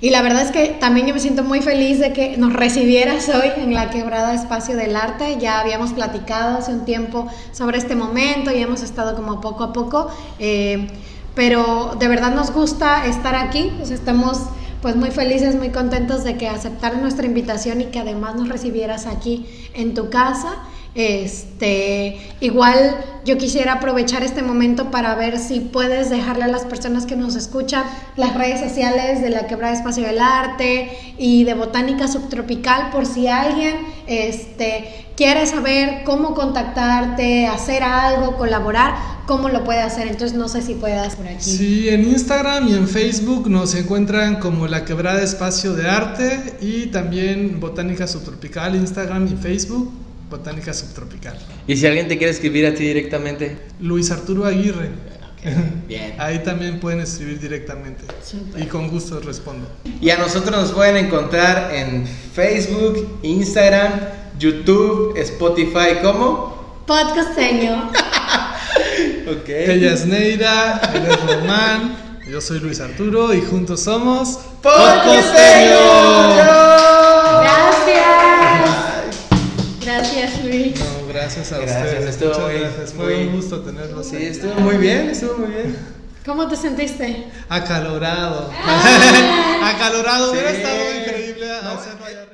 y 0.00 0.10
la 0.10 0.22
verdad 0.22 0.42
es 0.42 0.52
que 0.52 0.76
también 0.78 1.08
yo 1.08 1.14
me 1.14 1.18
siento 1.18 1.42
muy 1.42 1.60
feliz 1.60 1.98
de 1.98 2.12
que 2.12 2.36
nos 2.36 2.52
recibieras 2.52 3.28
hoy 3.30 3.50
en 3.56 3.74
la 3.74 3.90
quebrada 3.90 4.32
Espacio 4.32 4.76
del 4.76 4.94
Arte. 4.94 5.38
Ya 5.40 5.58
habíamos 5.58 5.92
platicado 5.92 6.58
hace 6.58 6.72
un 6.72 6.84
tiempo 6.84 7.26
sobre 7.50 7.78
este 7.78 7.96
momento 7.96 8.52
y 8.52 8.62
hemos 8.62 8.84
estado 8.84 9.16
como 9.16 9.40
poco 9.40 9.64
a 9.64 9.72
poco. 9.72 10.08
Eh, 10.38 10.86
pero 11.34 11.96
de 11.98 12.06
verdad 12.06 12.32
nos 12.32 12.52
gusta 12.52 13.06
estar 13.06 13.34
aquí. 13.34 13.72
Pues 13.76 13.90
estamos 13.90 14.38
pues 14.82 14.96
muy 14.96 15.10
felices, 15.10 15.54
muy 15.54 15.70
contentos 15.70 16.24
de 16.24 16.36
que 16.36 16.48
aceptaras 16.48 17.00
nuestra 17.00 17.26
invitación 17.26 17.80
y 17.80 17.86
que 17.86 17.98
además 17.98 18.36
nos 18.36 18.48
recibieras 18.48 19.06
aquí 19.06 19.46
en 19.74 19.94
tu 19.94 20.10
casa. 20.10 20.56
Este, 20.94 22.18
igual 22.40 22.96
yo 23.24 23.38
quisiera 23.38 23.74
aprovechar 23.74 24.22
este 24.24 24.42
momento 24.42 24.90
para 24.90 25.14
ver 25.14 25.38
si 25.38 25.60
puedes 25.60 26.10
dejarle 26.10 26.44
a 26.44 26.48
las 26.48 26.64
personas 26.64 27.06
que 27.06 27.14
nos 27.14 27.36
escuchan 27.36 27.84
las 28.16 28.34
redes 28.34 28.60
sociales 28.60 29.20
de 29.20 29.30
la 29.30 29.46
Quebrada 29.46 29.74
Espacio 29.74 30.04
del 30.04 30.18
Arte 30.18 30.90
y 31.18 31.44
de 31.44 31.54
Botánica 31.54 32.08
Subtropical 32.08 32.90
por 32.90 33.06
si 33.06 33.28
alguien 33.28 33.76
este, 34.06 35.07
quiere 35.18 35.44
saber 35.46 36.04
cómo 36.04 36.32
contactarte, 36.32 37.48
hacer 37.48 37.82
algo, 37.82 38.36
colaborar, 38.36 38.94
cómo 39.26 39.48
lo 39.48 39.64
puede 39.64 39.80
hacer. 39.80 40.06
Entonces 40.06 40.38
no 40.38 40.48
sé 40.48 40.62
si 40.62 40.74
puedas 40.74 41.16
por 41.16 41.26
aquí. 41.26 41.42
Sí, 41.42 41.88
en 41.88 42.04
Instagram 42.04 42.68
y 42.68 42.74
en 42.74 42.86
Facebook 42.86 43.50
nos 43.50 43.74
encuentran 43.74 44.36
como 44.36 44.68
la 44.68 44.84
Quebrada 44.84 45.20
Espacio 45.20 45.74
de 45.74 45.88
Arte 45.88 46.56
y 46.60 46.86
también 46.86 47.58
Botánica 47.58 48.06
Subtropical, 48.06 48.76
Instagram 48.76 49.26
y 49.26 49.36
Facebook. 49.36 49.92
Botánica 50.30 50.72
Subtropical. 50.72 51.36
Y 51.66 51.76
si 51.76 51.84
alguien 51.88 52.06
te 52.06 52.16
quiere 52.16 52.32
escribir 52.32 52.66
a 52.66 52.74
ti 52.74 52.84
directamente. 52.84 53.58
Luis 53.80 54.12
Arturo 54.12 54.44
Aguirre. 54.44 54.90
bien. 55.88 56.14
Ahí 56.18 56.44
también 56.44 56.78
pueden 56.78 57.00
escribir 57.00 57.40
directamente. 57.40 58.04
Y 58.56 58.66
con 58.66 58.88
gusto 58.88 59.18
respondo. 59.18 59.68
Y 60.00 60.10
a 60.10 60.18
nosotros 60.18 60.56
nos 60.56 60.70
pueden 60.70 61.06
encontrar 61.06 61.74
en 61.74 62.06
Facebook, 62.06 63.18
Instagram, 63.22 64.17
YouTube, 64.38 65.16
Spotify, 65.18 65.98
¿cómo? 66.02 66.56
Podcasteño. 66.86 67.90
ok. 69.30 69.48
Ella 69.48 69.92
es 69.92 70.06
Neira, 70.06 70.80
él 70.94 71.06
es 71.06 71.20
Román, 71.26 71.96
yo 72.30 72.40
soy 72.40 72.60
Luis 72.60 72.80
Arturo 72.80 73.34
y 73.34 73.42
juntos 73.42 73.82
somos 73.82 74.38
Podcasteño. 74.62 75.78
Gracias. 77.42 78.70
Gracias, 79.84 80.44
Luis. 80.44 80.78
No, 80.78 81.08
gracias 81.08 81.52
a 81.52 81.58
Gracias, 81.58 81.82
ustedes. 81.84 82.08
estuvo 82.10 82.28
Muchas 82.30 82.44
muy- 82.44 82.60
gracias. 82.60 82.92
Fue 82.92 83.04
muy- 83.06 83.14
un 83.26 83.36
gusto 83.36 83.60
tenerlos. 83.60 84.06
Sí, 84.06 84.16
aquí. 84.16 84.26
estuvo 84.26 84.54
muy 84.60 84.76
bien, 84.76 85.10
estuvo 85.10 85.38
muy 85.38 85.48
bien. 85.50 85.76
¿Cómo 86.26 86.46
te 86.46 86.56
sentiste? 86.56 87.24
Acalorado. 87.48 88.50
Acalorado, 89.64 90.30
hubiera 90.32 90.50
Sí. 90.50 90.56
estado 90.58 90.76
increíble. 91.00 91.48